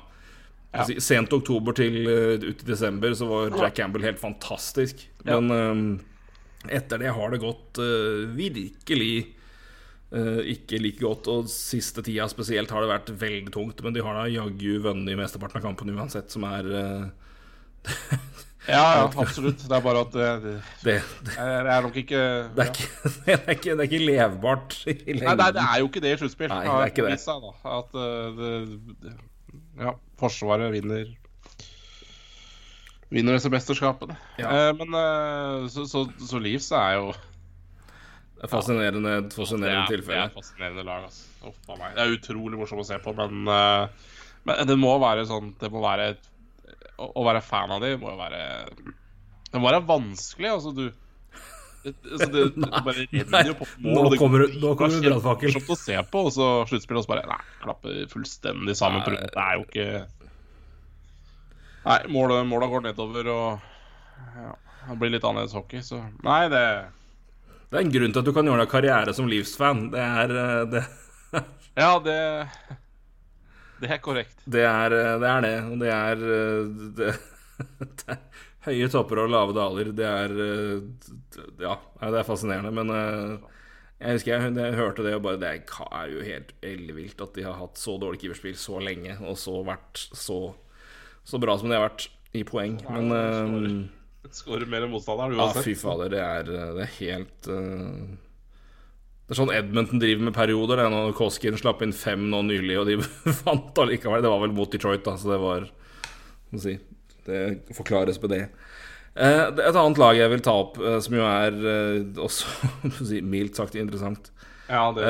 [0.72, 0.86] Ja.
[0.88, 5.04] si- Sent oktober til eh, ut i desember så var Jack Campbell helt fantastisk.
[5.28, 5.40] Ja.
[5.42, 9.34] Men eh, etter det har det gått uh, virkelig
[10.14, 11.28] uh, ikke like godt.
[11.34, 13.82] Og siste tida spesielt har det vært veldig tungt.
[13.84, 17.08] Men de har da jaggu vunnet mesteparten av kampene uansett, som er eh,
[18.68, 19.64] Ja, ja, absolutt.
[19.66, 20.52] Det er bare at det, det,
[20.84, 22.20] det, det, er- nok ikke
[22.54, 22.90] det, er ikke,
[23.26, 25.40] det, er ikke, det er ikke levbart i lengden.
[25.42, 26.54] nei, det er jo ikke det i sluttspill.
[26.54, 27.18] Nei, det er ikke det.
[27.24, 29.16] Seg, da, At uh, det,
[29.82, 31.10] ja, Forsvaret vinner
[33.12, 34.16] Vinner disse mesterskapene.
[34.40, 34.48] Ja.
[34.48, 39.98] Eh, men eh, så, så, så Leafs er jo Det er fascinerende, fascinerende er, det
[39.98, 40.30] er tilfelle.
[40.38, 41.10] fascinerende lag.
[41.10, 41.76] Altså.
[41.76, 44.14] Det er utrolig morsomt å se på, men, eh,
[44.48, 46.31] men det må være sånn Det må være et,
[47.10, 48.42] å, være fan av dem må jo være
[49.52, 50.52] Det må være vanskelig.
[50.52, 50.90] Altså, du
[51.82, 54.12] det, altså, det, nei, bare renner jo på mål.
[54.14, 55.54] Nå kommer, det nå kommer dritbra, brannfakkel.
[55.56, 59.02] kjempemorsomt å se på, og så sluttspill, og så bare Nei, klapper fullstendig sammen.
[59.08, 59.30] Nei.
[59.34, 59.88] Det er jo ikke
[61.82, 64.52] Nei, målet går nedover, og ja,
[64.86, 66.62] det blir litt annerledes hockey, så Nei, det
[67.72, 69.88] Det er en grunn til at du kan gjøre deg karriere som Leafs-fan.
[69.96, 70.86] Det er eh, det,
[71.80, 72.20] Ja, det
[73.82, 74.44] Det er korrekt.
[74.46, 75.30] det er eh, det.
[75.32, 75.56] Er det.
[75.82, 76.68] Det er, eh,
[77.00, 77.14] det,
[78.02, 78.20] det er
[78.68, 79.92] høye topper og lave daler.
[79.98, 81.08] Det er eh,
[81.64, 82.74] Ja, det er fascinerende.
[82.78, 82.94] Men
[84.02, 85.52] jeg husker jeg, jeg hørte det, og bare Det
[85.86, 89.60] er jo helt ellevilt at de har hatt så dårlig keeperspill så lenge, og så
[89.66, 90.40] vært så,
[91.26, 92.80] så bra som de har vært i poeng.
[92.90, 98.12] Men eh, Skårer mer enn motstanderen Ja, fy fader, det er, det er helt eh,
[99.32, 100.82] Det er sånn Edmonton driver med perioder.
[100.84, 102.98] Det Koskin slapp inn fem nå nylig, og de
[103.46, 104.20] vant allikevel.
[104.20, 105.70] Det var vel mot Detroit, da, så det var
[106.60, 106.74] si
[107.24, 107.38] Det
[107.78, 108.42] forklares med det.
[109.16, 112.72] Eh, et annet lag jeg vil ta opp, eh, som jo er eh, også
[113.08, 114.34] si, mildt sagt interessant.
[114.68, 115.08] Ja, det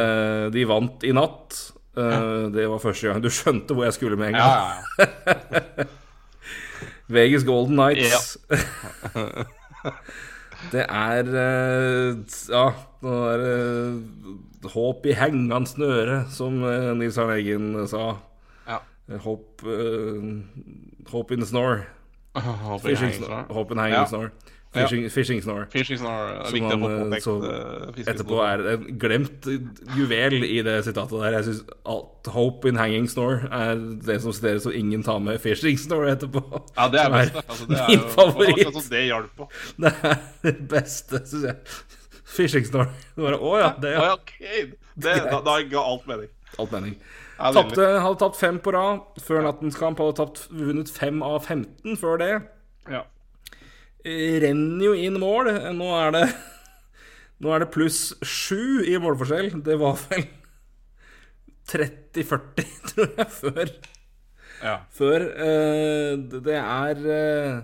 [0.54, 1.58] de vant i natt.
[1.98, 4.54] Det var første gang du skjønte hvor jeg skulle med en gang.
[5.02, 5.10] ja,
[5.82, 5.90] ja.
[7.18, 8.38] Vegas Golden Knights.
[10.72, 12.18] Det er eh,
[12.52, 12.66] Ja,
[13.02, 18.16] nå er det håp i hengende snøre, som eh, Nils Arne Eggen sa.
[18.68, 18.78] ja.
[19.26, 20.22] Håp uh,
[21.34, 23.46] in the snore.
[23.50, 24.32] Håp in hanging snore.
[24.72, 25.66] Fishing, fishing snore.
[25.74, 26.28] Fishing snore.
[26.46, 27.26] Er Som han, å få eh, påpekt.
[27.26, 28.06] så eh.
[28.14, 29.48] Etterpå er en glemt
[29.98, 31.36] juvel i det sitatet der.
[31.36, 31.60] Jeg synes
[31.92, 33.76] alt Hope in hanging snore er
[34.08, 36.44] det som siteres, og ingen tar med fishing snore etterpå.
[36.78, 37.34] Ja, det er best.
[37.36, 37.44] det.
[37.50, 38.64] Altså, det er min jo favoritt.
[38.70, 39.50] Altså, det hjalp på.
[39.84, 40.18] Det er
[40.48, 41.58] det beste, syns jeg.
[42.32, 42.88] Fishing snore.
[43.20, 44.34] Bare, å ja, det Ja, er ja, ok.
[44.96, 46.32] Det, da, da ga alt mening.
[46.60, 46.96] alt mening.
[47.42, 50.00] Ja, Tapte, hadde tapt fem på rad før nattens kamp.
[50.00, 52.32] Hadde tapt, vunnet fem av 15 før det.
[52.88, 53.04] Ja.
[54.04, 55.52] Renner jo inn mål.
[55.78, 56.26] Nå er det
[57.42, 59.50] Nå er det pluss sju i målforskjell.
[59.66, 60.28] Det var vel
[61.72, 63.74] 30-40, tror jeg, før.
[64.62, 64.78] ja.
[64.94, 65.28] før.
[65.48, 66.16] Eh,
[66.46, 67.60] det er eh,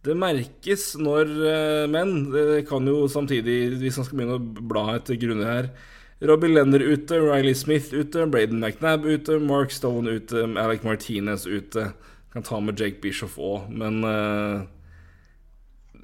[0.00, 4.86] Det merkes når eh, Men det kan jo samtidig, hvis man skal begynne å bla
[4.96, 5.72] etter grunner her
[6.20, 11.86] Robbie Lenner ute, Riley Smith ute, Braden McNabb ute, Mark Stone ute, Alec Martinez ute.
[12.32, 14.66] Kan ta med Jake Bishoff òg, men eh,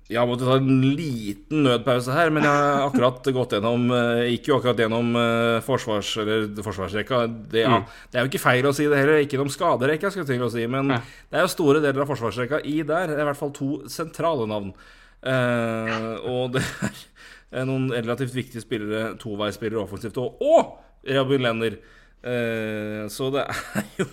[0.07, 4.29] jeg har måttet ta en liten nødpause her, men jeg har akkurat gått gjennom ikke
[4.37, 7.23] Gikk jo akkurat gjennom eh, forsvars, eller forsvarsrekka.
[7.51, 7.81] Det, ja,
[8.13, 10.47] det er jo ikke feil å si det heller, ikke gjennom skaderekka, skal jeg til
[10.47, 11.01] å si, men Nei.
[11.33, 13.11] det er jo store deler av forsvarsrekka i der.
[13.11, 14.71] Det er i hvert fall to sentrale navn.
[15.27, 16.63] Eh, og det
[17.51, 21.81] er noen relativt viktige spillere, toveisspillere offensivt, og, og Robin Lenner.
[22.23, 24.11] Eh, så det er jo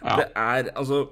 [0.00, 0.14] Ja.
[0.16, 1.02] Det er altså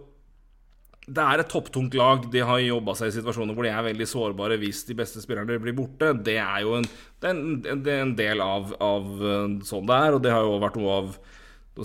[1.09, 2.27] det er et topptungt lag.
[2.33, 5.59] De har jobba seg i situasjoner hvor de er veldig sårbare hvis de beste spillerne
[5.63, 6.13] blir borte.
[6.25, 6.89] Det er jo en,
[7.21, 10.35] det er en, det er en del av, av eh, sånn det er, og det
[10.35, 11.17] har jo vært noe av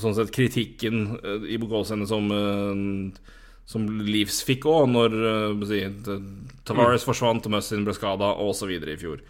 [0.04, 3.32] sånn sett kritikken eh, i gåsehudene som eh,
[3.64, 5.14] som Leeds fikk òg, når
[5.70, 5.80] si,
[6.68, 8.74] Tavares forsvant, Mussin ble skada osv.
[8.76, 9.22] i fjor.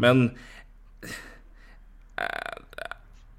[0.00, 0.30] Men
[2.16, 2.88] eh, det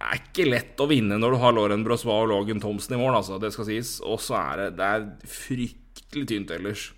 [0.06, 3.18] er ikke lett å vinne når du har Lauren Brossois og Logan Thomsen i morgen,
[3.22, 3.40] altså.
[3.42, 3.96] Det skal sies.
[4.06, 5.08] Og så er det, det er
[6.14, 6.92] fryktelig tynt ellers.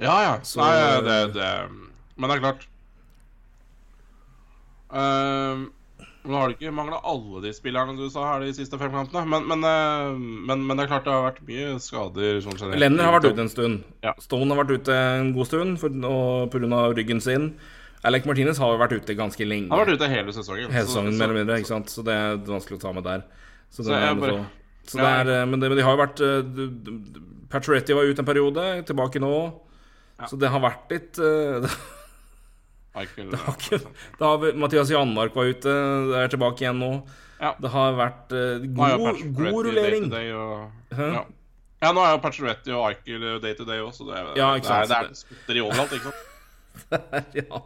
[0.00, 0.40] Ja, ja.
[0.42, 1.70] Så- Nei, det, det
[2.16, 2.66] Men det er klart
[4.86, 5.66] Uh,
[6.26, 9.22] Nå har du ikke mangla alle de spillerne du sa her de siste fem kampene,
[9.30, 12.80] men, men, eh, men, men det er klart det har vært mye skader sånn generelt.
[12.82, 13.84] Lenner har vært ute en stund.
[14.02, 14.12] Ja.
[14.18, 16.80] Stone har vært ute en god stund pga.
[16.98, 17.46] ryggen sin.
[18.02, 19.70] Alec Martinez har vært ute ganske lenge.
[19.70, 20.66] Han har vært ute hele sesongen.
[20.74, 21.60] Hele sesongen, mer eller mindre.
[21.62, 21.94] ikke sant?
[21.94, 23.22] Så det er vanskelig å ta med der.
[23.70, 24.46] Så det Så bare- så-
[24.90, 26.42] så det er, eh, men, det, men de har jo vært eh,
[27.56, 29.36] Pacioretty var ute en periode, tilbake nå.
[30.16, 30.28] Ja.
[30.30, 31.72] Så det har vært litt eh, det
[32.96, 33.78] Eichel, har ikke,
[34.16, 35.72] det har, Mathias Janmark var ute,
[36.10, 36.92] det er tilbake igjen nå.
[37.40, 37.50] Ja.
[37.60, 40.06] Det har vært eh, jo god, god rullering.
[40.12, 41.26] day og, ja.
[41.84, 44.08] ja, nå er jo Pacioretty og Eichel day to day også.
[44.08, 46.32] Det er, Ja, det er, det er sputter i overalt, ikke sant.
[47.40, 47.60] ja,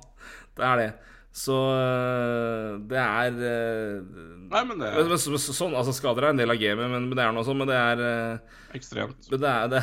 [0.59, 0.91] det er det.
[1.31, 4.03] Så eh, det er eh,
[4.51, 6.59] Nei, men det men, er men, så- så- sånn, altså Skader er en del av
[6.59, 7.59] gamet, men, men det er noe sånn.
[7.63, 8.39] Men det er eh,
[8.75, 9.29] ekstremt.
[9.31, 9.83] Men det er Det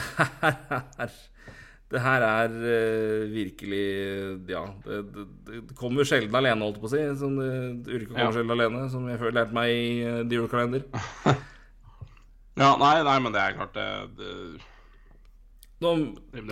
[1.00, 1.12] her,
[1.88, 3.84] det her er uh, virkelig
[4.52, 4.66] Ja.
[4.84, 5.26] Det, det,
[5.70, 7.00] det kommer sjelden alene, holdt på å si.
[7.22, 8.32] Sånn, det, yrket kommer Ja.
[8.36, 10.84] sjelden alene, som jeg føler lærte meg i uh, The Euro-kalender.
[12.58, 13.88] Ja, nei, nei, men det er klart det,
[15.78, 15.92] Nå,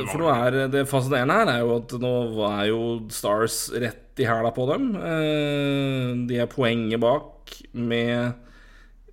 [0.06, 2.12] for nå er det fascinerende her er jo at nå
[2.46, 4.92] er jo Stars rett i hæla på dem.
[5.02, 7.32] Eh, De er poenget bak
[7.74, 8.32] med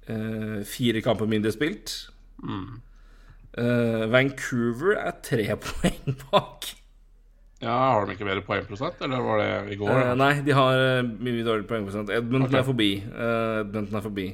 [0.09, 1.99] eh, fire kamper mindre spilt.
[2.43, 2.81] mm.
[3.53, 6.71] Eh, Vancouver er tre poeng bak.
[7.63, 9.93] Ja, Har de ikke bedre poengprosent, eller var det i går?
[9.93, 12.11] Eh, nei, de har eh, mye dårligere poengprosent.
[12.11, 12.59] Edmonton okay.
[12.59, 12.89] er forbi.
[12.99, 14.25] Eh, Edmonton er forbi.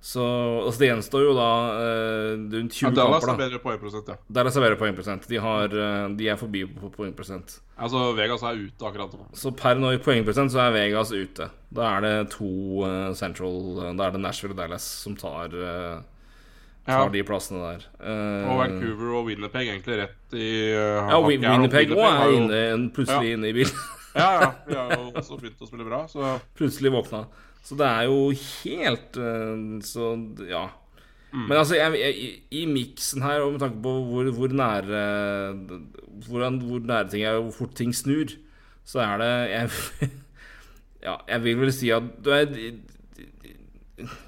[0.00, 1.46] Så altså, det gjenstår jo da
[1.82, 3.32] eh, rundt 20 ja, Dallas kamper.
[3.32, 4.16] da bedre poengprosent, ja.
[4.30, 5.24] Dallas er bedre poengprosent.
[5.26, 7.56] De, har, eh, de er forbi på poengprosent.
[7.76, 9.26] Altså, Vegas er ute akkurat nå.
[9.34, 11.48] Så per nå i poengprosent så er Vegas ute.
[11.74, 12.46] Da er det to
[12.86, 15.98] uh, Central eh, Da er det Nashville og Dallas som tar, eh,
[16.86, 17.00] Ja.
[17.10, 17.88] de plassene der.
[17.98, 22.60] Uh, Og Vancouver og Winnipeg egentlig rett i uh, Ja, Win- Winnipeg òg er inne,
[22.62, 23.82] plutselig plutselig inne i bilen.
[24.16, 24.52] Ja, ja.
[24.68, 27.24] Vi har jo også begynt å spille bra, så plutselig våkna.
[27.66, 30.10] Så det er jo helt eh, Så
[30.46, 30.66] ja.
[31.32, 31.46] Mm.
[31.48, 32.28] Men altså, jeg, jeg, i,
[32.62, 35.00] i miksen her, og med tanke på hvor, hvor nære
[36.28, 38.36] hvordan, Hvor nære ting er, og hvor fort ting snur,
[38.86, 39.70] så er det jeg,
[41.06, 42.46] Ja, jeg vil vel si at du er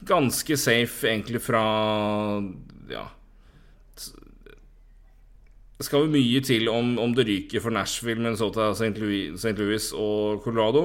[0.07, 1.63] ganske safe, egentlig, fra
[2.91, 3.07] Ja
[5.79, 8.99] det skal jo mye til om, om det ryker for Nashville, Minnesota, St.
[8.99, 9.55] Louis, St.
[9.61, 10.83] Louis og Colorado.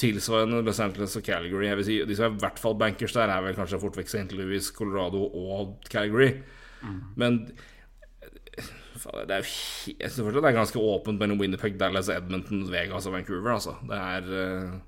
[0.00, 1.66] Tilsvarende Los Angeles og Calgary.
[1.68, 3.98] Jeg vil si, De som er i hvert fall bankers der, er vel kanskje fort
[4.00, 4.32] vekk St.
[4.38, 6.30] Louis, Colorado og Calgary.
[7.16, 7.42] Men
[9.02, 13.06] faen, det er jo jeg synes det er ganske åpent mellom Winnerpeg, Dallas, Edmonton, Vegas
[13.08, 13.52] og Vancouver.
[13.58, 13.76] Altså.
[13.88, 14.80] Det er uh...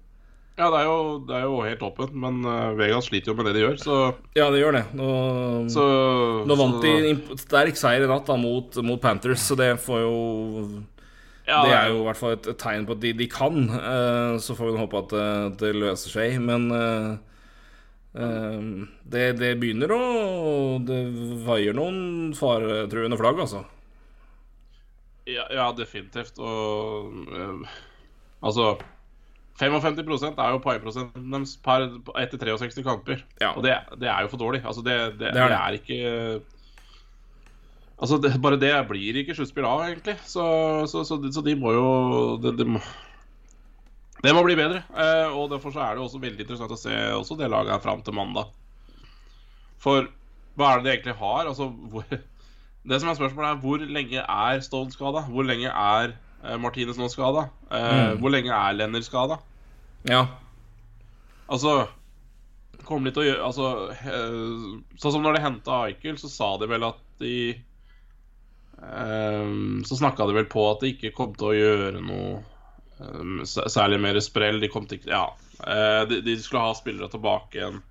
[0.55, 3.49] Ja, det er jo, det er jo helt åpent, men uh, Vegas sliter jo med
[3.49, 3.95] det de gjør, så,
[4.39, 4.85] Ja, det gjør det.
[4.95, 5.07] Nå,
[5.75, 5.87] så
[6.47, 10.05] nå vant så- de sterk seier i natt da, mot, mot Panthers, så det får
[10.05, 10.15] jo
[11.47, 13.59] ja, Det er jo i hvert fall et, et tegn på at de, de kan.
[13.77, 15.29] eh, så får vi håpe at det,
[15.61, 16.39] det løser seg.
[16.41, 17.11] Men uh,
[18.17, 18.65] eh,
[19.13, 20.03] det, det begynner å
[20.85, 21.03] Det
[21.45, 23.65] vaier noen faretruende flagg, altså.
[25.29, 26.41] ja, ja, definitivt.
[26.41, 27.13] Og
[28.45, 28.75] altså
[29.61, 31.59] 55% er jo poengprosenten deres
[32.19, 33.21] etter 63 kamper.
[33.41, 33.53] Ja.
[33.55, 34.65] Og det, det er jo for dårlig.
[34.67, 36.01] Altså, det, det, Det det, er er ikke
[37.95, 40.17] Altså, det, Bare det blir ikke sluttspill av, egentlig.
[40.27, 40.45] Så,
[40.91, 41.87] så, så, de, så de må jo
[42.43, 42.81] det, de må,
[44.25, 44.83] det må bli bedre.
[44.91, 47.83] Eh, og Derfor så er det også veldig interessant å se også det laget her
[47.85, 48.51] fram til mandag.
[49.85, 50.09] For
[50.59, 51.51] hva er det de egentlig har?
[51.51, 52.07] Altså, hvor,
[52.91, 55.25] det som er spørsmålet, er hvor lenge er Stone skada?
[55.31, 56.15] Hvor lenge er
[56.45, 57.49] eh, Martinez nå skada?
[57.71, 58.19] Eh, Mm.
[58.23, 59.39] Hvor lenge er Lenner skada?
[60.09, 60.25] Ja.
[61.49, 61.85] Altså
[62.85, 64.65] kommer de til å gjøre Altså eh,
[65.01, 67.33] Sånn som når de henta Eichel, så sa de vel at de
[68.85, 69.49] eh,
[69.89, 72.43] Så snakka de vel på at de ikke kom til å gjøre noe
[73.01, 74.61] um, særlig mer sprell.
[74.63, 75.27] De kom til ikke Ja.
[75.67, 77.83] eh, de, de skulle ha spillere tilbake igjen.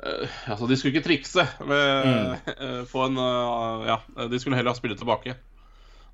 [0.00, 3.20] Uh, altså, de skulle ikke trikse med eh, få en
[3.86, 5.36] Ja, de skulle heller ha spillere tilbake.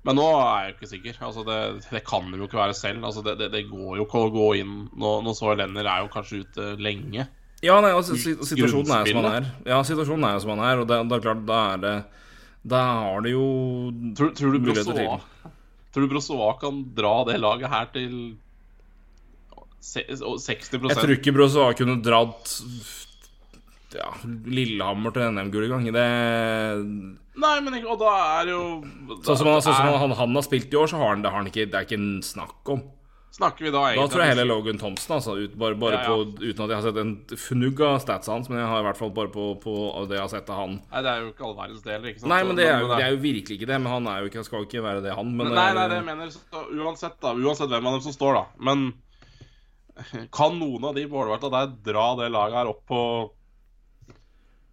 [0.07, 1.17] Men nå er jeg jo ikke sikker.
[1.25, 1.57] Altså det,
[1.91, 3.03] det kan de jo ikke være selv.
[3.03, 6.05] Altså det, det, det går jo ikke å gå inn Nå, nå så Lenner er
[6.05, 7.25] jo kanskje ute lenge.
[7.65, 9.47] Ja, nei, altså, situasjonen er som den er.
[9.65, 11.93] Ja, situasjonen er jo som den er, og det, det er klart, da er det
[12.67, 13.47] Da har det jo
[14.17, 15.53] Tror, tror du Muligheter til.
[15.93, 18.13] Tror du Brossoa kan dra det laget her til
[19.87, 22.57] 60% Jeg tror ikke Brossoa kunne dratt
[23.95, 24.09] ja,
[24.51, 25.85] Lillehammer til NM-gull i gang.
[25.95, 26.07] Det
[27.37, 28.61] Nei, men ikke, og da er jo
[29.21, 31.31] Sånn som, han, sånn som han, han har spilt i år, så har han det,
[31.31, 32.81] har han ikke, det er ikke en snakk om.
[33.37, 36.13] Snakker vi da Da tror jeg heller Logan Thompson, altså, ut, bare, bare Ja, ja.
[36.15, 38.87] På, uten at jeg har sett en fnugg av statsa hans, men jeg har i
[38.87, 39.73] hvert fall bare på, på
[40.09, 40.77] det jeg har sett av han.
[40.89, 42.31] Nei, det er jo ikke all verdens deler, ikke sant?
[42.33, 43.79] Nei, men det er, jo, det er jo virkelig ikke det.
[43.83, 45.33] Men han er jo ikke, skal ikke være det, han.
[45.37, 48.15] Men, nei, nei, eh, det jeg mener så, Uansett da Uansett hvem av dem som
[48.17, 48.63] står, da.
[48.71, 48.87] Men
[50.37, 53.01] Kan noen av de målverta der dra det laget her opp på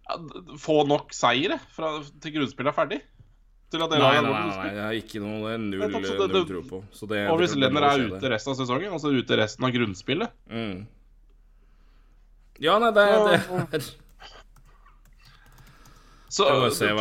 [0.09, 0.17] ja,
[0.61, 2.99] Få nok seire fra, til grunnspillet er ferdig?
[3.75, 6.07] Til at det Nei, laget nei, nei, jeg har ikke noe det er null, det,
[6.07, 6.79] så det- null tro på.
[6.95, 8.07] Så det, Og hvis det- det Lenner er det.
[8.15, 10.85] ute resten av sesongen, altså ute resten av grunnspillet Mm.
[12.63, 13.35] Ja, nei, det, det
[13.75, 13.93] er
[16.35, 16.95] Så det, det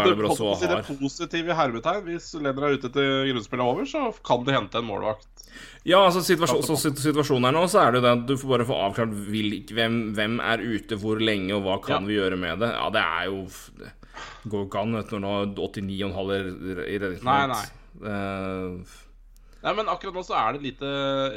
[0.61, 4.53] det, det positive hermetegn, hvis Lenner er ute til grunnspillet er over, så kan de
[4.55, 5.27] hente en målvakt.
[5.87, 8.53] Ja, altså situasjon, så situasjonen her nå, så er det jo det at du får
[8.53, 9.15] bare få avklart
[9.75, 12.07] hvem, hvem er ute hvor lenge, og hva kan Ja.
[12.09, 12.71] vi gjøre med det.
[12.75, 13.47] Ja, det er jo
[13.79, 13.93] Det
[14.51, 17.25] går ikke an vet når du har 89,5 i- redningsprosent.
[17.25, 17.65] Nei, nei.
[18.05, 19.01] Uh,
[19.65, 20.89] Nei, men akkurat nå så er det et lite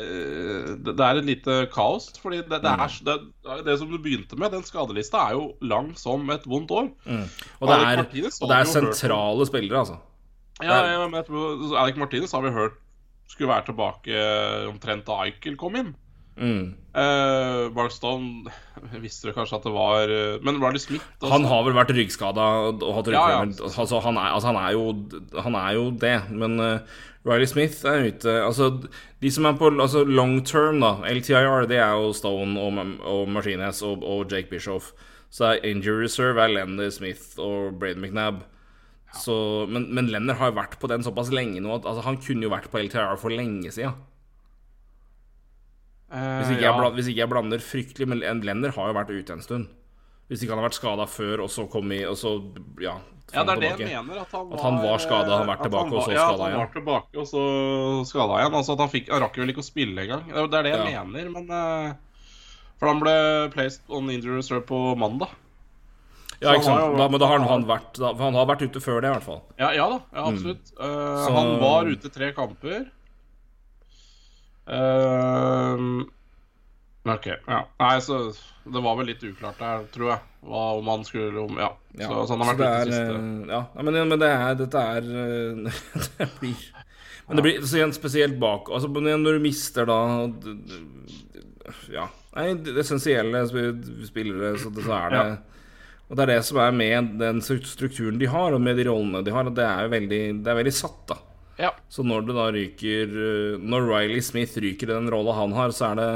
[0.03, 2.09] eh, Det er et lite kaos.
[2.19, 3.15] Fordi det, det, er, det,
[3.63, 6.89] det som du begynte med, den skadelista, er jo lang som et vondt år.
[7.07, 9.95] og, det er, og det er sentrale hørt spillere, altså.
[10.59, 12.75] Ja, ja, men jeg tror Alec Martinez har vi hørt
[13.31, 15.93] skulle være tilbake eh, omtrent da Eichel kom inn.
[16.37, 16.75] Mm.
[16.93, 18.51] Uh, Mark Stone
[19.03, 21.31] visste du kanskje at det var eh, Men Riley Smith også.
[21.33, 23.43] Han har vel vært ryggskada og hatt Ja, ja.
[23.43, 24.87] Altså, han, er, altså, han, er jo,
[25.45, 28.71] han er jo det, men uh, Riley Smith er ute Altså,
[29.21, 33.29] de som er på altså, long term, da, LTIR, det er jo Stone og, og
[33.29, 34.93] Martinez og, og Jake Bishoff.
[35.33, 38.45] Så er injury reserve er Lenny Smith og Braden McNabb.
[39.15, 42.19] Så, men, men Lenner har jo vært på den såpass lenge nå at altså, han
[42.21, 43.95] kunne jo vært på LTIR for lenge siden.
[46.11, 46.71] Eh, Hvis ikke, ja.
[46.71, 49.41] jeg, bla- hvis ikke jeg blander fryktelig Men en Lenner har jo vært ute en
[49.43, 49.67] stund.
[50.29, 52.31] Hvis ikke han har vært skada før, og så kom i Og så,
[52.79, 52.93] ja
[53.33, 54.21] Ja, det er det jeg mener.
[54.23, 56.47] At han var, At han var skadet, han har vært tilbake, tilbake, og så han
[56.47, 56.59] igjen.
[56.63, 57.41] var tilbake, og så
[58.07, 58.53] skada igjen.
[58.55, 60.23] Altså at han, fikk, han rakk vel ikke å spille engang.
[60.31, 61.03] Det er- det jeg Ja.
[61.03, 61.93] mener, men eh,
[62.79, 65.27] For han ble placed on injury reserve på mandag.
[66.39, 66.95] Ja, ikke sant.
[66.97, 69.23] Da, men da har han vært da, han har vært ute før det, i hvert
[69.25, 69.41] fall.
[69.57, 69.99] Ja, ja da.
[70.13, 70.71] Ja, absolutt.
[70.77, 70.85] Mm.
[70.85, 72.91] Uh, Så- Han var ute tre kamper.
[74.67, 75.83] Eh,
[77.13, 77.27] OK.
[77.47, 77.59] Ja.
[77.79, 78.19] Nei, så
[78.67, 80.23] det var vel litt uklart der, tror jeg.
[80.47, 81.69] Hva, om han skulle om Ja.
[81.97, 83.15] Ja, så, så han har vært det ute det siste.
[83.15, 85.79] eh, Ja, men, men det er Dette er eh,
[86.19, 86.67] Det blir
[87.27, 89.97] Men det blir så igjen spesielt bak Altså når du mister da
[91.91, 92.05] Ja.
[92.37, 92.51] Nei,
[92.83, 95.37] essensielle spillere, så, det, så er det Ja.
[96.07, 99.19] Og det er det som er med den strukturen de har, og med de rollene
[99.27, 101.17] de har, at det er veldig, det er veldig satt, da.
[101.57, 101.71] Ja.
[101.89, 105.73] Så når det da ryker eh, Når Riley Smith ryker i den rolla han har,
[105.73, 106.09] så er det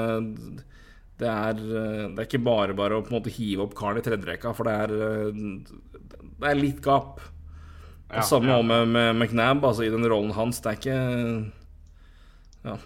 [1.21, 3.99] det er, eh, det er ikke bare bare å på en måte hive opp karen
[4.01, 5.41] i tredjerekka, for det er eh,
[6.41, 7.21] Det er litt gap.
[8.09, 8.61] Ja, det samme ja.
[8.65, 10.61] med, med McNabb, altså i den rollen hans.
[10.61, 10.99] Det er ikke
[12.65, 12.77] Ja.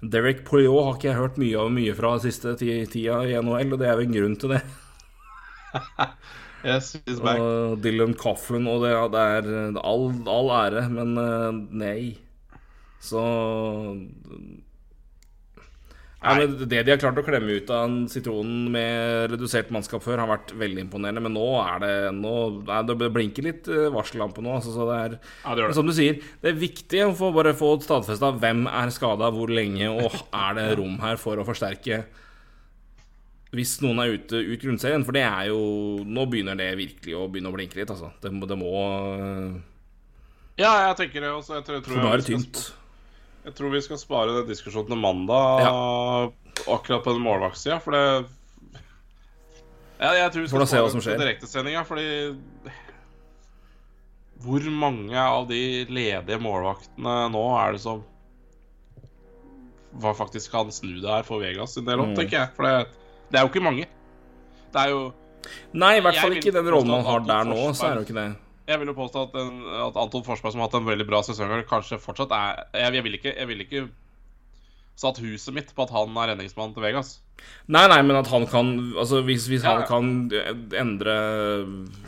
[0.00, 3.82] Derek Poyot har ikke jeg hørt mye av mye fra siste tida i NHL, og
[3.82, 4.62] det er jo en grunn til det.
[6.64, 7.38] Yes, he's back.
[7.40, 12.00] Og Dylan Coughlin og det, ja, det er all, all ære, men eh, nei.
[13.00, 13.22] Så
[16.20, 20.20] ja, Det de har klart å klemme ut av en sitronen med redusert mannskap før,
[20.20, 21.22] har vært veldig imponerende.
[21.24, 22.34] Men nå er det nå,
[22.90, 24.58] Det blinker litt eh, varsellampe nå.
[24.58, 25.16] Altså, så det er,
[25.46, 25.78] Ja, det det.
[25.78, 29.48] som du sier, det er viktig å få, bare få stadfesta hvem er skada, hvor
[29.48, 32.02] lenge, og er det rom her for å forsterke
[33.50, 35.02] hvis noen er ute ut grunnserien.
[35.04, 35.60] For det er jo
[36.06, 38.12] Nå begynner det virkelig å begynne å blinke litt, altså.
[38.22, 38.70] Det, det må
[39.16, 39.56] eh,
[40.60, 41.56] Ja, jeg tenker det også.
[41.58, 42.60] Jeg tror, jeg tror For nå er det tynt.
[43.48, 45.64] Jeg tror vi skal spare den diskusjonen til mandag,
[46.68, 48.04] akkurat på den målvaktsida, for det
[50.00, 51.18] ja, Jeg tror vi skal se hva som skjer.
[51.20, 52.06] direktesendinga, fordi
[54.40, 55.58] Hvor mange av de
[55.88, 58.04] ledige målvaktene nå er det som
[60.00, 62.14] hva faktisk kan snu det her for Vegas sin del Mm.
[62.16, 62.48] tenker jeg.
[62.56, 62.86] For det,
[63.30, 63.86] det er jo ikke mange.
[64.74, 65.00] Det er jo
[65.72, 68.06] Nei, i hvert fall ikke den rollen man har der nå, så er det jo
[68.10, 68.28] ikke det.
[68.70, 69.54] Jeg vil jo påstå at, en,
[69.88, 73.04] at Anton Forsberg, som har hatt en veldig bra sesong, kanskje fortsatt er Jeg, jeg
[73.06, 73.80] ville ikke, jeg vil ikke
[75.00, 77.14] satt huset mitt på at han er redningsmannen til Vegas.
[77.72, 78.68] Nei, nei, men at han kan
[79.00, 80.10] Altså, hvis, hvis Ja, han kan
[80.76, 81.16] endre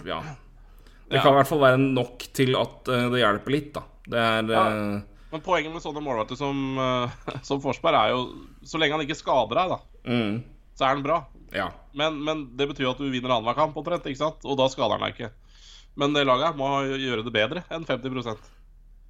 [0.05, 0.21] Ja.
[1.09, 1.23] Det Ja.
[1.25, 3.83] kan i hvert fall være nok til at eh, det hjelper litt, da.
[4.09, 4.67] Det er Ja.
[4.69, 5.01] eh,
[5.33, 7.11] Men poenget med sånne målvakter som, eh,
[7.49, 8.23] som Forsberg er jo
[8.65, 10.45] Så lenge han ikke skader deg, da, mm,
[10.79, 11.19] så er han bra.
[11.53, 11.69] Ja.
[11.99, 14.45] Men, men det betyr at du vinner annenhver kamp, omtrent, ikke sant?
[14.49, 15.33] Og da skader han deg ikke.
[16.01, 18.49] Men det laget må gjøre det bedre enn 50%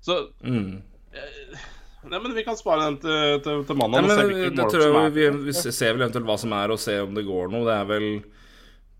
[0.02, 0.80] Så Mm.
[2.02, 4.02] Nei, men vi kan spare den til, til, til Nei, mandag.
[4.02, 6.96] og men det, tror jeg vi, vi ser vel eventuelt hva som er, og se
[7.04, 7.62] om det går noe.
[7.68, 8.06] Det er vel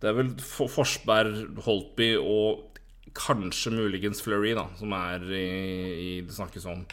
[0.03, 0.31] Det er vel
[0.71, 2.79] Forsberg, Holtby og
[3.19, 5.47] kanskje muligens Fleury, da, som er i,
[5.93, 6.85] i det snakkes om.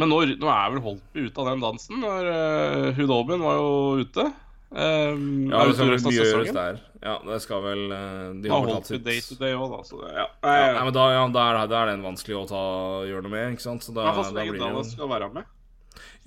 [0.00, 2.00] Men nå, nå er vel Holtby ute av den dansen.
[2.00, 3.68] Når uh, Hudobin var jo
[4.06, 4.26] ute.
[4.70, 6.80] Um, Ja, er det skal mye gjøres der.
[7.00, 9.78] Ja, det skal vel eh, De har vel tatt sitt day to day òg, da.
[9.86, 10.26] Så det, ja.
[10.42, 12.62] ja, nei, men da, ja, da, er, da er den vanskelig å ta,
[13.08, 13.86] gjøre noe med, ikke sant?
[13.86, 15.46] Så da, så da blir det jo skal være med.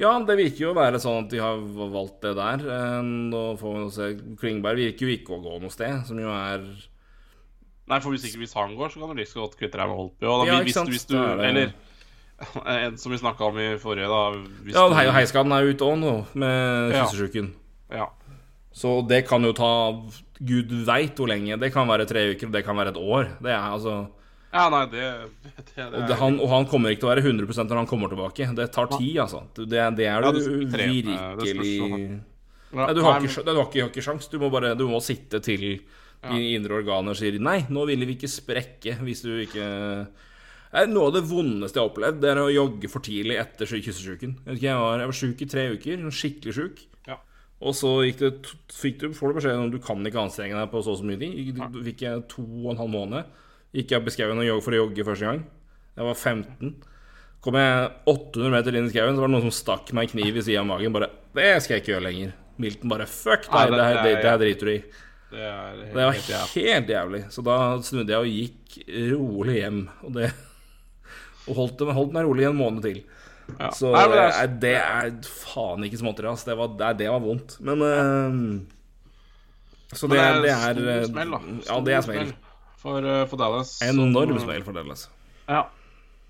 [0.01, 1.59] Ja, det virker jo å være sånn at de har
[1.93, 2.63] valgt det der.
[2.65, 4.07] Eh, Nå får vi se.
[4.41, 6.65] Klingberg virker jo ikke å gå noe sted, som jo er
[7.91, 9.89] Nei, for hvis ikke hvis han går, så kan du like så godt kvitte deg
[9.89, 10.23] med Holtby.
[10.29, 11.73] Og da, Ja, hvis, hvis du, er Eller
[12.87, 14.21] en som vi snakka om i forrige, da.
[14.63, 17.05] Hvis Ja, du- heiskaden er jo ute òg nå, med Ja.
[17.91, 18.07] Ja.
[18.71, 19.71] Så det kan jo ta
[20.39, 21.59] Gud veit hvor lenge.
[21.59, 23.31] Det kan være tre uker, og det kan være et år.
[23.43, 23.99] Det er altså
[24.51, 25.03] ja, nei, det,
[25.45, 27.87] det, det, Og, det, han, og han kommer ikke til å være 100 når han
[27.87, 28.49] kommer tilbake.
[28.57, 29.45] Det tar tid, altså.
[29.55, 31.15] Det, det er Ja, du spørs virkelig.
[31.15, 31.29] Ja,
[32.71, 34.27] Nei, du har ikke, du har ikke, ikke sjans.
[34.31, 35.63] Du må bare Du må sitte til
[36.21, 39.65] dine indre organer sier Nei, nå ville vi ikke sprekke hvis du ikke
[40.91, 44.37] Noe av det vondeste jeg har opplevd, det er å jogge for tidlig etter kyssesjuken.
[44.55, 46.05] Jeg var, jeg var sjuk i tre uker.
[46.15, 46.77] Skikkelig sjuk.
[47.61, 48.31] Og så det,
[48.73, 51.05] fikk du, får du beskjed om du kan ikke anstrenge deg på så og så
[51.05, 51.59] mye tid.
[51.73, 53.23] Du fikk jeg to og en halv måned.
[53.75, 55.43] Gikk jeg opp i skauen for å jogge første gang.
[55.95, 56.73] Jeg var 15.
[57.41, 60.13] Kom jeg 800 meter inn i skauen, så var det noen som stakk meg en
[60.15, 60.93] kniv i sida av magen.
[60.93, 62.33] Bare 'Det skal jeg ikke gjøre lenger'.
[62.57, 64.83] Milton bare 'fuck deg, det- her- det, det- det her driter du i'.
[65.31, 67.21] Det er helt, Det var helt helt jævlig.
[67.31, 69.89] Så da snudde jeg og gikk rolig hjem.
[70.03, 70.33] Og det
[71.47, 73.03] Og holdt, holdt meg rolig en måned til.
[73.59, 73.69] Ja.
[73.75, 76.45] Så Nei, det er- er, det er faen ikke småtteri, altså.
[76.51, 77.57] Det var, det, det var vondt.
[77.59, 78.61] Men uh,
[79.95, 81.39] Så det, er- det er stor eh, smell, da.
[81.67, 82.31] Ja, det er Stor smell.
[82.81, 83.75] For, eh, for Dallas.
[83.85, 85.09] Enorm smell for Dallas.
[85.47, 85.65] Ja.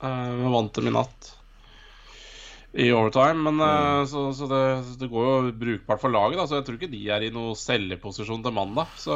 [0.01, 1.21] Vi vant dem i natt.
[2.73, 4.59] I overtime, men eh, så, så det,
[4.99, 6.39] det går jo brukbart for laget.
[6.39, 6.45] Da.
[6.47, 8.87] Så jeg tror ikke de er i noen selgeposisjon til mandag.
[8.95, 9.11] Så,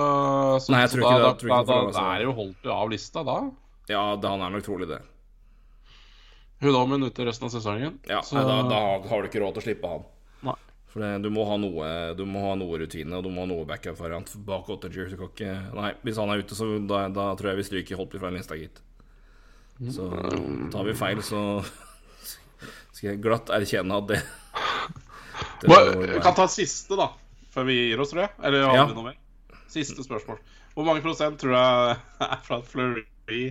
[0.59, 1.51] så, Nei, jeg så ikke da, det.
[1.51, 3.37] Da, da, da, er jo Holtby av lista da.
[3.91, 4.99] Ja, han er nok trolig det.
[6.63, 7.97] Hudomen minutter resten av sesongen.
[8.07, 8.79] Ja, så, da, da
[9.09, 10.05] har du ikke råd til å slippe han.
[10.47, 10.55] Nei.
[10.93, 13.49] For det, du, må ha noe, du må ha noe rutine, og du må ha
[13.51, 15.09] noe backup-variant bak Ottager.
[15.11, 17.99] Du kan ikke Nei, hvis han er ute, så da, da tror jeg vi stryker
[17.99, 18.79] Holtby fra lista, gitt.
[19.91, 20.07] Så
[20.71, 21.41] tar vi feil, så
[22.95, 24.21] skal jeg glatt erkjenne at det,
[25.65, 25.81] det Må,
[26.15, 27.09] Vi kan ta siste, da.
[27.51, 28.31] Før vi gir oss, tror jeg.
[28.47, 28.85] Eller har Ja.
[28.87, 29.19] vi noe mer?
[29.71, 30.39] Siste spørsmål.
[30.75, 33.49] Hvor mange prosent tror jeg er fra Fleury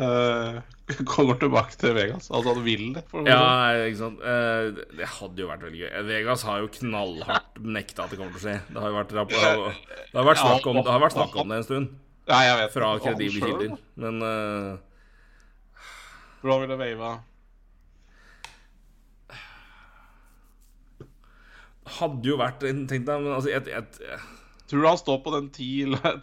[0.00, 0.60] eh,
[1.12, 2.30] kommer tilbake til Vegas?
[2.30, 3.02] Altså han vil det?
[3.10, 4.22] For Ja, nei, ikke sant.
[4.22, 5.90] Uh, det hadde jo vært veldig gøy.
[6.08, 8.56] Vegas har jo knallhardt nekta at det kommer til å skje.
[8.68, 11.52] Det har jo vært, rapp- det har vært, snakk, om, det har vært snakk om
[11.52, 11.92] det en stund,
[12.30, 13.76] Ja, jeg vet fra kredible kilder.
[14.00, 14.72] Men uh,
[16.42, 17.12] Hvordan ville Veiva
[21.98, 23.98] hadde jo vært Tenk deg, men altså et, et,
[24.72, 25.66] Tror du han står på den ti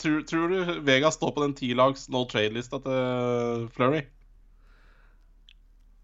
[0.02, 4.08] tror, tror du Vegas står på den tilags no trade-lista til Flurry?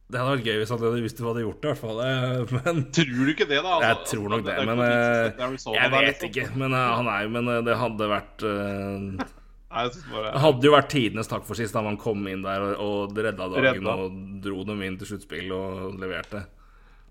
[0.05, 2.01] Det hadde vært gøy hvis han hadde visst hva de hadde gjort, i hvert fall.
[2.05, 3.71] Eh, Men Tror du ikke det, da?
[3.79, 4.57] Altså, jeg tror nok det.
[4.69, 4.99] Men eh,
[5.41, 6.27] jeg vet liksom.
[6.29, 6.45] ikke.
[6.61, 9.31] Men eh, han er Men eh, det hadde vært eh,
[9.75, 12.75] Nei, Det hadde jo vært tidenes takk for sist da man kom inn der og,
[12.85, 13.95] og redda dagen Redda.
[14.05, 16.45] og dro dem inn til sluttspill og leverte.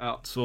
[0.05, 0.13] Ja.
[0.29, 0.45] Så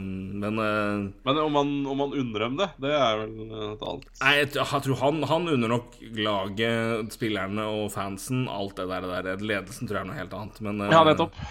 [0.00, 3.34] Men eh, Men om han, om han unner dem det, det er vel
[3.72, 4.06] et annet.
[4.22, 8.88] Nei, jeg, tror- jeg tror han, han unner nok laget, spillerne og fansen alt det
[8.92, 9.08] der.
[9.26, 9.42] der.
[9.42, 10.60] Ledelsen tror jeg er noe helt annet.
[10.64, 11.36] Men eh, Ja, nettopp.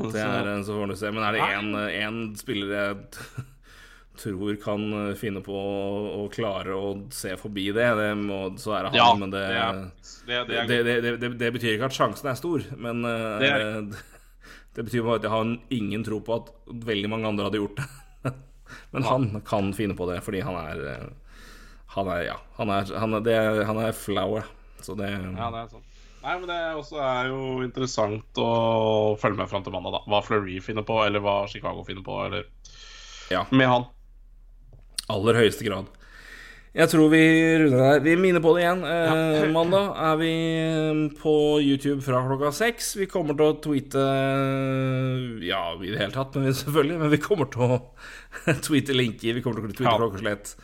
[0.00, 1.10] Det er, eh, så får du se.
[1.12, 3.00] Men er det én, spiller jeg
[4.20, 4.82] tror kan
[5.16, 8.98] finne på å, klare å se forbi det, det må, så er det han.
[9.00, 11.88] Ja, men det, det er, det, det er det, det, det, det, det betyr ikke
[11.88, 13.78] at sjansen er stor, men Det er
[14.76, 16.50] det, betyr bare at jeg har ingen tro på at
[16.86, 17.88] veldig mange andre hadde gjort det.
[18.94, 21.06] men han kan finne på det, fordi han er eh,
[21.96, 24.44] Han er, ja, han er, han er, det, han er flower.
[24.80, 25.86] Så det Ja, det er sånn.
[26.20, 28.50] Nei, men det også er jo interessant å
[29.20, 30.00] følge med fram til mandag, da.
[30.04, 32.44] Hva Fleury finner på, eller hva Chicago finner på, eller
[33.32, 33.46] Ja.
[33.50, 33.86] med han.
[35.10, 35.88] aller høyeste grad.
[36.70, 37.20] Jeg tror vi
[37.58, 38.02] runder der.
[38.04, 38.82] Vi minner på det igjen.
[38.86, 41.32] Eh, mandag er vi eh, på
[41.64, 42.92] YouTube fra klokka seks.
[43.00, 47.00] Vi kommer til å tweete eh, Ja, i det hele tatt, men vi, selvfølgelig.
[47.02, 47.80] Men vi kommer til å
[48.68, 49.34] tweete linker.
[49.40, 49.96] Vi kommer til å tweete Ja.
[49.98, 50.54] klokkeslett.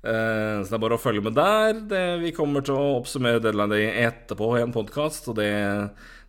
[0.00, 1.82] Eh, så det er bare å følge med der.
[1.92, 5.50] Det, vi kommer til å oppsummere Deadline Day etterpå i en podkast, og det,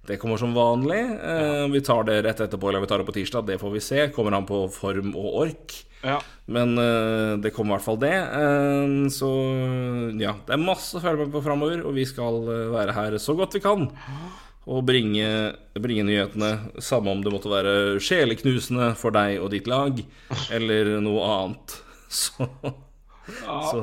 [0.07, 0.99] det kommer som vanlig.
[1.22, 1.68] Ja.
[1.69, 3.45] Vi tar det rett etterpå, eller vi tar det på tirsdag.
[3.45, 4.07] Det får vi se.
[4.15, 5.76] Kommer han på form og ork.
[6.02, 6.18] Ja.
[6.49, 8.15] Men eh, det kommer i hvert fall det.
[8.18, 9.30] Eh, så
[10.19, 13.18] ja, det er masse å følge med på framover, og vi skal eh, være her
[13.22, 13.88] så godt vi kan.
[14.72, 15.28] Og bringe,
[15.82, 16.52] bringe nyhetene,
[16.82, 17.73] samme om det måtte være
[18.03, 20.02] sjeleknusende for deg og ditt lag,
[20.53, 21.78] eller noe annet.
[22.11, 22.44] Så,
[23.72, 23.80] så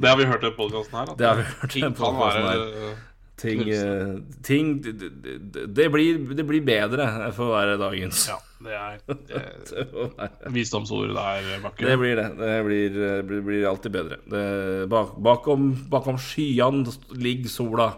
[0.00, 1.10] Det har vi hørt i podkasten her.
[1.12, 2.94] At Det har vi hørt i podkasten her.
[3.40, 4.10] Ting, eh,
[4.46, 7.06] ting det, blir, det blir bedre
[7.36, 8.26] for være dagens.
[8.28, 8.98] Ja, det er,
[9.30, 11.86] det er Det får være- visdomsord der, Bakke.
[11.88, 12.26] Det blir det.
[12.40, 14.20] Det blir, det blir, blir alltid bedre.
[14.30, 14.44] Det,
[14.92, 16.84] bak, bakom, bakom skyene
[17.16, 17.90] ligger sola.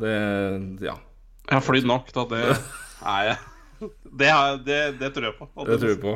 [0.00, 0.14] Det
[0.84, 0.96] Ja.
[1.44, 2.44] Jeg har flydd nok til at det
[3.14, 3.90] er jeg
[4.20, 5.48] Det, er, det, det tror jeg på.
[5.68, 6.14] Det tror jeg på.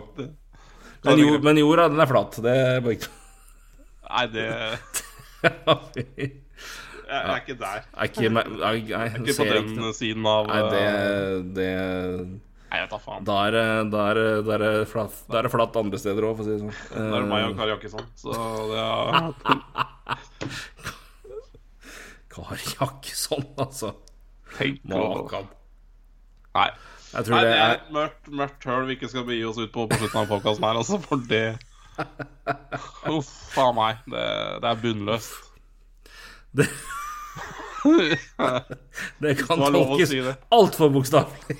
[1.05, 2.39] Men, jord, men jorda, den er flat.
[2.43, 3.11] Det er bare ikke
[4.09, 4.47] nei, det
[7.09, 7.79] Jeg Jeg er ikke der.
[7.79, 8.33] Jeg er ikke jeg,
[8.89, 11.69] jeg, er Ikke på den ikke siden av Nei, det, eh, det
[12.69, 13.25] Nei, jeg tar faen.
[13.25, 16.37] Da er det- da er da er flatt, da er det flatt andre steder òg,
[16.37, 16.75] for å si det sånn.
[16.93, 18.05] Da er det meg og Kari Jakkesson.
[18.21, 18.35] Så
[18.69, 19.33] det er
[22.35, 23.95] Kari Jakkesson, altså.
[24.59, 25.49] Tenk Makan.
[26.59, 26.69] Nei.
[27.15, 29.73] Jeg tror Nei, det er et mørkt, mørkt høl vi ikke skal begi oss ut
[29.73, 31.57] på på slutten av podkasten her, altså, for det
[33.09, 34.05] Huff a meg.
[34.13, 34.27] Det,
[34.63, 35.48] det er bunnløst.
[36.57, 36.67] Det,
[39.23, 40.35] det kan tolkes si det.
[40.55, 41.57] altfor bokstavelig.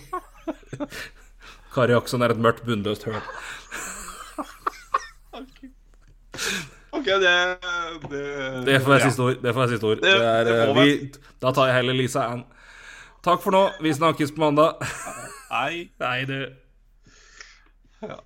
[1.75, 3.19] Kari Akson er et mørkt, bunnløst høl.
[6.99, 7.35] OK, det
[8.11, 8.23] Det,
[8.67, 9.09] Det får være ja.
[9.09, 9.37] siste ord.
[9.43, 9.97] Det får være siste ord.
[9.97, 11.13] Det- Det er, det eh, vi,
[11.43, 12.45] da tar jeg heller Lisa Ann.
[13.25, 13.63] Takk for nå.
[13.83, 14.73] Vi snakkes på mandag.
[15.51, 15.91] Nei.
[16.01, 16.39] Nei, du.
[18.03, 18.17] Ja.